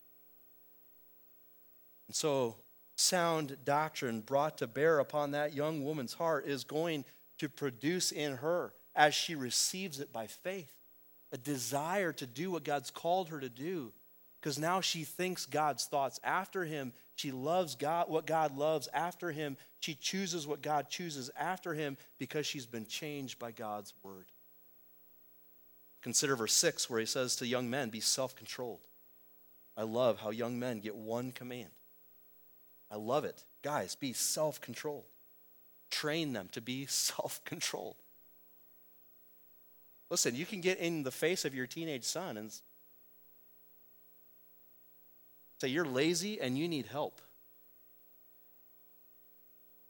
And 2.07 2.15
so, 2.15 2.57
sound 2.95 3.57
doctrine 3.65 4.21
brought 4.21 4.57
to 4.59 4.67
bear 4.67 4.99
upon 4.99 5.31
that 5.31 5.53
young 5.53 5.83
woman's 5.83 6.13
heart 6.13 6.45
is 6.45 6.63
going 6.63 7.05
to 7.39 7.49
produce 7.49 8.11
in 8.11 8.37
her, 8.37 8.73
as 8.95 9.15
she 9.15 9.35
receives 9.35 9.99
it 9.99 10.11
by 10.11 10.27
faith, 10.27 10.73
a 11.31 11.37
desire 11.37 12.11
to 12.13 12.27
do 12.27 12.51
what 12.51 12.63
God's 12.63 12.91
called 12.91 13.29
her 13.29 13.39
to 13.39 13.49
do. 13.49 13.93
Because 14.39 14.57
now 14.57 14.79
she 14.79 15.03
thinks 15.03 15.45
God's 15.45 15.85
thoughts 15.85 16.19
after 16.23 16.63
him. 16.63 16.93
She 17.15 17.31
loves 17.31 17.75
God, 17.75 18.09
what 18.09 18.25
God 18.25 18.57
loves 18.57 18.87
after 18.93 19.31
him. 19.31 19.57
She 19.79 19.95
chooses 19.95 20.47
what 20.47 20.61
God 20.61 20.89
chooses 20.89 21.29
after 21.37 21.73
him 21.73 21.97
because 22.17 22.45
she's 22.45 22.65
been 22.65 22.85
changed 22.85 23.37
by 23.37 23.51
God's 23.51 23.93
word. 24.01 24.27
Consider 26.01 26.37
verse 26.37 26.53
6, 26.53 26.89
where 26.89 27.01
he 27.01 27.05
says 27.05 27.35
to 27.37 27.47
young 27.47 27.69
men, 27.69 27.89
Be 27.89 27.99
self 27.99 28.35
controlled. 28.35 28.87
I 29.75 29.83
love 29.83 30.19
how 30.19 30.29
young 30.29 30.57
men 30.59 30.79
get 30.79 30.95
one 30.95 31.31
command 31.31 31.69
I 32.91 32.95
love 32.95 33.23
it. 33.23 33.43
Guys, 33.61 33.95
be 33.95 34.13
self 34.13 34.59
controlled. 34.61 35.05
Train 35.89 36.33
them 36.33 36.49
to 36.53 36.61
be 36.61 36.85
self 36.89 37.43
controlled. 37.45 37.97
Listen, 40.09 40.35
you 40.35 40.45
can 40.45 40.61
get 40.61 40.79
in 40.79 41.03
the 41.03 41.11
face 41.11 41.45
of 41.45 41.53
your 41.53 41.67
teenage 41.67 42.03
son 42.03 42.35
and 42.35 42.51
say, 45.59 45.67
You're 45.67 45.85
lazy 45.85 46.39
and 46.39 46.57
you 46.57 46.67
need 46.67 46.87
help. 46.87 47.21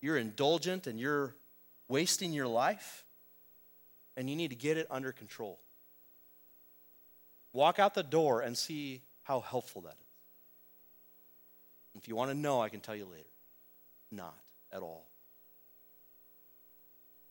you're 0.01 0.17
indulgent 0.17 0.87
and 0.87 0.99
you're 0.99 1.35
wasting 1.89 2.31
your 2.31 2.47
life, 2.47 3.03
and 4.15 4.29
you 4.29 4.35
need 4.35 4.49
to 4.49 4.55
get 4.55 4.77
it 4.77 4.87
under 4.89 5.11
control. 5.11 5.59
Walk 7.51 7.79
out 7.79 7.95
the 7.95 8.03
door 8.03 8.41
and 8.41 8.57
see 8.57 9.01
how 9.23 9.39
helpful 9.41 9.81
that 9.81 9.95
is. 9.99 10.05
If 11.95 12.07
you 12.07 12.15
want 12.15 12.31
to 12.31 12.37
know, 12.37 12.61
I 12.61 12.69
can 12.69 12.79
tell 12.79 12.95
you 12.95 13.05
later. 13.05 13.23
Not 14.11 14.37
at 14.71 14.81
all. 14.81 15.05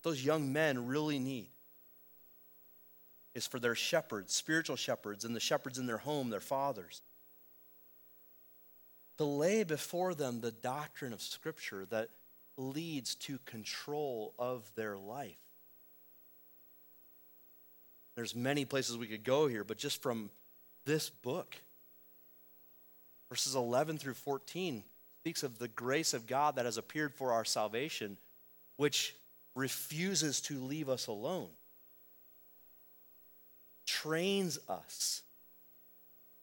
Those 0.02 0.24
young 0.24 0.52
men 0.52 0.86
really 0.86 1.18
need 1.18 1.48
is 3.34 3.46
for 3.46 3.58
their 3.58 3.74
shepherds, 3.74 4.34
spiritual 4.34 4.76
shepherds, 4.76 5.24
and 5.24 5.34
the 5.34 5.40
shepherds 5.40 5.78
in 5.78 5.86
their 5.86 5.98
home, 5.98 6.30
their 6.30 6.40
fathers, 6.40 7.02
to 9.18 9.24
lay 9.24 9.64
before 9.64 10.14
them 10.14 10.40
the 10.40 10.52
doctrine 10.52 11.12
of 11.12 11.20
Scripture 11.20 11.84
that 11.90 12.08
leads 12.56 13.14
to 13.16 13.38
control 13.44 14.32
of 14.38 14.70
their 14.74 14.96
life. 14.96 15.36
There's 18.16 18.34
many 18.34 18.64
places 18.64 18.96
we 18.96 19.06
could 19.06 19.24
go 19.24 19.46
here, 19.46 19.62
but 19.62 19.78
just 19.78 20.02
from 20.02 20.30
this 20.84 21.10
book, 21.10 21.56
verses 23.28 23.54
11 23.54 23.98
through 23.98 24.14
14 24.14 24.82
speaks 25.20 25.42
of 25.42 25.58
the 25.58 25.68
grace 25.68 26.14
of 26.14 26.26
God 26.26 26.56
that 26.56 26.64
has 26.64 26.78
appeared 26.78 27.14
for 27.14 27.32
our 27.32 27.44
salvation, 27.44 28.16
which 28.76 29.14
refuses 29.54 30.40
to 30.42 30.58
leave 30.58 30.88
us 30.88 31.06
alone, 31.06 31.50
trains 33.86 34.58
us 34.68 35.22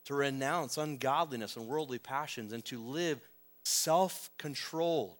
to 0.05 0.13
renounce 0.13 0.77
ungodliness 0.77 1.55
and 1.55 1.67
worldly 1.67 1.99
passions 1.99 2.53
and 2.53 2.63
to 2.65 2.81
live 2.81 3.19
self 3.63 4.29
controlled, 4.37 5.17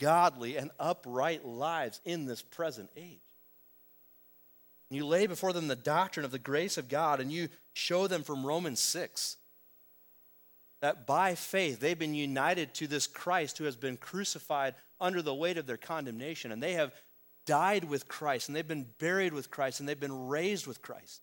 godly, 0.00 0.56
and 0.56 0.70
upright 0.78 1.44
lives 1.44 2.00
in 2.04 2.24
this 2.24 2.42
present 2.42 2.90
age. 2.96 3.20
You 4.90 5.06
lay 5.06 5.26
before 5.26 5.52
them 5.52 5.68
the 5.68 5.76
doctrine 5.76 6.24
of 6.24 6.30
the 6.30 6.38
grace 6.38 6.78
of 6.78 6.88
God, 6.88 7.20
and 7.20 7.30
you 7.30 7.48
show 7.74 8.06
them 8.06 8.22
from 8.22 8.46
Romans 8.46 8.80
6 8.80 9.36
that 10.80 11.06
by 11.06 11.34
faith 11.34 11.80
they've 11.80 11.98
been 11.98 12.14
united 12.14 12.72
to 12.74 12.86
this 12.86 13.06
Christ 13.06 13.58
who 13.58 13.64
has 13.64 13.76
been 13.76 13.96
crucified 13.96 14.74
under 15.00 15.22
the 15.22 15.34
weight 15.34 15.58
of 15.58 15.66
their 15.66 15.76
condemnation, 15.76 16.52
and 16.52 16.62
they 16.62 16.74
have 16.74 16.92
died 17.46 17.84
with 17.84 18.08
Christ, 18.08 18.48
and 18.48 18.56
they've 18.56 18.66
been 18.66 18.86
buried 18.98 19.32
with 19.32 19.50
Christ, 19.50 19.80
and 19.80 19.88
they've 19.88 19.98
been 19.98 20.28
raised 20.28 20.66
with 20.66 20.80
Christ. 20.80 21.22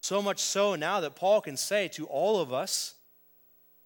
So 0.00 0.22
much 0.22 0.40
so 0.40 0.74
now 0.74 1.00
that 1.00 1.16
Paul 1.16 1.40
can 1.40 1.56
say 1.56 1.88
to 1.88 2.06
all 2.06 2.40
of 2.40 2.52
us, 2.52 2.94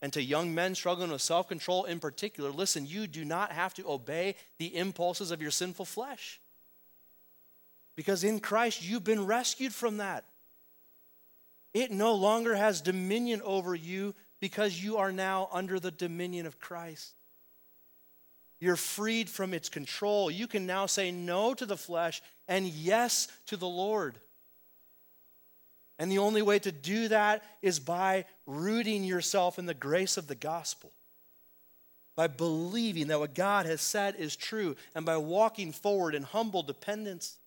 and 0.05 0.13
to 0.13 0.23
young 0.23 0.55
men 0.55 0.75
struggling 0.75 1.11
with 1.11 1.23
self 1.23 1.49
control 1.49 1.85
in 1.85 1.99
particular, 1.99 2.51
listen, 2.51 2.85
you 2.85 3.07
do 3.07 3.25
not 3.25 3.53
have 3.53 3.73
to 3.75 3.89
obey 3.89 4.35
the 4.59 4.77
impulses 4.77 5.31
of 5.31 5.41
your 5.41 5.51
sinful 5.51 5.87
flesh. 5.87 6.43
Because 7.97 8.23
in 8.23 8.39
Christ, 8.39 8.87
you've 8.87 9.03
been 9.03 9.25
rescued 9.25 9.73
from 9.73 9.97
that. 9.97 10.27
It 11.73 11.91
no 11.91 12.15
longer 12.15 12.55
has 12.55 12.83
dominion 12.83 13.41
over 13.45 13.75
you 13.75 14.15
because 14.41 14.83
you 14.83 14.99
are 14.99 15.11
now 15.11 15.49
under 15.51 15.81
the 15.81 15.91
dominion 15.91 16.45
of 16.45 16.59
Christ. 16.59 17.15
You're 18.61 18.77
freed 18.77 19.31
from 19.31 19.55
its 19.55 19.71
control. 19.71 20.31
You 20.31 20.47
can 20.47 20.67
now 20.67 20.85
say 20.85 21.13
no 21.13 21.55
to 21.55 21.65
the 21.65 21.79
flesh 21.79 22.21
and 22.47 22.67
yes 22.67 23.29
to 23.47 23.57
the 23.57 23.67
Lord. 23.67 24.19
And 25.99 26.11
the 26.11 26.19
only 26.19 26.43
way 26.43 26.59
to 26.59 26.73
do 26.73 27.09
that 27.09 27.45
is 27.63 27.79
by 27.79 28.25
rooting 28.47 29.05
yourself 29.05 29.59
in 29.59 29.67
the 29.67 29.75
grace 29.75 30.17
of 30.17 30.27
the 30.27 30.35
gospel, 30.35 30.93
by 32.17 32.27
believing 32.27 33.09
that 33.09 33.21
what 33.21 33.35
God 33.35 33.67
has 33.67 33.81
said 33.81 34.17
is 34.17 34.35
true, 34.35 34.77
and 34.95 35.07
by 35.07 35.17
walking 35.17 35.73
forward 35.73 36.15
in 36.15 36.25
humble 36.25 36.63
dependence, 36.63 37.39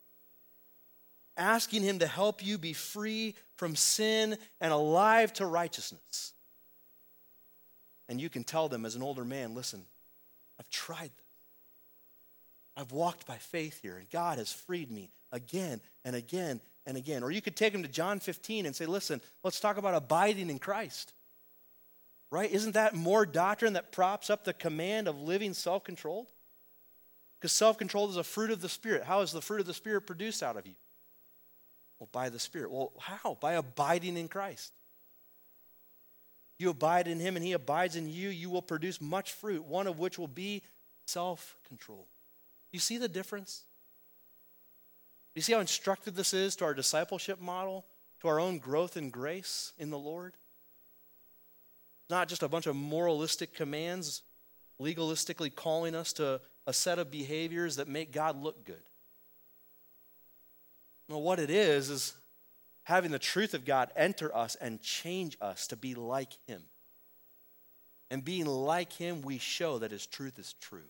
asking 1.36 1.84
Him 1.84 2.00
to 2.00 2.08
help 2.08 2.46
you 2.46 2.58
be 2.58 2.74
free 2.74 3.36
from 3.58 3.76
sin 3.76 4.38
and 4.62 4.72
alive 4.72 5.34
to 5.34 5.46
righteousness. 5.46 6.34
And 8.10 8.22
you 8.22 8.30
can 8.30 8.46
tell 8.46 8.70
them 8.70 8.86
as 8.86 8.96
an 8.96 9.04
older 9.04 9.26
man 9.26 9.56
listen, 9.56 9.84
I've 10.58 10.70
tried 10.70 11.12
this. 11.16 11.26
I've 12.78 12.92
walked 12.92 13.26
by 13.26 13.38
faith 13.38 13.82
here, 13.82 13.98
and 13.98 14.10
God 14.10 14.38
has 14.38 14.54
freed 14.54 14.90
me 14.92 15.10
again 15.32 15.82
and 16.06 16.16
again 16.16 16.62
and 16.88 16.98
again. 16.98 17.22
Or 17.22 17.30
you 17.30 17.42
could 17.42 17.56
take 17.56 17.74
them 17.74 17.84
to 17.84 17.90
John 17.90 18.20
15 18.20 18.66
and 18.66 18.76
say, 18.76 18.88
listen, 18.88 19.22
let's 19.44 19.60
talk 19.60 19.78
about 19.78 19.94
abiding 19.94 20.50
in 20.50 20.58
Christ. 20.58 21.14
Right? 22.32 22.50
Isn't 22.52 22.74
that 22.74 22.96
more 22.96 23.26
doctrine 23.26 23.74
that 23.74 23.92
props 23.92 24.30
up 24.30 24.44
the 24.44 24.54
command 24.54 25.08
of 25.08 25.22
living 25.22 25.54
self 25.54 25.84
controlled? 25.84 26.32
Because 27.40 27.52
self 27.52 27.78
control 27.78 28.10
is 28.10 28.18
a 28.18 28.24
fruit 28.24 28.52
of 28.52 28.62
the 28.62 28.70
Spirit. 28.70 29.04
How 29.04 29.22
is 29.22 29.32
the 29.32 29.42
fruit 29.42 29.60
of 29.60 29.68
the 29.68 29.74
Spirit 29.74 30.02
produced 30.02 30.42
out 30.42 30.58
of 30.58 30.66
you? 30.66 30.74
Well, 32.00 32.10
by 32.12 32.30
the 32.30 32.40
Spirit. 32.40 32.72
Well, 32.72 32.92
how? 33.00 33.38
By 33.40 33.54
abiding 33.54 34.18
in 34.18 34.28
Christ. 34.28 34.74
You 36.60 36.70
abide 36.70 37.08
in 37.08 37.20
Him 37.20 37.36
and 37.36 37.46
He 37.46 37.54
abides 37.54 37.96
in 37.96 38.10
you, 38.10 38.30
you 38.30 38.50
will 38.50 38.62
produce 38.62 39.00
much 39.00 39.32
fruit, 39.32 39.64
one 39.64 39.88
of 39.88 40.00
which 40.00 40.18
will 40.18 40.28
be 40.28 40.64
self 41.06 41.58
control. 41.68 42.08
You 42.74 42.80
see 42.80 42.98
the 42.98 43.08
difference? 43.08 43.64
You 45.38 45.44
see 45.44 45.54
how 45.54 45.60
instructive 45.60 46.16
this 46.16 46.34
is 46.34 46.56
to 46.56 46.66
our 46.66 46.74
discipleship 46.74 47.40
model, 47.40 47.86
to 48.22 48.28
our 48.28 48.40
own 48.40 48.58
growth 48.58 48.98
in 48.98 49.12
grace 49.12 49.72
in 49.78 49.92
the 49.92 50.00
Lord? 50.00 50.34
Not 52.10 52.28
just 52.28 52.42
a 52.42 52.48
bunch 52.48 52.66
of 52.66 52.76
moralistic 52.76 53.54
commands, 53.54 54.24
legalistically 54.82 55.54
calling 55.54 55.94
us 55.94 56.12
to 56.14 56.42
a 56.66 56.74
set 56.74 56.98
of 56.98 57.12
behaviors 57.12 57.76
that 57.76 57.88
make 57.88 58.12
God 58.12 58.42
look 58.42 58.66
good. 58.66 58.82
No, 61.08 61.20
what 61.20 61.38
it 61.38 61.52
is, 61.52 61.92
is 61.92 62.16
having 62.82 63.12
the 63.12 63.20
truth 63.20 63.54
of 63.54 63.64
God 63.64 63.92
enter 63.96 64.36
us 64.36 64.56
and 64.56 64.82
change 64.82 65.38
us 65.40 65.68
to 65.68 65.76
be 65.76 65.94
like 65.94 66.36
Him. 66.48 66.64
And 68.10 68.26
being 68.26 68.48
like 68.48 68.92
Him, 68.94 69.22
we 69.22 69.38
show 69.38 69.78
that 69.78 69.92
His 69.92 70.08
truth 70.08 70.40
is 70.40 70.54
true. 70.54 70.90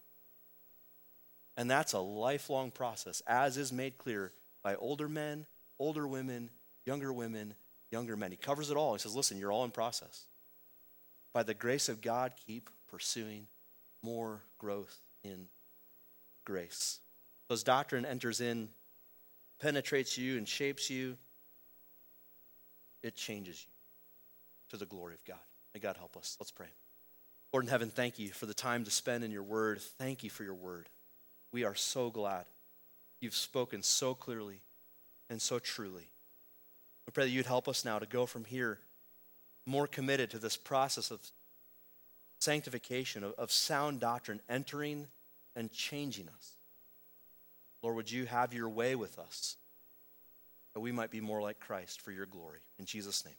And 1.57 1.69
that's 1.69 1.93
a 1.93 1.99
lifelong 1.99 2.69
process, 2.69 3.21
as 3.25 3.57
is 3.57 3.73
made 3.73 3.97
clear 3.97 4.31
by 4.63 4.75
older 4.75 5.09
men, 5.09 5.47
older 5.79 6.07
women, 6.07 6.51
younger 6.85 7.11
women, 7.11 7.55
younger 7.91 8.15
men. 8.15 8.29
He 8.29 8.37
covers 8.37 8.69
it 8.69 8.77
all. 8.77 8.93
He 8.93 8.99
says, 8.99 9.15
listen, 9.15 9.39
you're 9.39 9.51
all 9.51 9.65
in 9.65 9.71
process. 9.71 10.27
By 11.33 11.43
the 11.43 11.55
grace 11.55 11.89
of 11.89 12.01
God, 12.01 12.33
keep 12.45 12.69
pursuing 12.87 13.47
more 14.03 14.43
growth 14.59 14.99
in 15.23 15.47
grace. 16.45 16.99
As 17.49 17.63
doctrine 17.63 18.05
enters 18.05 18.39
in, 18.39 18.69
penetrates 19.59 20.17
you, 20.17 20.37
and 20.37 20.47
shapes 20.47 20.89
you, 20.89 21.17
it 23.01 23.15
changes 23.15 23.65
you 23.65 23.71
to 24.69 24.77
the 24.77 24.85
glory 24.85 25.15
of 25.15 25.23
God. 25.25 25.39
May 25.73 25.79
God 25.79 25.97
help 25.97 26.17
us. 26.17 26.37
Let's 26.39 26.51
pray. 26.51 26.67
Lord 27.53 27.63
in 27.63 27.69
heaven, 27.69 27.89
thank 27.89 28.19
you 28.19 28.29
for 28.29 28.45
the 28.45 28.53
time 28.53 28.83
to 28.83 28.91
spend 28.91 29.23
in 29.23 29.31
your 29.31 29.43
word. 29.43 29.81
Thank 29.97 30.23
you 30.23 30.29
for 30.29 30.43
your 30.43 30.53
word. 30.53 30.89
We 31.51 31.63
are 31.63 31.75
so 31.75 32.09
glad 32.09 32.45
you've 33.19 33.35
spoken 33.35 33.83
so 33.83 34.13
clearly 34.13 34.61
and 35.29 35.41
so 35.41 35.59
truly. 35.59 36.09
We 37.05 37.11
pray 37.11 37.25
that 37.25 37.31
you'd 37.31 37.45
help 37.45 37.67
us 37.67 37.85
now 37.85 37.99
to 37.99 38.05
go 38.05 38.25
from 38.25 38.45
here 38.45 38.79
more 39.65 39.87
committed 39.87 40.31
to 40.31 40.39
this 40.39 40.57
process 40.57 41.11
of 41.11 41.19
sanctification, 42.39 43.23
of, 43.23 43.33
of 43.37 43.51
sound 43.51 43.99
doctrine 43.99 44.39
entering 44.49 45.07
and 45.55 45.71
changing 45.71 46.29
us. 46.29 46.55
Lord, 47.83 47.95
would 47.95 48.11
you 48.11 48.25
have 48.25 48.53
your 48.53 48.69
way 48.69 48.95
with 48.95 49.19
us 49.19 49.57
that 50.73 50.79
we 50.79 50.91
might 50.91 51.11
be 51.11 51.21
more 51.21 51.41
like 51.41 51.59
Christ 51.59 52.01
for 52.01 52.11
your 52.11 52.25
glory? 52.25 52.59
In 52.79 52.85
Jesus' 52.85 53.25
name, 53.25 53.35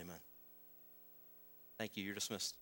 amen. 0.00 0.18
Thank 1.78 1.96
you. 1.96 2.04
You're 2.04 2.14
dismissed. 2.14 2.56